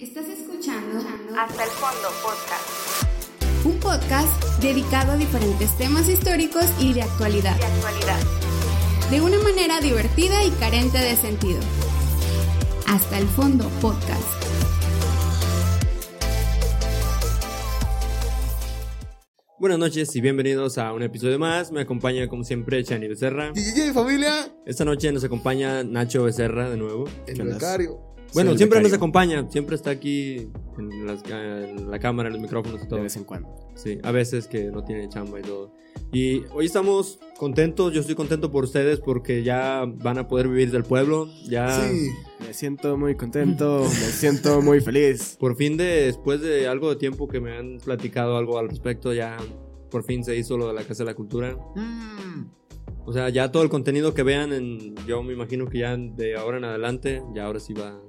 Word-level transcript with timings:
Estás 0.00 0.26
escuchando 0.28 0.98
Hasta 1.38 1.64
el 1.64 1.70
fondo 1.70 2.08
podcast 2.22 3.06
un 3.62 3.78
podcast 3.78 4.42
dedicado 4.62 5.12
a 5.12 5.16
diferentes 5.18 5.76
temas 5.76 6.08
históricos 6.08 6.64
y 6.80 6.94
de 6.94 7.02
actualidad, 7.02 7.54
de 7.58 7.64
actualidad. 7.66 8.18
de 9.10 9.20
una 9.20 9.38
manera 9.40 9.80
divertida 9.82 10.42
y 10.44 10.50
carente 10.52 10.96
de 10.96 11.14
sentido. 11.14 11.60
Hasta 12.86 13.18
el 13.18 13.26
fondo 13.26 13.68
podcast. 13.82 14.24
Buenas 19.58 19.78
noches 19.78 20.16
y 20.16 20.22
bienvenidos 20.22 20.78
a 20.78 20.94
un 20.94 21.02
episodio 21.02 21.38
más. 21.38 21.70
Me 21.70 21.82
acompaña 21.82 22.26
como 22.28 22.44
siempre 22.44 22.82
Chani 22.82 23.08
Becerra. 23.08 23.52
DJ 23.52 23.92
familia, 23.92 24.50
Esta 24.64 24.86
noche 24.86 25.12
nos 25.12 25.22
acompaña 25.22 25.84
Nacho 25.84 26.24
Becerra 26.24 26.70
de 26.70 26.78
nuevo. 26.78 27.04
el 27.26 27.34
¿Qué 27.36 27.42
onda? 27.42 27.54
becario. 27.56 28.09
Bueno, 28.34 28.56
siempre 28.56 28.78
nos 28.78 28.84
becario. 28.90 28.96
acompaña, 28.96 29.50
siempre 29.50 29.76
está 29.76 29.90
aquí 29.90 30.48
en, 30.78 31.06
las 31.06 31.22
en 31.28 31.90
la 31.90 31.98
cámara, 31.98 32.28
en 32.28 32.34
los 32.34 32.42
micrófonos 32.42 32.82
y 32.82 32.86
todo. 32.86 32.96
de 32.96 33.02
vez 33.04 33.16
en 33.16 33.24
cuando. 33.24 33.48
Sí, 33.74 33.98
a 34.02 34.12
veces 34.12 34.46
que 34.46 34.64
no 34.70 34.84
tiene 34.84 35.08
chamba 35.08 35.40
y 35.40 35.42
todo. 35.42 35.72
Y 36.12 36.42
hoy 36.52 36.66
estamos 36.66 37.18
contentos, 37.38 37.92
yo 37.92 38.00
estoy 38.00 38.14
contento 38.16 38.50
por 38.50 38.64
ustedes 38.64 39.00
porque 39.00 39.42
ya 39.42 39.84
van 39.86 40.18
a 40.18 40.28
poder 40.28 40.48
vivir 40.48 40.70
del 40.70 40.82
pueblo. 40.84 41.28
Ya 41.48 41.80
Sí, 41.88 42.08
Me 42.46 42.52
siento 42.54 42.96
muy 42.96 43.16
contento, 43.16 43.80
me 43.84 43.88
siento 43.88 44.60
muy 44.62 44.80
feliz. 44.80 45.36
por 45.38 45.56
fin 45.56 45.76
de, 45.76 45.84
después 46.06 46.40
de 46.40 46.66
algo 46.68 46.90
de 46.90 46.96
tiempo 46.96 47.28
que 47.28 47.40
me 47.40 47.56
han 47.56 47.78
platicado 47.78 48.36
algo 48.36 48.58
al 48.58 48.68
respecto, 48.68 49.12
ya 49.12 49.36
por 49.90 50.04
fin 50.04 50.24
se 50.24 50.36
hizo 50.36 50.56
lo 50.56 50.68
de 50.68 50.74
la 50.74 50.82
Casa 50.84 51.02
de 51.04 51.10
la 51.10 51.14
Cultura. 51.14 51.56
Mm, 51.74 52.44
O 53.06 53.12
sea, 53.12 53.28
ya 53.28 53.50
todo 53.50 53.62
el 53.62 53.68
contenido 53.70 54.14
que 54.14 54.22
vean, 54.22 54.52
en, 54.52 54.94
yo 55.06 55.22
me 55.22 55.32
imagino 55.32 55.66
que 55.66 55.78
ya 55.78 55.96
de 55.96 56.36
ahora 56.36 56.58
en 56.58 56.64
adelante, 56.64 57.22
ya 57.34 57.46
ahora 57.46 57.58
sí 57.60 57.72
va, 57.72 58.00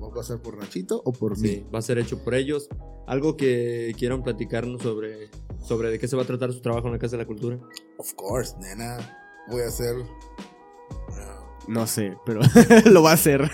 ¿va 0.00 0.20
a 0.20 0.24
ser 0.24 0.40
por 0.40 0.56
Nachito 0.56 1.02
o 1.04 1.12
por 1.12 1.36
sí, 1.36 1.42
mí? 1.64 1.66
va 1.74 1.78
a 1.78 1.82
ser 1.82 1.98
hecho 1.98 2.22
por 2.22 2.34
ellos. 2.34 2.68
Algo 3.06 3.36
que 3.36 3.94
quieran 3.98 4.22
platicarnos 4.22 4.82
sobre, 4.82 5.30
sobre 5.64 5.90
de 5.90 5.98
qué 5.98 6.08
se 6.08 6.16
va 6.16 6.22
a 6.22 6.26
tratar 6.26 6.52
su 6.52 6.60
trabajo 6.60 6.86
en 6.88 6.94
la 6.94 6.98
Casa 6.98 7.16
de 7.16 7.22
la 7.22 7.26
Cultura. 7.26 7.58
Of 7.98 8.14
course, 8.14 8.54
nena. 8.58 8.98
Voy 9.48 9.62
a 9.62 9.68
hacer. 9.68 9.94
ah, 11.12 11.46
No 11.68 11.86
sé, 11.86 12.16
pero 12.26 12.40
lo 12.86 13.02
va 13.02 13.10
a 13.12 13.14
hacer. 13.14 13.48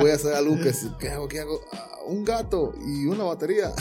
Voy 0.00 0.10
a 0.10 0.14
hacer 0.14 0.34
algo 0.34 0.56
que. 0.56 0.72
¿Qué 0.98 1.08
hago? 1.10 1.28
¿Qué 1.28 1.40
hago? 1.40 1.60
Ah, 1.72 1.88
un 2.06 2.24
gato 2.24 2.72
y 2.84 3.06
una 3.06 3.22
batería. 3.24 3.72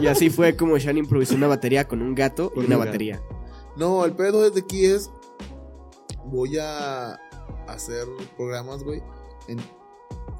y 0.00 0.06
así 0.08 0.28
fue 0.28 0.54
como 0.56 0.76
Shan 0.76 0.98
improvisó 0.98 1.34
una 1.34 1.46
batería 1.46 1.88
con 1.88 2.02
un 2.02 2.14
gato 2.14 2.52
y 2.54 2.58
una 2.60 2.76
gato. 2.76 2.86
batería. 2.86 3.22
No, 3.76 4.04
el 4.04 4.12
pedo 4.12 4.42
desde 4.42 4.60
aquí 4.60 4.84
es. 4.84 5.10
Voy 6.26 6.58
a 6.58 7.18
hacer 7.66 8.06
programas, 8.36 8.82
güey. 8.84 9.02
En, 9.48 9.58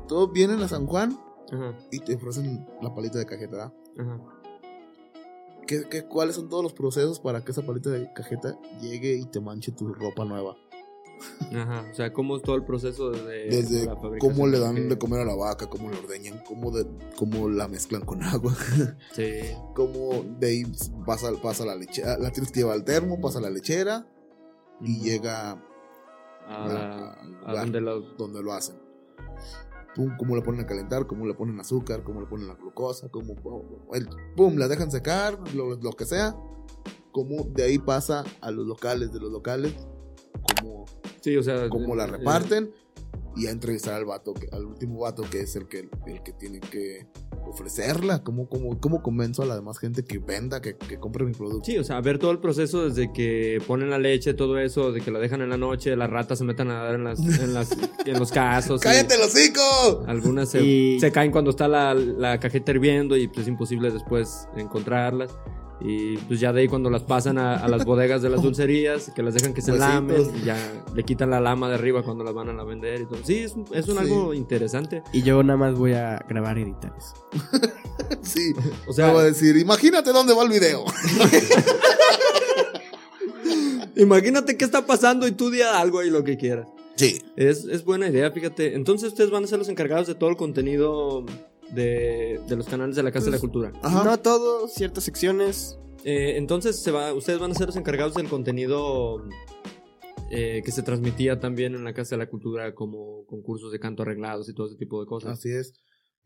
todos 0.08 0.32
vienen 0.32 0.60
a 0.62 0.68
San 0.68 0.86
Juan 0.86 1.18
Ajá, 1.52 1.74
y 1.90 1.98
te 2.00 2.14
ofrecen 2.16 2.66
la 2.80 2.94
palita 2.94 3.18
de 3.18 3.26
cajeta, 3.26 3.72
ajá. 3.98 4.20
¿Qué, 5.66 5.84
qué, 5.88 6.04
cuáles 6.04 6.34
son 6.36 6.48
todos 6.48 6.62
los 6.62 6.72
procesos 6.72 7.20
para 7.20 7.44
que 7.44 7.52
esa 7.52 7.62
palita 7.62 7.88
de 7.90 8.12
cajeta 8.12 8.58
llegue 8.80 9.14
y 9.16 9.24
te 9.26 9.40
manche 9.40 9.70
tu 9.72 9.92
ropa 9.94 10.24
nueva? 10.24 10.56
Ajá, 11.54 11.84
o 11.88 11.94
sea, 11.94 12.12
cómo 12.12 12.36
es 12.36 12.42
todo 12.42 12.56
el 12.56 12.64
proceso 12.64 13.10
de, 13.10 13.22
de 13.22 13.44
Desde 13.62 13.86
la 13.86 13.94
fabricación? 13.96 14.18
cómo 14.34 14.46
le 14.48 14.58
dan 14.58 14.88
de 14.88 14.98
comer 14.98 15.20
a 15.20 15.24
la 15.24 15.36
vaca, 15.36 15.68
cómo 15.70 15.88
le 15.88 15.96
ordeñan, 15.98 16.42
cómo, 16.44 16.72
de, 16.72 16.84
cómo 17.16 17.48
la 17.48 17.68
mezclan 17.68 18.04
con 18.04 18.22
agua, 18.24 18.52
Sí, 19.14 19.40
cómo 19.74 20.24
de 20.40 20.46
ahí 20.48 20.62
pasa, 21.06 21.30
pasa 21.40 21.64
la 21.64 21.76
lechera, 21.76 22.18
la 22.18 22.32
tienes 22.32 22.50
que 22.50 22.60
llevar 22.60 22.74
al 22.74 22.84
termo, 22.84 23.20
pasa 23.20 23.40
la 23.40 23.50
lechera 23.50 24.04
y 24.80 24.98
llega 25.00 25.62
a, 26.48 27.14
la- 27.46 27.54
donde 27.60 27.80
lo... 27.80 28.00
donde 28.16 28.42
lo 28.42 28.52
hacen. 28.52 28.76
Pum, 29.94 30.16
cómo 30.16 30.34
le 30.36 30.42
ponen 30.42 30.62
a 30.62 30.66
calentar, 30.66 31.06
cómo 31.06 31.26
le 31.26 31.34
ponen 31.34 31.60
azúcar, 31.60 32.02
cómo 32.02 32.20
le 32.20 32.26
ponen 32.26 32.48
la 32.48 32.54
glucosa, 32.54 33.10
cómo 33.10 33.34
el, 33.92 34.08
pum, 34.36 34.56
la 34.56 34.68
dejan 34.68 34.90
secar, 34.90 35.38
lo, 35.54 35.76
lo 35.76 35.90
que 35.92 36.06
sea. 36.06 36.34
Cómo 37.10 37.44
de 37.44 37.64
ahí 37.64 37.78
pasa 37.78 38.24
a 38.40 38.50
los 38.50 38.66
locales, 38.66 39.12
de 39.12 39.20
los 39.20 39.30
locales, 39.30 39.74
cómo 40.60 40.86
Sí, 41.22 41.36
o 41.36 41.42
sea... 41.42 41.68
cómo 41.68 41.94
la 41.94 42.04
eh, 42.04 42.08
reparten 42.08 42.72
y 43.36 43.46
a 43.46 43.50
entrevistar 43.50 43.94
al 43.94 44.04
vato, 44.04 44.34
que- 44.34 44.48
al 44.52 44.64
último 44.66 45.00
vato 45.00 45.22
que 45.30 45.40
es 45.40 45.56
el 45.56 45.66
que, 45.68 45.88
el 46.06 46.22
que 46.22 46.32
tiene 46.32 46.60
que 46.60 47.06
ofrecerla, 47.46 48.22
cómo, 48.22 48.48
cómo, 48.48 48.78
cómo 48.80 49.02
convenzo 49.02 49.42
a 49.42 49.46
la 49.46 49.54
demás 49.56 49.78
gente 49.78 50.04
que 50.04 50.18
venda, 50.18 50.60
que, 50.60 50.76
que 50.76 50.98
compre 50.98 51.24
mi 51.24 51.32
producto. 51.32 51.64
Sí, 51.64 51.76
o 51.78 51.84
sea, 51.84 52.00
ver 52.00 52.18
todo 52.18 52.30
el 52.30 52.38
proceso 52.38 52.88
desde 52.88 53.12
que 53.12 53.60
ponen 53.66 53.90
la 53.90 53.98
leche, 53.98 54.34
todo 54.34 54.58
eso, 54.58 54.92
de 54.92 55.00
que 55.00 55.10
la 55.10 55.18
dejan 55.18 55.42
en 55.42 55.50
la 55.50 55.56
noche, 55.56 55.96
las 55.96 56.08
ratas 56.10 56.38
se 56.38 56.44
metan 56.44 56.70
a 56.70 56.82
dar 56.84 56.94
en, 56.94 57.04
las, 57.04 57.18
en, 57.20 57.52
las, 57.54 57.70
en 58.06 58.18
los 58.18 58.30
casos. 58.30 58.80
¡Cállate 58.80 59.14
el 59.16 59.22
hocico! 59.22 60.04
Algunas 60.06 60.50
se, 60.50 60.62
Y- 60.62 61.00
se 61.00 61.10
caen 61.10 61.32
cuando 61.32 61.50
está 61.50 61.68
la, 61.68 61.94
la 61.94 62.38
cajeta 62.38 62.70
hirviendo 62.72 63.16
y 63.16 63.26
pues 63.28 63.40
es 63.40 63.48
imposible 63.48 63.90
después 63.90 64.46
encontrarlas. 64.56 65.30
Y 65.84 66.16
pues 66.18 66.40
ya 66.40 66.52
de 66.52 66.62
ahí 66.62 66.68
cuando 66.68 66.90
las 66.90 67.02
pasan 67.02 67.38
a, 67.38 67.56
a 67.56 67.68
las 67.68 67.84
bodegas 67.84 68.22
de 68.22 68.30
las 68.30 68.42
dulcerías, 68.42 69.10
que 69.14 69.22
las 69.22 69.34
dejan 69.34 69.52
que 69.52 69.62
se 69.62 69.72
Huesitos. 69.72 69.94
lamen, 69.94 70.30
y 70.40 70.44
ya 70.44 70.56
le 70.94 71.02
quitan 71.04 71.30
la 71.30 71.40
lama 71.40 71.68
de 71.68 71.74
arriba 71.74 72.02
cuando 72.02 72.22
las 72.24 72.34
van 72.34 72.48
a 72.48 72.52
la 72.52 72.64
vender 72.64 73.02
y 73.02 73.06
todo. 73.06 73.18
Sí, 73.24 73.38
es, 73.38 73.52
un- 73.54 73.66
es 73.72 73.88
un 73.88 73.96
Sí. 73.96 74.00
algo 74.02 74.34
interesante. 74.34 75.02
Y 75.12 75.22
yo 75.22 75.42
nada 75.42 75.56
más 75.56 75.74
voy 75.76 75.92
a 75.94 76.24
grabar 76.28 76.58
y 76.58 76.62
editar 76.62 76.92
eso. 76.96 77.14
Sí, 78.22 78.52
O 78.86 78.92
sea, 78.92 79.10
voy 79.12 79.22
a 79.22 79.24
decir, 79.24 79.56
imagínate 79.56 80.12
dónde 80.12 80.34
va 80.34 80.42
el 80.44 80.50
video. 80.50 80.84
imagínate 83.96 84.56
qué 84.56 84.64
está 84.64 84.86
pasando 84.86 85.26
y 85.26 85.32
tú 85.32 85.50
di 85.50 85.62
algo 85.62 86.02
y 86.02 86.10
lo 86.10 86.24
que 86.24 86.36
quieras. 86.36 86.66
Sí. 86.96 87.22
Es, 87.36 87.64
es 87.64 87.84
buena 87.84 88.08
idea, 88.08 88.30
fíjate. 88.30 88.74
Entonces 88.74 89.08
ustedes 89.08 89.30
van 89.30 89.44
a 89.44 89.46
ser 89.46 89.58
los 89.58 89.68
encargados 89.68 90.06
de 90.06 90.14
todo 90.14 90.30
el 90.30 90.36
contenido 90.36 91.24
de, 91.72 92.40
de 92.46 92.56
los 92.56 92.68
canales 92.68 92.96
de 92.96 93.02
la 93.02 93.12
Casa 93.12 93.26
de 93.26 93.32
la 93.32 93.36
Pues, 93.36 93.40
Cultura. 93.40 93.72
Ajá. 93.82 94.04
No 94.04 94.18
todo, 94.20 94.68
ciertas 94.68 95.04
secciones. 95.04 95.78
Eh, 96.04 96.36
entonces 96.36 96.76
se 96.82 96.90
va, 96.90 97.12
ustedes 97.14 97.38
van 97.38 97.52
a 97.52 97.54
ser 97.54 97.66
los 97.66 97.76
encargados 97.76 98.14
del 98.14 98.28
contenido 98.28 99.22
eh, 100.30 100.62
que 100.64 100.72
se 100.72 100.82
transmitía 100.82 101.38
también 101.38 101.74
en 101.74 101.84
la 101.84 101.94
Casa 101.94 102.16
de 102.16 102.18
la 102.24 102.28
Cultura 102.28 102.74
como 102.74 103.24
concursos 103.26 103.70
de 103.70 103.78
canto 103.78 104.02
arreglados 104.02 104.48
y 104.48 104.54
todo 104.54 104.66
ese 104.66 104.76
tipo 104.76 105.00
de 105.00 105.06
cosas. 105.06 105.38
Así 105.38 105.50
es. 105.50 105.74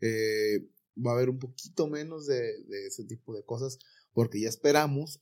Eh, 0.01 0.67
va 0.97 1.11
a 1.11 1.15
haber 1.15 1.29
un 1.29 1.39
poquito 1.39 1.87
menos 1.87 2.25
de, 2.25 2.41
de 2.63 2.87
ese 2.87 3.03
tipo 3.05 3.35
de 3.35 3.43
cosas 3.43 3.77
porque 4.13 4.41
ya 4.41 4.49
esperamos 4.49 5.21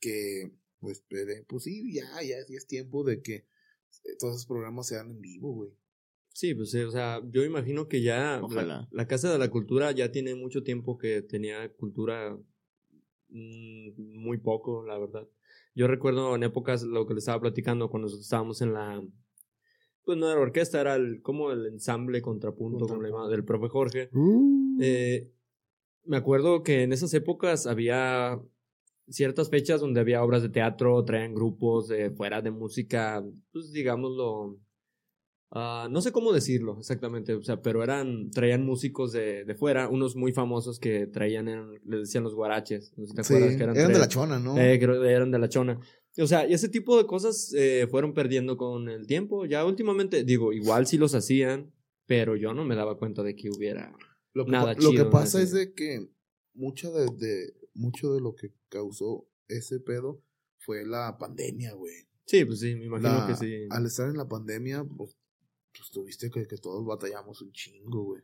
que, 0.00 0.52
pues, 0.80 1.02
pues 1.48 1.62
sí, 1.62 1.94
ya, 1.94 2.04
ya, 2.22 2.36
ya 2.48 2.56
es 2.56 2.66
tiempo 2.66 3.02
de 3.02 3.22
que 3.22 3.34
eh, 3.34 4.16
todos 4.18 4.34
esos 4.34 4.46
programas 4.46 4.88
sean 4.88 5.10
en 5.10 5.20
vivo, 5.20 5.54
güey. 5.54 5.70
Sí, 6.36 6.54
pues 6.54 6.70
sí, 6.70 6.80
o 6.80 6.90
sea, 6.90 7.22
yo 7.30 7.44
imagino 7.44 7.88
que 7.88 8.02
ya 8.02 8.36
la, 8.36 8.44
Ojalá. 8.44 8.88
la 8.92 9.06
Casa 9.06 9.32
de 9.32 9.38
la 9.38 9.48
Cultura 9.48 9.90
ya 9.92 10.12
tiene 10.12 10.34
mucho 10.34 10.62
tiempo 10.62 10.98
que 10.98 11.22
tenía 11.22 11.66
cultura 11.72 12.36
mm, 13.30 13.92
muy 13.96 14.36
poco, 14.36 14.84
la 14.84 14.98
verdad. 14.98 15.26
Yo 15.74 15.86
recuerdo 15.86 16.34
en 16.34 16.42
épocas 16.42 16.82
lo 16.82 17.06
que 17.06 17.14
les 17.14 17.22
estaba 17.22 17.40
platicando 17.40 17.88
cuando 17.88 18.04
nosotros 18.04 18.26
estábamos 18.26 18.60
en 18.60 18.74
la 18.74 19.02
pues 20.04 20.18
no 20.18 20.30
era 20.30 20.38
orquesta, 20.38 20.78
era 20.78 20.96
el, 20.96 21.22
como 21.22 21.52
el 21.52 21.64
ensamble 21.68 22.20
contrapunto, 22.20 22.86
como 22.86 23.00
le 23.00 23.08
llamaban, 23.08 23.30
del 23.30 23.42
profe 23.42 23.68
Jorge. 23.68 24.10
Uh, 24.12 24.76
Eh, 24.78 25.32
me 26.04 26.18
acuerdo 26.18 26.62
que 26.62 26.82
en 26.82 26.92
esas 26.92 27.14
épocas 27.14 27.66
había 27.66 28.38
ciertas 29.08 29.48
fechas 29.48 29.80
donde 29.80 30.00
había 30.00 30.22
obras 30.22 30.42
de 30.42 30.50
teatro, 30.50 31.02
traían 31.02 31.34
grupos 31.34 31.88
de 31.88 32.10
fuera 32.10 32.42
de 32.42 32.50
música, 32.50 33.24
pues 33.52 33.72
digámoslo, 33.72 34.58
ah, 35.50 35.88
no 35.90 36.00
sé 36.00 36.12
cómo 36.12 36.32
decirlo 36.32 36.76
exactamente, 36.78 37.34
o 37.34 37.42
sea, 37.42 37.60
pero 37.62 37.82
eran, 37.82 38.30
traían 38.30 38.64
músicos 38.64 39.12
de, 39.12 39.44
de 39.44 39.54
fuera, 39.54 39.88
unos 39.88 40.16
muy 40.16 40.32
famosos 40.32 40.78
que 40.78 41.06
traían, 41.06 41.48
eran- 41.48 41.74
les 41.84 42.00
decían 42.00 42.24
los 42.24 42.34
guaraches, 42.34 42.92
no 42.96 43.04
sé 43.04 43.10
si 43.10 43.16
te 43.16 43.24
Sí, 43.24 43.34
acuerdas 43.34 43.56
que 43.56 43.62
eran, 43.62 43.76
eran 43.76 43.92
de 43.92 43.98
la 43.98 44.08
chona, 44.08 44.38
¿no? 44.38 44.58
eh, 44.58 44.78
creo 44.80 45.00
que 45.02 45.10
eran 45.10 45.30
de 45.30 45.38
la 45.38 45.48
chona. 45.48 45.80
O 46.18 46.26
sea, 46.26 46.46
y 46.48 46.54
ese 46.54 46.68
tipo 46.70 46.96
de 46.96 47.06
cosas 47.06 47.52
eh, 47.54 47.86
fueron 47.90 48.14
perdiendo 48.14 48.56
con 48.56 48.88
el 48.88 49.06
tiempo. 49.06 49.44
Ya 49.44 49.66
últimamente, 49.66 50.24
digo, 50.24 50.52
igual 50.54 50.86
sí 50.86 50.96
los 50.96 51.14
hacían, 51.14 51.72
pero 52.06 52.36
yo 52.36 52.54
no 52.54 52.64
me 52.64 52.74
daba 52.74 52.96
cuenta 52.96 53.22
de 53.22 53.36
que 53.36 53.50
hubiera 53.50 53.94
Lo 54.32 54.46
que, 54.46 54.50
nada 54.52 54.74
pa- 54.74 54.80
lo 54.80 54.90
chido, 54.90 55.04
que 55.04 55.10
pasa 55.10 55.42
es 55.42 55.52
de 55.52 55.74
que 55.74 56.08
mucho 56.54 56.90
de, 56.92 57.04
de- 57.18 57.52
mucho 57.74 58.14
de 58.14 58.22
lo 58.22 58.34
que 58.34 58.54
causó 58.70 59.28
ese 59.48 59.78
pedo 59.78 60.22
fue 60.58 60.86
la 60.86 61.18
pandemia, 61.18 61.74
güey. 61.74 61.92
Sí, 62.24 62.46
pues 62.46 62.60
sí, 62.60 62.74
me 62.76 62.86
imagino 62.86 63.18
La- 63.18 63.26
que 63.26 63.34
sí. 63.36 63.66
Al 63.70 63.84
estar 63.84 64.08
en 64.08 64.16
la 64.16 64.26
pandemia, 64.26 64.84
pues, 64.96 65.14
pues 65.78 65.90
tuviste 65.90 66.30
que, 66.30 66.46
que 66.46 66.56
todos 66.56 66.84
batallamos 66.84 67.40
un 67.42 67.52
chingo, 67.52 68.02
güey. 68.04 68.22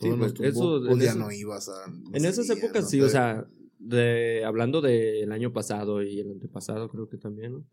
Sí, 0.00 0.08
pues, 0.18 0.32
eso- 0.40 0.86
en 0.86 0.98
ya 1.00 1.10
eso- 1.10 1.18
no 1.18 1.30
ibas 1.30 1.68
a... 1.68 1.84
En 2.14 2.24
esas 2.24 2.48
épocas 2.50 2.84
no 2.84 2.88
sí, 2.88 2.98
te- 2.98 3.04
o 3.04 3.08
sea, 3.08 3.46
de, 3.78 4.42
hablando 4.44 4.80
del 4.80 5.30
año 5.32 5.52
pasado 5.52 6.02
y 6.02 6.20
el 6.20 6.30
antepasado 6.30 6.88
creo 6.88 7.08
que 7.08 7.18
también, 7.18 7.52
¿no? 7.52 7.66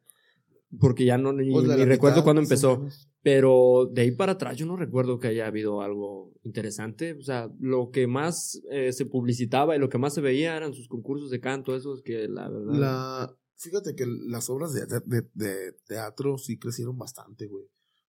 Porque 0.80 1.06
ya 1.06 1.18
no, 1.18 1.32
ni, 1.32 1.50
pues, 1.50 1.66
de 1.68 1.78
ni 1.78 1.86
recuerdo 1.86 2.24
cuándo 2.26 2.42
empezó. 2.42 2.86
Pero 3.24 3.90
de 3.92 4.02
ahí 4.02 4.12
para 4.12 4.34
atrás 4.34 4.58
yo 4.58 4.66
no 4.66 4.76
recuerdo 4.76 5.18
que 5.20 5.30
haya 5.30 5.48
habido 5.48 5.82
algo 5.82 6.34
interesante. 6.44 7.14
O 7.14 7.22
sea, 7.22 7.50
lo 7.60 7.90
que 7.92 8.06
más 8.08 8.62
eh, 8.70 8.92
se 8.92 9.06
publicitaba 9.06 9.76
y 9.76 9.80
lo 9.80 9.88
que 9.88 9.98
más 9.98 10.14
se 10.14 10.20
veía 10.22 10.58
eran 10.58 10.74
sus 10.74 10.90
concursos 10.90 11.30
de 11.30 11.40
canto, 11.40 11.74
esos 11.76 12.02
que 12.02 12.28
la 12.28 12.50
verdad... 12.50 12.74
La, 12.74 13.38
fíjate 13.56 13.96
que 13.96 14.06
las 14.06 14.50
obras 14.50 14.74
de, 14.74 14.86
de- 15.06 15.28
de 15.34 15.72
teatro 15.86 16.38
sí 16.38 16.58
crecieron 16.60 16.98
bastante, 16.98 17.48
güey. 17.48 17.66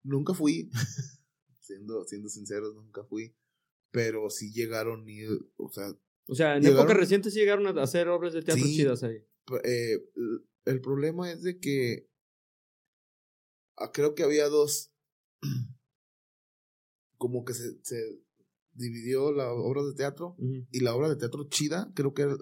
Nunca 0.04 0.32
fui, 0.34 0.70
siendo, 1.60 2.04
siendo 2.04 2.28
sinceros, 2.28 2.74
nunca 2.76 3.02
fui. 3.04 3.34
pero 3.90 4.28
sí 4.30 4.52
llegaron 4.52 5.08
y, 5.08 5.24
o 5.56 5.70
sea, 5.72 5.92
O 6.26 6.34
sea, 6.34 6.56
en 6.56 6.62
Llegaron- 6.62 6.80
épocas 6.80 6.96
recientes 6.96 7.32
sí 7.34 7.40
llegaron 7.40 7.66
a 7.66 7.82
hacer 7.82 8.08
obras 8.08 8.32
de 8.32 8.42
teatro 8.42 8.64
Sí. 8.64 8.76
chidas 8.76 9.02
ahí. 9.02 9.24
eh, 9.64 9.98
el 10.64 10.80
problema 10.80 11.30
es 11.30 11.42
de 11.42 11.58
que 11.58 12.08
ah, 13.76 13.92
creo 13.92 14.14
que 14.14 14.22
había 14.22 14.48
dos, 14.48 14.92
como 17.18 17.44
que 17.44 17.54
se, 17.54 17.78
se 17.82 18.20
dividió 18.72 19.32
la 19.32 19.52
obra 19.52 19.82
de 19.84 19.94
teatro 19.94 20.36
y 20.38 20.80
la 20.80 20.94
obra 20.94 21.08
de 21.08 21.16
teatro 21.16 21.48
chida, 21.48 21.90
creo 21.94 22.12
que 22.14 22.22
era 22.22 22.36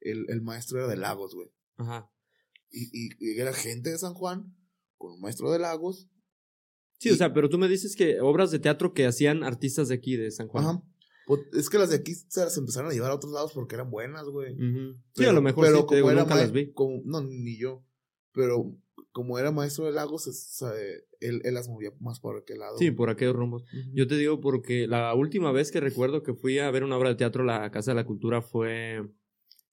el, 0.00 0.26
el 0.28 0.42
maestro 0.42 0.78
era 0.78 0.88
de 0.88 0.96
Lagos, 0.96 1.34
güey. 1.34 1.50
Ajá. 1.76 2.10
Y, 2.70 2.88
y, 2.92 3.10
y 3.20 3.38
era 3.40 3.52
gente 3.52 3.90
de 3.90 3.98
San 3.98 4.14
Juan 4.14 4.54
con 4.98 5.12
un 5.12 5.20
maestro 5.20 5.50
de 5.52 5.58
Lagos. 5.60 6.08
Sí, 7.04 7.10
o 7.14 7.16
sea, 7.16 7.32
pero 7.32 7.48
tú 7.48 7.58
me 7.58 7.68
dices 7.68 7.96
que 7.96 8.20
obras 8.20 8.50
de 8.50 8.58
teatro 8.58 8.92
que 8.92 9.06
hacían 9.06 9.44
artistas 9.44 9.88
de 9.88 9.94
aquí, 9.94 10.16
de 10.16 10.30
San 10.30 10.48
Juan. 10.48 10.64
Ajá. 10.64 10.82
Pues, 11.26 11.40
es 11.54 11.70
que 11.70 11.78
las 11.78 11.90
de 11.90 11.96
aquí 11.96 12.14
se 12.14 12.40
las 12.40 12.56
empezaron 12.58 12.90
a 12.90 12.94
llevar 12.94 13.10
a 13.10 13.14
otros 13.14 13.32
lados 13.32 13.52
porque 13.54 13.74
eran 13.76 13.90
buenas, 13.90 14.24
güey. 14.26 14.54
Sí, 15.14 15.24
a 15.24 15.32
lo 15.32 15.40
mejor 15.40 15.64
pero 15.64 15.78
sí, 15.80 15.86
te 15.88 15.94
digo, 15.96 16.06
como 16.08 16.12
era 16.12 16.22
nunca 16.22 16.36
las 16.36 16.52
vi. 16.52 16.72
como- 16.72 17.00
no, 17.04 17.22
ni 17.22 17.56
yo. 17.58 17.82
Pero 18.32 18.76
como 19.12 19.38
era 19.38 19.50
maestro 19.52 19.84
de 19.86 19.92
Lagos, 19.92 20.26
él, 21.20 21.40
él 21.44 21.54
las 21.54 21.68
movía 21.68 21.92
más 22.00 22.20
por 22.20 22.36
aquel 22.36 22.58
lado. 22.58 22.76
Sí, 22.78 22.90
por 22.90 23.10
aquellos 23.10 23.36
rumbos. 23.36 23.64
Yo 23.94 24.06
te 24.06 24.16
digo 24.16 24.40
porque 24.40 24.86
la 24.86 25.14
última 25.14 25.52
vez 25.52 25.70
que 25.70 25.80
recuerdo 25.80 26.22
que 26.22 26.34
fui 26.34 26.58
a 26.58 26.70
ver 26.70 26.84
una 26.84 26.96
obra 26.96 27.10
de 27.10 27.14
teatro 27.14 27.42
a 27.42 27.46
la 27.46 27.70
Casa 27.70 27.92
de 27.92 27.94
la 27.94 28.04
Cultura 28.04 28.42
fue 28.42 29.08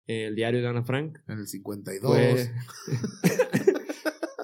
el 0.07 0.35
diario 0.35 0.61
de 0.61 0.67
Ana 0.67 0.83
Frank. 0.83 1.19
En 1.27 1.39
el 1.39 1.47
52. 1.47 2.11
Fue... 2.15 2.51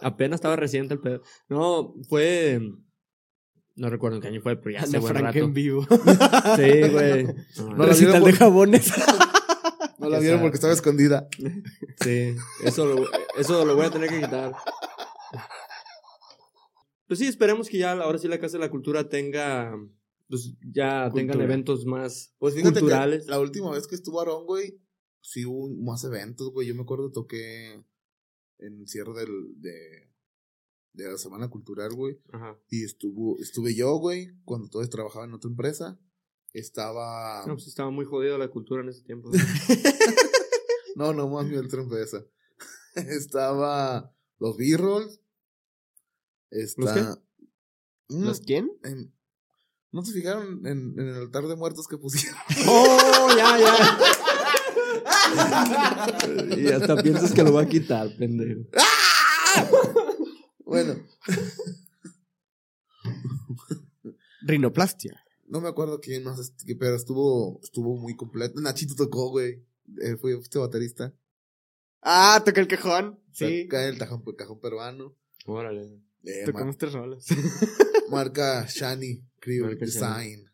Apenas 0.02 0.38
estaba 0.38 0.56
reciente 0.56 0.94
el 0.94 1.00
pedo. 1.00 1.22
No, 1.50 1.94
fue... 2.10 2.60
No 3.76 3.90
recuerdo 3.90 4.18
en 4.18 4.22
qué 4.22 4.28
año 4.28 4.42
fue, 4.42 4.58
pero 4.58 4.72
ya 4.72 4.82
hace 4.82 5.00
buen 5.00 5.14
Frank 5.14 5.26
rato. 5.28 5.40
en 5.40 5.54
vivo. 5.54 5.86
Sí, 6.56 6.90
güey. 6.92 7.26
No, 7.76 7.86
Recital 7.86 7.96
vieron 7.98 8.14
de 8.14 8.20
por- 8.32 8.36
jabones. 8.36 8.92
No 10.00 10.10
la 10.10 10.18
vieron 10.20 10.42
porque 10.42 10.56
estaba 10.56 10.74
escondida. 10.74 11.28
Sí, 12.04 12.36
eso 12.64 12.86
lo, 12.88 13.06
eso 13.38 13.64
lo 13.66 13.76
voy 13.76 13.86
a 13.86 13.92
tener 13.92 14.10
que 14.10 14.20
quitar. 14.22 14.52
Pues 17.08 17.20
sí, 17.20 17.28
esperemos 17.28 17.70
que 17.70 17.78
ya 17.78 17.92
ahora 17.92 18.18
sí 18.18 18.28
la 18.28 18.40
Casa 18.40 18.58
de 18.58 18.64
la 18.64 18.72
Cultura 18.72 19.10
tenga, 19.10 19.76
pues 20.28 20.54
ya 20.74 21.12
tengan 21.14 21.40
eventos 21.42 21.86
más 21.86 22.34
Pues 22.40 22.56
fíjate 22.56 22.80
culturales. 22.80 23.26
que 23.26 23.32
la 23.32 23.40
última 23.40 23.70
vez 23.72 23.86
que 23.86 23.96
estuvo 23.96 24.20
Aarón, 24.20 24.46
güey, 24.46 24.80
sí 25.22 25.46
hubo 25.46 25.70
más 25.84 26.04
eventos, 26.04 26.52
güey. 26.52 26.68
Yo 26.68 26.74
me 26.76 26.82
acuerdo 26.82 27.12
toqué 27.12 27.84
en 28.62 28.88
cierre 28.88 29.14
del, 29.14 29.62
de, 29.62 30.10
de 30.94 31.12
la 31.12 31.18
Semana 31.18 31.50
Cultural, 31.50 31.94
güey. 31.94 32.20
Ajá. 32.32 32.58
Y 32.70 32.84
estuvo, 32.86 33.38
estuve 33.40 33.76
yo, 33.76 33.96
güey, 33.98 34.32
cuando 34.46 34.70
todavía 34.70 34.90
trabajaba 34.90 35.26
en 35.26 35.34
otra 35.34 35.50
empresa. 35.50 36.00
Estaba... 36.54 37.46
No, 37.48 37.54
pues 37.56 37.68
estaba 37.68 37.92
muy 37.92 38.06
jodido 38.06 38.38
la 38.38 38.50
cultura 38.50 38.82
en 38.82 38.90
ese 38.90 39.04
tiempo. 39.04 39.32
No, 40.96 41.14
no, 41.14 41.30
más 41.30 41.48
bien 41.48 41.66
otra 41.66 41.82
empresa. 41.82 42.24
Estaba 42.96 44.14
los 44.40 44.58
B-Rolls. 44.58 45.22
Está... 46.52 47.18
Mm, 48.10 48.24
¿Los 48.26 48.42
quién? 48.42 48.70
en- 48.84 49.14
¿No 49.94 50.04
se 50.04 50.12
fijaron 50.14 50.66
en, 50.68 50.98
en 51.00 51.08
el 51.08 51.16
altar 51.16 51.48
de 51.48 51.56
muertos 51.56 51.88
que 51.88 51.98
pusieron? 51.98 52.38
¡Oh, 52.68 53.28
ya, 53.38 53.58
ya! 53.58 54.21
Y 56.58 56.68
hasta 56.68 57.02
piensas 57.02 57.32
que 57.34 57.44
lo 57.44 57.54
va 57.54 57.62
a 57.64 57.68
quitar, 57.68 58.16
pendejo. 58.18 58.62
Bueno, 60.66 60.96
Rinoplastia. 64.44 65.24
no 65.48 65.62
me 65.62 65.70
acuerdo 65.70 66.00
quién 66.00 66.24
más, 66.24 66.54
pero 66.80 66.96
estuvo, 66.96 67.60
estuvo 67.64 67.98
muy 67.98 68.16
completo. 68.16 68.60
Nachito 68.62 68.96
tocó, 68.96 69.30
güey. 69.30 69.64
Eh, 70.02 70.16
fue 70.20 70.38
este 70.40 70.60
baterista. 70.60 71.14
Ah, 72.02 72.42
toca 72.46 72.62
el 72.62 72.68
cajón. 72.68 73.20
Sí. 73.34 73.66
Acá 73.66 73.88
el 73.88 73.98
cajón, 73.98 74.24
cajón 74.38 74.60
peruano. 74.60 75.16
Órale. 75.46 76.02
Eh, 76.24 76.44
Tocamos 76.46 76.78
tres 76.78 76.94
rolas. 76.94 77.26
marca 78.10 78.66
Shani 78.68 79.24
Marca 79.62 79.86
Design. 79.86 80.51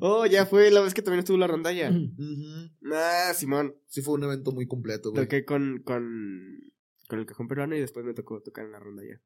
Oh, 0.00 0.26
ya 0.26 0.46
fue 0.46 0.70
la 0.70 0.80
vez 0.80 0.92
que 0.94 1.02
también 1.02 1.20
estuvo 1.20 1.36
la 1.38 1.46
rondalla. 1.46 1.90
Ujú. 1.90 2.70
Ah, 2.92 3.32
Simón. 3.34 3.74
Sí, 3.86 4.02
fue 4.02 4.14
un 4.14 4.24
evento 4.24 4.52
muy 4.52 4.66
completo, 4.66 5.10
güey. 5.10 5.24
Toqué 5.24 5.44
con, 5.44 5.82
con, 5.84 6.60
con 7.08 7.18
el 7.18 7.26
cajón 7.26 7.48
peruano 7.48 7.76
y 7.76 7.80
después 7.80 8.04
me 8.04 8.14
tocó 8.14 8.40
tocar 8.42 8.64
en 8.64 8.72
la 8.72 8.80
rondalla. 8.80 9.20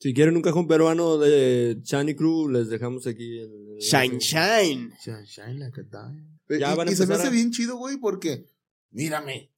Si 0.00 0.14
quieren 0.14 0.36
un 0.36 0.42
cajón 0.42 0.68
peruano 0.68 1.18
de 1.18 1.78
Chani 1.82 2.14
Crew, 2.14 2.48
les 2.48 2.68
dejamos 2.68 3.06
aquí 3.06 3.38
el... 3.38 3.50
el 3.72 3.78
Shine, 3.80 4.18
shine. 4.18 4.92
Shine, 5.04 5.24
shine 5.26 5.58
like 5.58 5.80
a 5.80 5.84
diamond. 5.84 6.38
Ya 6.48 6.72
y, 6.72 6.76
van 6.76 6.88
a 6.88 6.92
y 6.92 6.94
se 6.94 7.06
me 7.06 7.14
hace 7.14 7.26
a- 7.26 7.30
bien 7.30 7.50
chido, 7.50 7.76
güey, 7.76 7.96
porque, 7.96 8.46
mírame. 8.90 9.50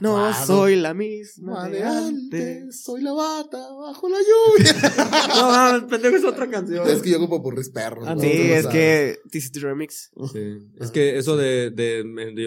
No 0.00 0.32
soy 0.34 0.74
la 0.76 0.94
misma 0.94 1.68
de 1.68 1.80
Adelante, 1.82 2.58
antes. 2.60 2.82
soy 2.82 3.02
la 3.02 3.12
bata 3.12 3.56
bajo 3.72 4.08
la 4.08 4.18
lluvia. 4.18 4.74
No, 5.36 5.48
mames, 5.48 5.82
pendejo, 5.88 6.16
es 6.16 6.24
otra 6.24 6.50
canción. 6.50 6.88
es 6.88 7.02
que 7.02 7.10
yo 7.10 7.18
como 7.20 7.40
por 7.42 7.54
perros. 7.72 8.04
Ah, 8.08 8.16
Sí, 8.18 8.26
es 8.26 8.64
sabes. 8.64 8.66
que 8.76 9.20
TCT 9.30 9.56
Remix. 9.62 10.10
Sí. 10.32 10.58
Es 10.80 10.90
que 10.90 11.16
eso 11.18 11.36
de, 11.36 11.70
de 11.70 12.00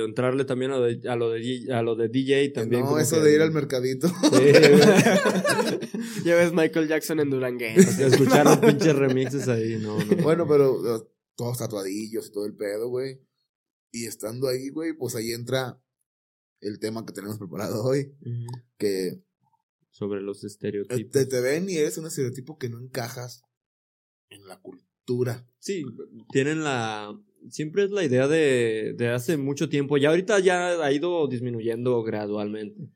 entrarle 0.04 0.44
también 0.44 0.72
a 0.72 0.78
lo 0.78 0.84
de, 0.86 1.10
a 1.10 1.16
lo 1.16 1.30
de, 1.30 1.40
G- 1.42 1.72
a 1.72 1.82
lo 1.82 1.96
de 1.96 2.10
DJ 2.10 2.50
también. 2.50 2.82
no, 2.82 3.00
eso 3.00 3.16
que- 3.18 3.22
de 3.24 3.36
ir 3.36 3.42
al 3.42 3.52
mercadito. 3.52 4.08
Sí, 4.10 4.14
güey. 4.32 4.54
ya 6.26 6.36
ves 6.36 6.52
Michael 6.54 6.88
Jackson 6.88 7.20
en 7.22 7.30
Durangue. 7.30 7.76
Escuchar 7.76 8.46
los 8.46 8.58
pinches 8.58 8.96
remixes 8.96 9.48
ahí, 9.48 9.78
no, 9.82 9.98
no. 9.98 10.24
bueno, 10.24 10.46
pero 10.48 11.10
todos 11.36 11.58
tatuadillos 11.58 12.28
y 12.28 12.32
todo 12.32 12.46
el 12.46 12.56
pedo, 12.56 12.90
güey. 12.90 13.22
Y 13.92 14.06
estando 14.08 14.48
ahí, 14.50 14.70
güey, 14.70 14.94
pues 14.94 15.16
ahí 15.16 15.32
entra 15.32 15.80
el 16.62 16.80
tema 16.80 17.06
que 17.06 17.14
tenemos 17.14 17.38
preparado 17.38 17.84
hoy. 17.84 18.14
Que 18.78 19.22
Sobre 19.90 20.22
los 20.22 20.44
estereotipos. 20.44 21.12
te, 21.12 21.26
te 21.26 21.42
ven 21.42 21.70
y 21.70 21.78
eres 21.78 21.98
un 21.98 22.08
estereotipo 22.08 22.58
que 22.58 22.70
no 22.70 22.80
encajas 22.80 23.44
en 24.30 24.48
la 24.48 24.60
cultura. 24.62 25.48
Sí, 25.60 25.84
tienen 26.32 26.64
la... 26.64 27.18
Siempre 27.50 27.86
es 27.86 27.92
la 27.92 28.04
idea 28.04 28.28
de, 28.28 28.94
de 28.98 29.10
hace 29.10 29.38
mucho 29.38 29.70
tiempo. 29.70 29.98
Ya 29.98 30.10
ahorita 30.10 30.40
ya 30.40 30.84
ha 30.84 30.92
ido 30.92 31.26
disminuyendo 31.28 32.04
gradualmente. 32.04 32.92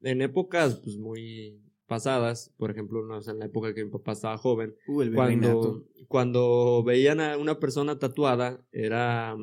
En 0.00 0.22
épocas 0.22 0.76
pues 0.76 0.96
muy 0.96 1.62
pasadas, 1.86 2.54
por 2.56 2.70
ejemplo, 2.70 3.04
no 3.04 3.20
en 3.20 3.38
la 3.38 3.44
época 3.44 3.74
que 3.74 3.84
mi 3.84 3.90
papá 3.90 4.12
estaba 4.12 4.38
joven, 4.38 4.74
Uh, 4.88 5.02
el 5.02 5.12
cuando, 5.12 5.86
cuando 6.08 6.82
veían 6.82 7.20
a 7.20 7.36
una 7.36 7.60
persona 7.60 7.98
tatuada, 7.98 8.64
era 8.72 9.36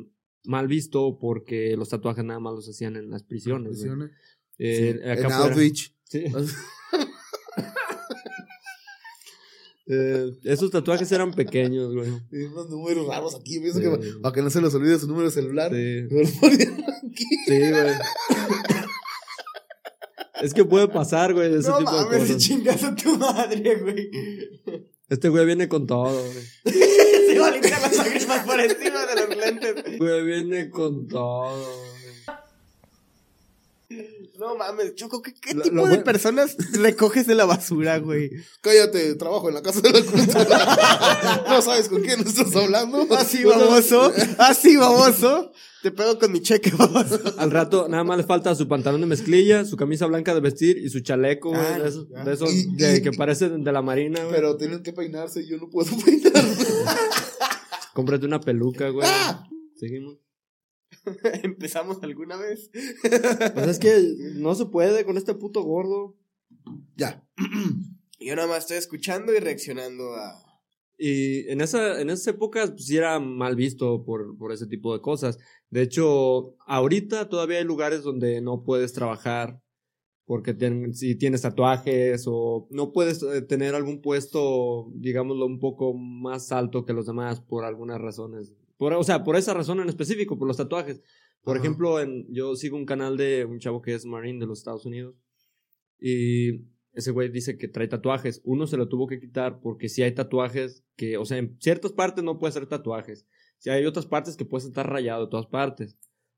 mal 0.46 0.68
visto 0.68 1.18
porque 1.20 1.76
los 1.78 1.90
tatuajes 1.90 2.24
nada 2.24 2.40
más 2.40 2.54
los 2.56 2.68
hacían 2.70 2.96
en 2.96 3.10
las 3.10 3.24
prisiones. 3.24 3.78
¿Funciona? 3.78 4.12
Eh, 4.58 5.00
Sí, 5.02 5.10
acá 5.10 5.28
en 5.28 5.32
Outreach. 5.34 5.94
Sí. 6.04 6.24
Eh, 9.92 10.38
esos 10.44 10.70
tatuajes 10.70 11.12
eran 11.12 11.34
pequeños, 11.34 11.96
güey. 11.96 12.12
Y 12.32 12.44
unos 12.44 12.70
números 12.70 13.08
raros 13.08 13.34
aquí. 13.34 13.54
Sí. 13.72 13.82
que 13.82 13.90
para 14.22 14.36
que 14.36 14.44
no 14.44 14.52
se 14.52 14.62
les 14.62 14.72
olvide 14.76 15.00
su 15.00 15.08
número 15.08 15.26
de 15.26 15.32
celular. 15.32 15.72
Sí, 15.74 16.06
aquí. 16.44 17.26
sí, 17.48 17.60
güey. 17.72 17.94
Es 20.44 20.54
que 20.54 20.64
puede 20.64 20.88
pasar, 20.90 21.34
güey, 21.34 21.56
ese 21.56 21.70
No 21.70 21.80
tipo 21.80 21.92
de 21.92 22.06
mames, 22.06 22.20
cosas. 22.20 22.38
chingas 22.38 22.84
a 22.84 22.96
tu 22.96 23.18
madre, 23.18 23.76
güey. 23.82 24.12
Este 25.10 25.28
güey 25.30 25.48
viene 25.48 25.68
con 25.68 25.88
todo, 25.88 26.22
güey. 26.24 26.46
Se 27.34 27.40
va 27.40 27.48
a 27.48 27.52
limpiar 27.52 27.82
las 27.82 27.96
lágrimas 27.98 28.46
por 28.46 28.60
encima 28.60 29.06
de 29.06 29.16
los 29.16 29.38
lentes. 29.38 29.98
Güey 30.00 30.24
viene 30.26 30.70
con 30.70 31.08
todo. 31.08 31.90
No 34.38 34.56
mames, 34.56 34.96
Choco, 34.96 35.22
¿qué, 35.22 35.34
qué 35.34 35.54
Lo- 35.54 35.64
tipo 35.64 35.76
lo 35.76 35.82
de 35.84 35.90
bueno- 35.90 36.04
personas 36.04 36.56
recoges 36.74 37.26
de 37.28 37.36
la 37.36 37.46
basura, 37.46 37.98
güey? 37.98 38.30
Cállate, 38.62 39.16
trabajo 39.16 39.50
en 39.50 39.56
la 39.56 39.62
casa 39.64 39.82
de 39.82 39.92
la 39.92 40.02
cultura. 40.06 41.44
no 41.50 41.62
sabes 41.62 41.90
con 41.90 42.02
quién 42.04 42.22
estás 42.22 42.56
hablando. 42.56 43.08
Así, 43.18 43.44
baboso. 43.44 44.14
Así, 44.38 44.76
baboso. 44.78 45.52
Te 45.82 45.92
pego 45.92 46.20
con 46.20 46.32
mi 46.32 46.42
cheque. 46.42 46.72
Al 47.38 47.52
rato 47.52 47.88
nada 47.88 48.04
más 48.04 48.18
le 48.18 48.24
falta 48.26 48.54
su 48.56 48.68
pantalón 48.68 49.00
de 49.02 49.08
mezclilla, 49.08 49.64
su 49.64 49.78
camisa 49.78 50.06
blanca 50.08 50.34
de 50.34 50.42
vestir 50.42 50.78
y 50.78 50.90
su 50.90 51.00
chaleco, 51.00 51.50
güey, 51.50 51.62
Ah, 51.62 51.80
de 51.80 51.88
esos, 51.90 52.10
ya. 52.10 52.24
de 52.26 52.34
esos 52.34 52.54
Y- 52.54 52.76
de- 52.76 52.98
y- 52.98 53.02
que 53.02 53.12
parecen 53.14 53.64
de 53.64 53.72
la 53.72 53.82
marina, 53.82 54.20
güey. 54.22 54.36
Pero 54.36 54.58
tienen 54.58 54.84
que 54.84 54.92
peinarse 54.92 55.42
y 55.42 55.48
yo 55.48 55.58
no 55.58 55.70
puedo 55.70 55.90
peinarme. 56.06 56.56
Cómprate 57.94 58.26
una 58.26 58.40
peluca, 58.42 58.90
güey. 58.90 59.08
¡Ah! 59.10 59.48
Seguimos. 59.76 60.18
¿Empezamos 61.44 61.98
alguna 62.04 62.36
vez? 62.36 62.70
Pues 63.54 63.68
es 63.68 63.80
que 63.80 64.16
no 64.36 64.54
se 64.56 64.66
puede 64.66 65.06
con 65.06 65.18
este 65.18 65.34
puto 65.34 65.64
gordo. 65.64 66.18
ya. 66.98 67.26
Yo 68.20 68.36
nada 68.36 68.50
más 68.50 68.60
estoy 68.60 68.76
escuchando 68.78 69.34
y 69.34 69.40
reaccionando 69.40 70.14
a... 70.16 70.44
Y 71.02 71.50
en, 71.50 71.62
esa, 71.62 72.02
en 72.02 72.10
esas 72.10 72.28
épocas, 72.28 72.72
pues 72.72 72.86
sí 72.88 72.98
era 72.98 73.20
mal 73.20 73.56
visto 73.56 74.04
por, 74.04 74.38
por 74.38 74.52
ese 74.52 74.68
tipo 74.68 74.94
de 74.94 75.00
cosas. 75.02 75.40
De 75.70 75.82
hecho, 75.82 76.56
ahorita 76.68 77.30
todavía 77.30 77.60
hay 77.60 77.64
lugares 77.64 78.04
donde 78.04 78.42
no 78.42 78.64
puedes 78.66 78.92
trabajar 78.92 79.62
porque 80.26 80.54
ten- 80.54 80.94
si 80.94 81.16
tienes 81.16 81.42
tatuajes 81.42 82.26
o 82.28 82.68
no 82.70 82.92
puedes 82.92 83.24
eh, 83.24 83.42
tener 83.42 83.76
algún 83.76 84.02
puesto, 84.02 84.92
digámoslo, 84.94 85.46
un 85.46 85.60
poco 85.60 85.94
más 85.94 86.52
alto 86.52 86.84
que 86.86 86.94
los 86.94 87.08
demás 87.08 87.40
por 87.42 87.64
algunas 87.64 88.00
razones 88.02 88.54
Por, 88.78 88.94
o 88.94 89.04
sea, 89.04 89.24
por 89.24 89.38
esa 89.38 89.54
razón 89.54 89.80
en 89.80 89.90
específico, 89.90 90.38
por 90.38 90.48
los 90.50 90.58
tatuajes. 90.58 91.02
Por 91.44 91.56
Ajá. 91.56 91.66
ejemplo, 91.66 92.00
en, 92.02 92.28
yo 92.32 92.56
sigo 92.58 92.76
un 92.76 92.86
canal 92.86 93.16
de 93.16 93.46
un 93.46 93.60
chavo 93.60 93.82
que 93.82 93.94
es 93.96 94.06
Marine 94.06 94.40
de 94.40 94.46
los 94.48 94.60
Estados 94.60 94.86
Unidos. 94.86 95.16
Y 96.00 96.66
ese 96.94 97.12
güey 97.12 97.30
dice 97.30 97.58
que 97.58 97.68
trae 97.68 97.88
tatuajes. 97.88 98.42
Uno 98.44 98.68
se 98.68 98.78
lo 98.78 98.88
tuvo 98.90 99.08
que 99.08 99.20
quitar 99.20 99.60
porque 99.62 99.90
si 99.90 100.02
hay 100.04 100.14
tatuajes 100.14 100.84
que, 100.96 101.18
o 101.18 101.26
sea, 101.26 101.38
en 101.38 101.58
ciertas 101.60 101.92
partes 101.94 102.24
no 102.24 102.38
puede 102.40 102.50
hacer 102.50 102.66
tatuajes. 102.68 103.26
Si 103.58 103.70
hay 103.70 103.86
otras 103.86 104.06
partes 104.06 104.36
que 104.38 104.46
puedes 104.46 104.66
estar 104.68 104.90
rayado 104.90 105.26
de 105.26 105.30
todas 105.32 105.48
partes. 105.48 105.98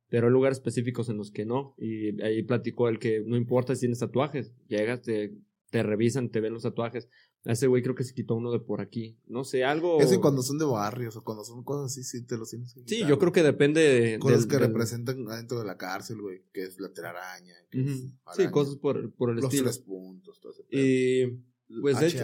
Pero 0.10 0.28
hay 0.28 0.34
lugares 0.34 0.58
específicos 0.58 1.08
en 1.08 1.16
los 1.18 1.32
que 1.32 1.46
no. 1.46 1.74
Y 1.78 2.22
ahí 2.22 2.44
platicó 2.44 2.90
el 2.90 3.00
que 3.00 3.24
no 3.26 3.38
importa 3.38 3.74
si 3.76 3.82
tienes 3.82 4.00
tatuajes. 4.00 4.52
Llegas, 4.68 5.02
te, 5.04 5.38
te 5.70 5.84
revisan, 5.84 6.30
te 6.30 6.42
ven 6.42 6.54
los 6.54 6.64
tatuajes. 6.64 7.08
A 7.46 7.54
ese 7.54 7.66
güey 7.68 7.82
creo 7.82 7.96
que 7.96 8.04
se 8.04 8.14
quitó 8.14 8.36
uno 8.36 8.52
de 8.52 8.60
por 8.60 8.82
aquí. 8.82 9.18
No 9.26 9.44
sé, 9.46 9.64
algo. 9.64 10.00
Es 10.02 10.12
que 10.12 10.20
cuando 10.20 10.44
son 10.44 10.58
de 10.60 10.66
barrios 10.66 11.16
o 11.16 11.24
cuando 11.24 11.44
son 11.46 11.64
cosas 11.64 11.86
así, 11.94 12.04
sí 12.04 12.24
te 12.26 12.38
los 12.38 12.50
tienes 12.50 12.74
que 12.74 12.82
Sí, 12.86 13.04
yo 13.08 13.18
creo 13.18 13.32
que 13.32 13.42
depende 13.42 13.82
de. 13.82 14.20
Cosas 14.20 14.42
del- 14.42 14.50
que 14.50 14.58
del- 14.58 14.68
representan 14.68 15.28
adentro 15.30 15.58
de 15.60 15.66
la 15.66 15.78
cárcel, 15.78 16.22
güey. 16.22 16.44
Que 16.54 16.64
es 16.64 16.80
la 16.80 16.92
telaraña. 16.92 17.56
Que 17.72 17.80
Ujú. 17.82 17.90
es 17.90 18.04
Sí, 18.36 18.48
cosas 18.52 18.76
por, 18.76 19.12
por 19.14 19.30
el 19.30 19.38
Los 19.38 19.46
estilo. 19.46 19.64
tres 19.64 19.80
puntos. 19.80 20.31
Y 20.72 21.26
pues 21.82 22.00
de 22.00 22.08
hecho, 22.08 22.18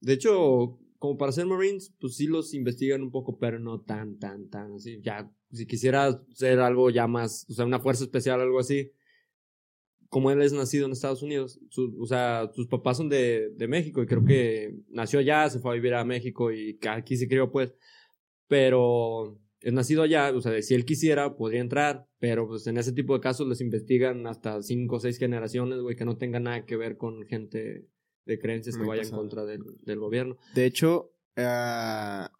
de 0.00 0.12
hecho, 0.14 0.78
como 0.98 1.16
para 1.18 1.32
ser 1.32 1.46
Marines, 1.46 1.94
pues 2.00 2.16
sí 2.16 2.26
los 2.26 2.54
investigan 2.54 3.02
un 3.02 3.10
poco, 3.10 3.38
pero 3.38 3.58
no 3.58 3.80
tan, 3.80 4.18
tan, 4.18 4.48
tan 4.48 4.72
así. 4.74 5.00
Ya, 5.02 5.30
si 5.52 5.66
quisiera 5.66 6.20
ser 6.34 6.60
algo 6.60 6.90
ya 6.90 7.06
más, 7.06 7.46
o 7.48 7.52
sea, 7.54 7.64
una 7.66 7.78
fuerza 7.80 8.04
especial, 8.04 8.40
algo 8.40 8.58
así. 8.58 8.90
Como 10.08 10.30
él 10.30 10.40
es 10.40 10.54
nacido 10.54 10.86
en 10.86 10.92
Estados 10.92 11.22
Unidos, 11.22 11.60
su- 11.68 11.94
o 12.00 12.06
sea, 12.06 12.50
sus 12.54 12.66
papás 12.66 12.96
son 12.96 13.10
de, 13.10 13.50
de 13.50 13.68
México 13.68 14.02
y 14.02 14.06
creo 14.06 14.24
que 14.24 14.74
nació 14.88 15.18
allá, 15.20 15.50
se 15.50 15.58
fue 15.58 15.72
a 15.72 15.74
vivir 15.74 15.92
a 15.94 16.04
México 16.04 16.50
y 16.50 16.78
aquí 16.88 17.16
se 17.16 17.28
crió, 17.28 17.50
pues. 17.52 17.74
Pero 18.46 19.38
es 19.60 19.72
nacido 19.72 20.02
allá, 20.02 20.30
o 20.34 20.40
sea, 20.40 20.60
si 20.62 20.74
él 20.74 20.84
quisiera, 20.84 21.36
podría 21.36 21.60
entrar, 21.60 22.06
pero 22.18 22.46
pues 22.46 22.66
en 22.66 22.76
ese 22.76 22.92
tipo 22.92 23.14
de 23.14 23.20
casos 23.20 23.48
les 23.48 23.60
investigan 23.60 24.26
hasta 24.26 24.62
cinco 24.62 24.96
o 24.96 25.00
seis 25.00 25.18
generaciones, 25.18 25.80
güey, 25.80 25.96
que 25.96 26.04
no 26.04 26.16
tengan 26.16 26.44
nada 26.44 26.64
que 26.64 26.76
ver 26.76 26.96
con 26.96 27.24
gente 27.26 27.88
de 28.24 28.38
creencias 28.38 28.76
que 28.76 28.84
vaya 28.84 29.02
en 29.02 29.10
contra 29.10 29.44
del, 29.44 29.62
del 29.82 29.98
gobierno. 29.98 30.36
De 30.54 30.64
hecho, 30.66 31.12
ah, 31.36 32.30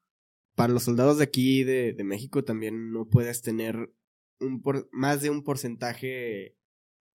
para 0.55 0.73
los 0.73 0.83
soldados 0.85 1.19
de 1.19 1.25
aquí 1.25 1.65
de, 1.65 1.93
de 1.93 2.05
México 2.05 2.45
también 2.45 2.93
no 2.93 3.09
puedes 3.09 3.43
tener 3.43 3.93
un 4.41 4.63
por- 4.63 4.89
más 4.93 5.21
de 5.23 5.31
un 5.31 5.43
porcentaje 5.43 6.57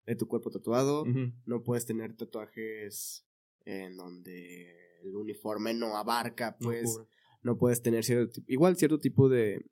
de 0.06 0.16
tu 0.16 0.26
cuerpo 0.28 0.50
tatuado. 0.50 1.04
No 1.44 1.62
puedes 1.62 1.84
tener 1.86 2.14
tatuajes 2.16 3.26
en 3.64 3.96
donde 3.96 5.00
el 5.02 5.14
uniforme 5.16 5.74
no 5.74 5.96
abarca, 5.96 6.56
No 6.60 6.68
pues. 6.68 6.84
cubre. 6.84 7.08
No, 7.42 7.56
puedes 7.56 7.80
tener 7.82 8.04
cierto 8.04 8.30
tipo, 8.32 8.46
igual 8.52 8.76
cierto 8.76 8.98
tipo 8.98 9.28
de... 9.30 9.64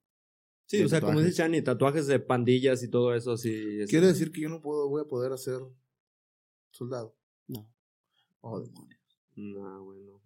Sí, 0.68 0.82
o 0.84 0.88
sea, 0.88 1.00
como 1.00 1.20
dice 1.20 1.32
Chani, 1.38 1.62
tatuajes 1.62 2.06
de 2.06 2.20
pandillas 2.20 2.82
y 2.82 2.88
todo 2.88 3.14
eso, 3.14 3.36
sí. 3.38 3.80
es- 3.80 3.88
Quiere 3.90 4.06
decir 4.06 4.30
que 4.30 4.42
yo 4.42 4.48
no 4.50 4.60
puedo, 4.60 4.88
voy 4.88 5.00
a 5.02 5.08
poder 5.08 5.32
hacer 5.32 5.58
soldado. 6.70 7.16
No. 7.46 7.68
Oh, 8.42 8.60
demonios. 8.60 9.00
No, 9.34 9.84
bueno. 9.84 10.20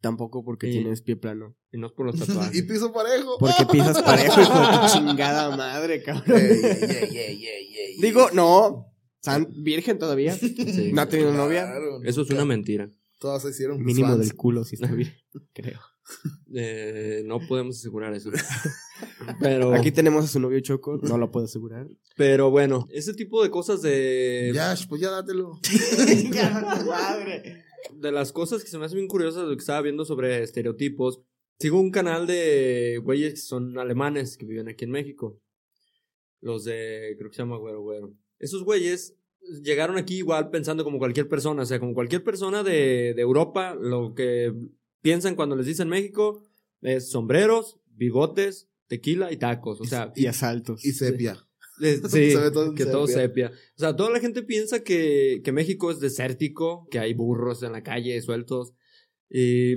Tampoco 0.00 0.44
porque 0.44 0.70
tienes 0.70 1.02
pie 1.02 1.16
plano. 1.16 1.56
Y 1.72 1.78
no 1.78 1.88
es 1.88 1.92
por 1.92 2.06
los 2.06 2.14
y 2.16 2.20
tatuajes. 2.20 2.62
piso 2.62 2.92
parejo. 2.92 3.38
Porque 3.38 3.66
pisas 3.70 4.00
parejo, 4.04 4.40
hijo 4.40 4.52
de 4.58 4.78
tu 4.78 4.92
chingada 4.94 5.54
madre, 5.56 6.02
cabrón. 6.02 6.40
Digo, 8.00 8.30
no. 8.32 8.92
San 9.20 9.48
virgen 9.64 9.98
todavía. 9.98 10.34
Sí. 10.36 10.92
No 10.94 11.02
ha 11.02 11.08
tenido 11.08 11.32
novia. 11.32 11.74
Eso 12.04 12.22
es 12.22 12.30
una 12.30 12.44
mentira. 12.44 12.90
Todas 13.18 13.42
se 13.42 13.50
hicieron 13.50 13.82
Mínimo 13.84 14.08
fans. 14.08 14.20
del 14.20 14.36
culo, 14.36 14.64
si 14.64 14.76
está 14.76 14.86
bien. 14.94 15.12
Creo. 15.52 15.80
Eh, 16.54 17.22
no 17.26 17.40
podemos 17.40 17.76
asegurar 17.78 18.14
eso. 18.14 18.30
Pero, 19.40 19.74
Aquí 19.74 19.92
tenemos 19.92 20.24
a 20.24 20.28
su 20.28 20.40
novio 20.40 20.60
Choco, 20.60 20.98
no 21.02 21.18
lo 21.18 21.30
puedo 21.30 21.46
asegurar. 21.46 21.88
pero 22.16 22.50
bueno, 22.50 22.86
ese 22.90 23.14
tipo 23.14 23.42
de 23.42 23.50
cosas 23.50 23.82
de. 23.82 24.52
Ya, 24.54 24.74
pues 24.88 25.00
ya 25.00 25.10
dátelo. 25.10 25.60
madre. 26.86 27.64
de 27.94 28.12
las 28.12 28.32
cosas 28.32 28.62
que 28.62 28.70
se 28.70 28.78
me 28.78 28.84
hacen 28.84 28.96
bien 28.96 29.08
curiosas 29.08 29.42
de 29.42 29.50
lo 29.50 29.56
que 29.56 29.60
estaba 29.60 29.82
viendo 29.82 30.04
sobre 30.04 30.42
estereotipos, 30.42 31.20
sigo 31.58 31.80
un 31.80 31.90
canal 31.90 32.26
de 32.26 33.00
güeyes 33.02 33.34
que 33.34 33.40
son 33.40 33.78
alemanes 33.78 34.36
que 34.36 34.46
viven 34.46 34.68
aquí 34.68 34.84
en 34.84 34.90
México. 34.90 35.40
Los 36.40 36.64
de, 36.64 37.14
creo 37.18 37.30
que 37.30 37.36
se 37.36 37.42
llama 37.42 37.56
Güero 37.56 37.82
Güero. 37.82 38.14
Esos 38.38 38.62
güeyes 38.62 39.16
llegaron 39.62 39.96
aquí 39.96 40.16
igual 40.16 40.50
pensando 40.50 40.84
como 40.84 40.98
cualquier 40.98 41.28
persona, 41.28 41.62
o 41.62 41.66
sea, 41.66 41.80
como 41.80 41.94
cualquier 41.94 42.22
persona 42.22 42.62
de, 42.62 43.14
de 43.14 43.22
Europa, 43.22 43.74
lo 43.74 44.14
que 44.14 44.52
piensan 45.00 45.36
cuando 45.36 45.56
les 45.56 45.66
dicen 45.66 45.88
México 45.88 46.42
es 46.82 47.10
sombreros, 47.10 47.78
bigotes, 47.86 48.68
tequila 48.88 49.32
y 49.32 49.36
tacos, 49.36 49.80
o 49.80 49.84
sea, 49.84 50.12
Y 50.16 50.26
asaltos. 50.26 50.84
Y 50.84 50.92
sepia. 50.92 51.36
Sí, 51.80 52.00
todo 52.52 52.74
que 52.74 52.86
todo 52.86 53.06
sepia. 53.06 53.48
sepia. 53.48 53.50
O 53.76 53.78
sea, 53.78 53.94
toda 53.96 54.10
la 54.10 54.20
gente 54.20 54.42
piensa 54.42 54.82
que, 54.82 55.40
que 55.44 55.52
México 55.52 55.90
es 55.90 56.00
desértico, 56.00 56.86
que 56.90 56.98
hay 56.98 57.12
burros 57.14 57.62
en 57.62 57.72
la 57.72 57.82
calle 57.82 58.20
sueltos 58.22 58.72
y 59.28 59.76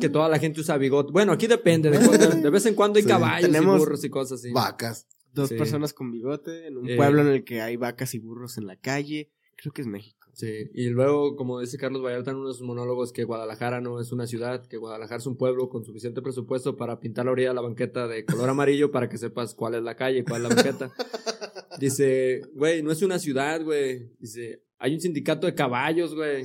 que 0.00 0.08
toda 0.08 0.28
la 0.28 0.38
gente 0.38 0.60
usa 0.60 0.76
bigote. 0.78 1.12
Bueno, 1.12 1.32
aquí 1.32 1.46
depende, 1.46 1.90
de, 1.90 1.98
de- 1.98 2.40
de 2.42 2.50
vez 2.50 2.66
en 2.66 2.74
cuando 2.74 2.96
hay 2.98 3.02
Sí, 3.04 3.08
caballos 3.08 3.50
tenemos 3.50 3.76
y 3.76 3.78
burros 3.78 4.04
y 4.04 4.08
cosas 4.10 4.40
así. 4.40 4.50
Vacas. 4.52 5.06
Dos 5.32 5.50
Sí. 5.50 5.56
personas 5.56 5.92
con 5.92 6.10
bigote 6.10 6.66
en 6.66 6.78
un 6.78 6.88
Eh. 6.88 6.96
pueblo 6.96 7.20
en 7.20 7.28
el 7.28 7.44
que 7.44 7.60
hay 7.60 7.76
vacas 7.76 8.14
y 8.14 8.18
burros 8.18 8.56
en 8.58 8.66
la 8.66 8.76
calle. 8.76 9.30
Creo 9.56 9.72
que 9.72 9.82
es 9.82 9.86
México. 9.88 10.25
Sí, 10.36 10.70
y 10.74 10.90
luego, 10.90 11.34
como 11.34 11.60
dice 11.60 11.78
Carlos 11.78 12.02
Vallarta 12.02 12.30
en 12.30 12.36
uno 12.36 12.48
de 12.48 12.54
sus 12.54 12.66
monólogos, 12.66 13.10
que 13.10 13.24
Guadalajara 13.24 13.80
no 13.80 13.98
es 14.02 14.12
una 14.12 14.26
ciudad, 14.26 14.66
que 14.66 14.76
Guadalajara 14.76 15.16
es 15.16 15.26
un 15.26 15.38
pueblo 15.38 15.70
con 15.70 15.82
suficiente 15.82 16.20
presupuesto 16.20 16.76
para 16.76 17.00
pintar 17.00 17.24
la 17.24 17.30
orilla 17.30 17.48
de 17.48 17.54
la 17.54 17.62
banqueta 17.62 18.06
de 18.06 18.26
color 18.26 18.50
amarillo 18.50 18.92
para 18.92 19.08
que 19.08 19.16
sepas 19.16 19.54
cuál 19.54 19.76
es 19.76 19.82
la 19.82 19.96
calle, 19.96 20.24
cuál 20.24 20.42
es 20.42 20.48
la 20.50 20.54
banqueta. 20.54 20.92
Dice, 21.80 22.42
güey, 22.52 22.82
no 22.82 22.92
es 22.92 23.00
una 23.00 23.18
ciudad, 23.18 23.64
güey. 23.64 24.10
Dice, 24.18 24.62
hay 24.78 24.92
un 24.92 25.00
sindicato 25.00 25.46
de 25.46 25.54
caballos, 25.54 26.14
güey. 26.14 26.44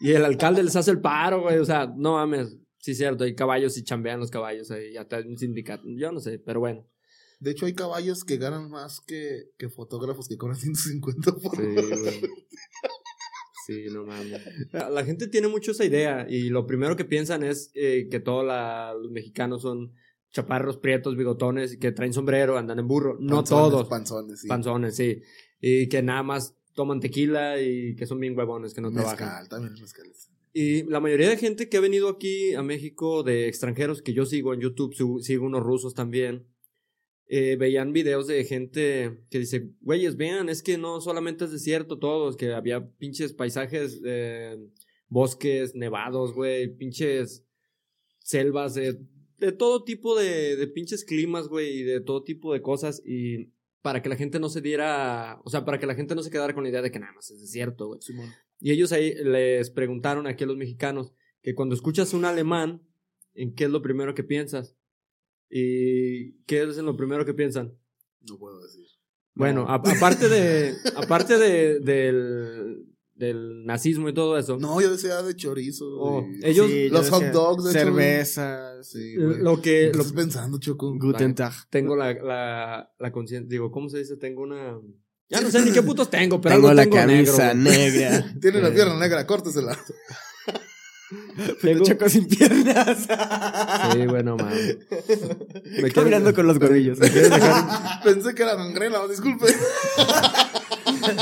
Y 0.00 0.10
el 0.10 0.24
alcalde 0.24 0.64
les 0.64 0.74
hace 0.74 0.90
el 0.90 1.00
paro, 1.00 1.42
güey. 1.42 1.58
O 1.58 1.64
sea, 1.64 1.86
no 1.96 2.14
mames. 2.14 2.56
Sí, 2.78 2.96
cierto, 2.96 3.22
hay 3.22 3.36
caballos 3.36 3.78
y 3.78 3.84
chambean 3.84 4.18
los 4.18 4.32
caballos 4.32 4.72
ahí. 4.72 4.94
Ya 4.94 5.02
está 5.02 5.18
un 5.18 5.38
sindicato. 5.38 5.84
Yo 5.86 6.10
no 6.10 6.18
sé, 6.18 6.40
pero 6.40 6.58
bueno. 6.58 6.88
De 7.38 7.52
hecho, 7.52 7.66
hay 7.66 7.74
caballos 7.74 8.24
que 8.24 8.36
ganan 8.36 8.68
más 8.68 9.00
que, 9.00 9.52
que 9.58 9.68
fotógrafos 9.68 10.26
que 10.26 10.36
cobran 10.36 10.58
150 10.58 11.36
por 11.36 11.56
Sí, 11.56 11.62
güey. 11.62 12.41
Sí, 13.72 13.86
no 13.92 14.04
mames. 14.04 14.40
La, 14.72 15.04
gente 15.04 15.28
tiene 15.28 15.48
mucho 15.48 15.72
esa 15.72 15.84
idea 15.84 16.26
y 16.28 16.48
lo 16.48 16.66
primero 16.66 16.96
que 16.96 17.04
piensan 17.04 17.42
es 17.42 17.70
eh, 17.74 18.08
que 18.10 18.20
todos 18.20 18.44
los 18.44 19.10
mexicanos 19.10 19.62
son 19.62 19.92
chaparros, 20.30 20.78
prietos, 20.78 21.16
bigotones 21.16 21.74
y 21.74 21.78
que 21.78 21.92
traen 21.92 22.12
sombrero, 22.12 22.58
andan 22.58 22.78
en 22.78 22.88
burro. 22.88 23.16
No 23.20 23.36
Panzones, 23.36 23.70
todos. 23.70 23.88
Panzones, 23.88 24.40
sí. 24.40 24.48
Panzones, 24.48 24.96
sí. 24.96 25.22
Y 25.60 25.88
que 25.88 26.02
nada 26.02 26.22
más 26.22 26.56
toman 26.74 27.00
tequila 27.00 27.60
y 27.60 27.94
que 27.96 28.06
son 28.06 28.18
bien 28.18 28.36
huevones, 28.36 28.74
que 28.74 28.80
no 28.80 28.90
trabajan. 28.90 29.28
Mezcal, 29.28 29.48
también 29.48 29.74
mezcal. 29.80 30.06
Y 30.54 30.82
la 30.84 31.00
mayoría 31.00 31.30
de 31.30 31.36
gente 31.38 31.68
que 31.68 31.78
ha 31.78 31.80
venido 31.80 32.08
aquí 32.08 32.54
a 32.54 32.62
México 32.62 33.22
de 33.22 33.48
extranjeros 33.48 34.02
que 34.02 34.12
yo 34.12 34.26
sigo 34.26 34.52
en 34.52 34.60
YouTube, 34.60 35.22
sigo 35.22 35.46
unos 35.46 35.62
rusos 35.62 35.94
también, 35.94 36.46
eh, 37.34 37.56
veían 37.56 37.94
videos 37.94 38.26
de 38.26 38.44
gente 38.44 39.24
que 39.30 39.38
dice, 39.38 39.70
güeyes, 39.80 40.18
vean, 40.18 40.50
es 40.50 40.62
que 40.62 40.76
no 40.76 41.00
solamente 41.00 41.46
es 41.46 41.50
desierto 41.50 41.98
todo, 41.98 42.28
es 42.28 42.36
que 42.36 42.52
había 42.52 42.86
pinches 42.98 43.32
paisajes, 43.32 44.02
eh, 44.04 44.58
bosques 45.08 45.74
nevados, 45.74 46.34
güey, 46.34 46.76
pinches 46.76 47.46
selvas, 48.18 48.74
de, 48.74 48.98
de 49.38 49.52
todo 49.52 49.82
tipo 49.82 50.14
de, 50.14 50.56
de 50.56 50.66
pinches 50.66 51.06
climas, 51.06 51.48
güey, 51.48 51.78
y 51.78 51.82
de 51.84 52.02
todo 52.02 52.22
tipo 52.22 52.52
de 52.52 52.60
cosas, 52.60 53.02
y 53.02 53.50
para 53.80 54.02
que 54.02 54.10
la 54.10 54.16
gente 54.16 54.38
no 54.38 54.50
se 54.50 54.60
diera, 54.60 55.40
o 55.42 55.48
sea, 55.48 55.64
para 55.64 55.78
que 55.78 55.86
la 55.86 55.94
gente 55.94 56.14
no 56.14 56.22
se 56.22 56.30
quedara 56.30 56.52
con 56.52 56.64
la 56.64 56.68
idea 56.68 56.82
de 56.82 56.90
que 56.90 57.00
nada 57.00 57.14
más 57.14 57.30
es 57.30 57.40
desierto, 57.40 57.86
güey. 57.86 58.00
Y 58.60 58.72
ellos 58.72 58.92
ahí 58.92 59.14
les 59.14 59.70
preguntaron 59.70 60.26
aquí 60.26 60.44
a 60.44 60.48
los 60.48 60.58
mexicanos 60.58 61.14
que 61.40 61.54
cuando 61.54 61.74
escuchas 61.74 62.12
un 62.12 62.26
alemán, 62.26 62.82
¿en 63.32 63.54
qué 63.54 63.64
es 63.64 63.70
lo 63.70 63.80
primero 63.80 64.14
que 64.14 64.22
piensas? 64.22 64.76
¿Y 65.54 66.32
qué 66.46 66.62
es 66.62 66.76
lo 66.78 66.96
primero 66.96 67.26
que 67.26 67.34
piensan? 67.34 67.76
No 68.28 68.38
puedo 68.38 68.58
decir. 68.62 68.86
Bueno, 69.34 69.66
a- 69.68 69.74
aparte 69.74 70.28
de 70.28 70.74
aparte 70.96 71.36
de, 71.36 71.80
del, 71.80 72.86
del 73.14 73.64
nazismo 73.66 74.08
y 74.08 74.14
todo 74.14 74.38
eso, 74.38 74.56
No, 74.58 74.80
yo 74.80 74.90
decía 74.90 75.20
de 75.22 75.36
chorizo. 75.36 75.84
Oh, 76.00 76.22
de- 76.22 76.48
ellos- 76.50 76.70
Sí, 76.70 76.88
los 76.88 77.10
hot 77.10 77.24
dogs, 77.32 77.64
de 77.64 77.70
hecho, 77.70 77.80
Cervezas. 77.80 78.88
Sí, 78.88 79.14
lo 79.16 79.56
que 79.60 79.62
¿Qué 79.62 79.92
lo- 79.94 80.00
estás 80.00 80.12
pensando, 80.14 80.58
Choco? 80.58 80.94
Guten 80.98 81.34
Tag. 81.34 81.52
tengo 81.68 81.96
la, 81.96 82.14
la, 82.14 82.90
la 82.98 83.12
conciencia, 83.12 83.46
digo, 83.48 83.70
¿cómo 83.70 83.88
se 83.90 83.98
dice? 83.98 84.16
Tengo 84.16 84.42
una... 84.42 84.78
Ya 85.28 85.40
no 85.42 85.50
sé 85.50 85.62
ni 85.62 85.70
qué 85.72 85.82
putos 85.82 86.08
tengo, 86.10 86.40
pero 86.40 86.54
Tengo 86.56 86.68
algo 86.68 86.76
la 86.76 86.82
tengo 86.84 86.96
camisa 86.96 87.52
negro. 87.54 87.72
negra. 87.72 88.34
Tiene 88.40 88.60
la 88.60 88.68
Eh. 88.68 88.72
pierna 88.72 88.98
negra, 88.98 89.26
córtesela. 89.26 89.78
Tengo- 91.60 91.84
Choco 91.84 92.08
sin 92.08 92.26
piernas. 92.26 92.98
Sí, 93.92 94.06
bueno, 94.06 94.36
mames. 94.36 94.76
Me 94.90 95.90
quedo- 95.90 95.94
Caminando 95.94 96.34
con 96.34 96.46
los 96.46 96.58
huevillos. 96.58 96.98
Pensé 98.04 98.34
que 98.34 98.42
era 98.42 98.54
gangrena, 98.54 98.98
disculpe. 99.08 99.46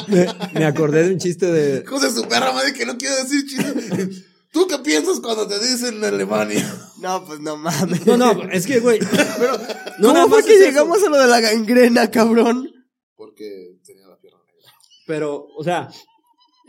Me, 0.09 0.27
me 0.53 0.65
acordé 0.67 1.05
de 1.05 1.13
un 1.15 1.19
chiste 1.19 1.47
de... 1.47 1.85
Cosa 1.85 2.11
su 2.11 2.23
perra 2.29 2.53
madre 2.53 2.73
que 2.75 2.85
no 2.85 2.99
quiero 2.99 3.17
decir 3.17 3.47
chiste. 3.47 4.25
¿Tú 4.53 4.67
qué 4.67 4.79
piensas 4.79 5.21
cuando 5.21 5.47
te 5.47 5.59
dicen 5.59 6.03
Alemania? 6.05 6.69
No, 7.01 7.25
pues 7.25 7.41
no 7.41 7.57
mames. 7.57 8.05
No, 8.07 8.17
no, 8.17 8.43
es 8.51 8.67
que, 8.67 8.81
güey. 8.81 8.99
Pero. 8.99 9.57
No, 10.01 10.13
¿Cómo 10.13 10.29
fue 10.29 10.45
que 10.45 10.55
eso. 10.57 10.65
llegamos 10.65 11.03
a 11.03 11.09
lo 11.09 11.19
de 11.19 11.29
la 11.29 11.41
gangrena, 11.41 12.11
cabrón? 12.11 12.69
Porque 13.15 13.77
tenía 13.87 14.07
la 14.09 14.19
pierna 14.19 14.41
negra. 14.45 14.73
Pero, 15.07 15.47
o 15.57 15.63
sea, 15.65 15.89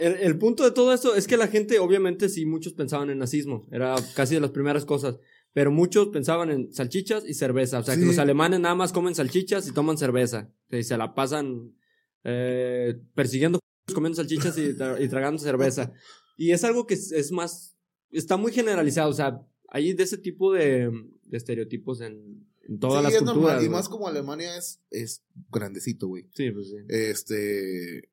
el, 0.02 0.14
el 0.16 0.38
punto 0.38 0.64
de 0.64 0.72
todo 0.72 0.94
esto 0.94 1.16
es 1.16 1.28
que 1.28 1.38
la 1.38 1.48
gente, 1.48 1.80
obviamente, 1.80 2.28
sí, 2.30 2.46
muchos 2.46 2.74
pensaban 2.74 3.10
en 3.10 3.20
nazismo. 3.20 3.68
Era 3.72 3.96
casi 4.16 4.36
de 4.36 4.42
las 4.42 4.52
primeras 4.52 4.86
cosas. 4.86 5.18
Pero 5.54 5.70
muchos 5.72 6.08
pensaban 6.10 6.50
en 6.50 6.72
salchichas 6.74 7.24
y 7.28 7.34
cerveza. 7.34 7.80
O 7.80 7.84
sea, 7.84 7.96
que 7.96 8.02
Sí. 8.02 8.08
los 8.08 8.18
alemanes 8.18 8.60
nada 8.60 8.76
más 8.76 8.94
comen 8.94 9.16
salchichas 9.16 9.68
y 9.68 9.74
toman 9.74 9.98
cerveza. 9.98 10.50
Y 10.70 10.84
se 10.84 10.98
la 10.98 11.14
pasan 11.14 11.76
eh, 12.24 13.00
persiguiendo, 13.16 13.60
comiendo 13.94 14.16
salchichas 14.18 14.58
y, 14.58 14.74
tra- 14.74 15.04
y 15.04 15.08
tragando 15.10 15.40
cerveza. 15.42 15.92
Y 16.38 16.52
es 16.52 16.64
algo 16.64 16.88
que 16.88 16.94
es, 16.96 17.12
es 17.12 17.32
más. 17.32 17.78
Está 18.12 18.38
muy 18.38 18.52
generalizado. 18.52 19.10
O 19.10 19.14
sea, 19.14 19.42
hay 19.68 19.94
de 19.94 20.04
ese 20.04 20.18
tipo 20.18 20.54
de, 20.54 20.90
de 21.24 21.38
estereotipos 21.38 22.02
en, 22.02 22.48
en 22.68 22.80
todas 22.80 23.00
sí, 23.00 23.04
las 23.04 23.14
es 23.14 23.20
culturas. 23.20 23.44
normal. 23.44 23.66
Y 23.66 23.70
más 23.70 23.90
como 23.90 24.08
Alemania 24.08 24.58
es, 24.58 24.82
es 24.90 25.24
grandecito, 25.52 26.08
güey. 26.08 26.30
Sí, 26.34 26.52
pues 26.52 26.70
sí. 26.70 26.76
Este. 26.88 28.10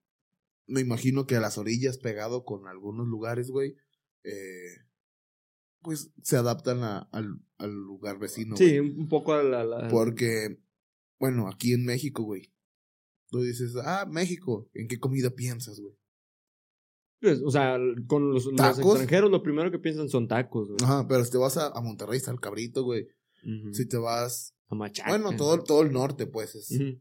Me 0.69 0.81
imagino 0.81 1.27
que 1.27 1.35
a 1.37 1.41
las 1.41 1.59
orillas, 1.59 1.99
pegado 1.99 2.45
con 2.45 2.69
algunos 2.69 3.09
lugares, 3.09 3.51
güey. 3.51 3.75
Eh, 4.25 4.77
pues 5.83 6.11
se 6.23 6.37
adaptan 6.37 6.83
a- 6.85 7.09
al, 7.13 7.41
al 7.57 7.73
lugar 7.73 8.19
vecino. 8.19 8.57
Sí, 8.57 8.79
güey. 8.79 8.91
un 8.91 9.09
poco 9.09 9.33
a 9.33 9.43
la. 9.43 9.65
la- 9.65 9.89
Porque, 9.89 10.61
bueno, 11.19 11.49
aquí 11.49 11.73
en 11.73 11.85
México, 11.85 12.23
güey. 12.23 12.53
Tú 13.31 13.41
dices, 13.43 13.75
ah, 13.85 14.07
México, 14.11 14.69
¿en 14.75 14.89
qué 14.89 14.99
comida 14.99 15.31
piensas, 15.31 15.81
güey? 15.81 15.95
Pues, 17.21 17.41
o 17.45 17.51
sea, 17.51 17.77
con 18.07 18.31
los, 18.33 18.47
extranjeros 18.47 19.31
lo 19.31 19.43
primero 19.43 19.71
que 19.71 19.79
piensan 19.79 20.09
son 20.09 20.29
tacos, 20.29 20.69
güey. 20.69 20.79
Ajá, 20.85 21.07
pero 21.09 21.25
si 21.25 21.33
te 21.33 21.39
vas 21.39 21.57
a, 21.57 21.67
a 21.69 21.81
Monterrey 21.81 22.17
está 22.19 22.31
el 22.31 22.41
cabrito, 22.41 22.85
güey. 22.85 23.09
Si 23.73 23.87
te 23.87 23.97
vas, 23.97 24.55
A 24.69 24.75
machaca. 24.75 25.11
bueno, 25.11 25.37
todo, 25.37 25.63
todo 25.63 25.83
el 25.83 25.93
norte, 25.93 26.27
pues, 26.27 26.55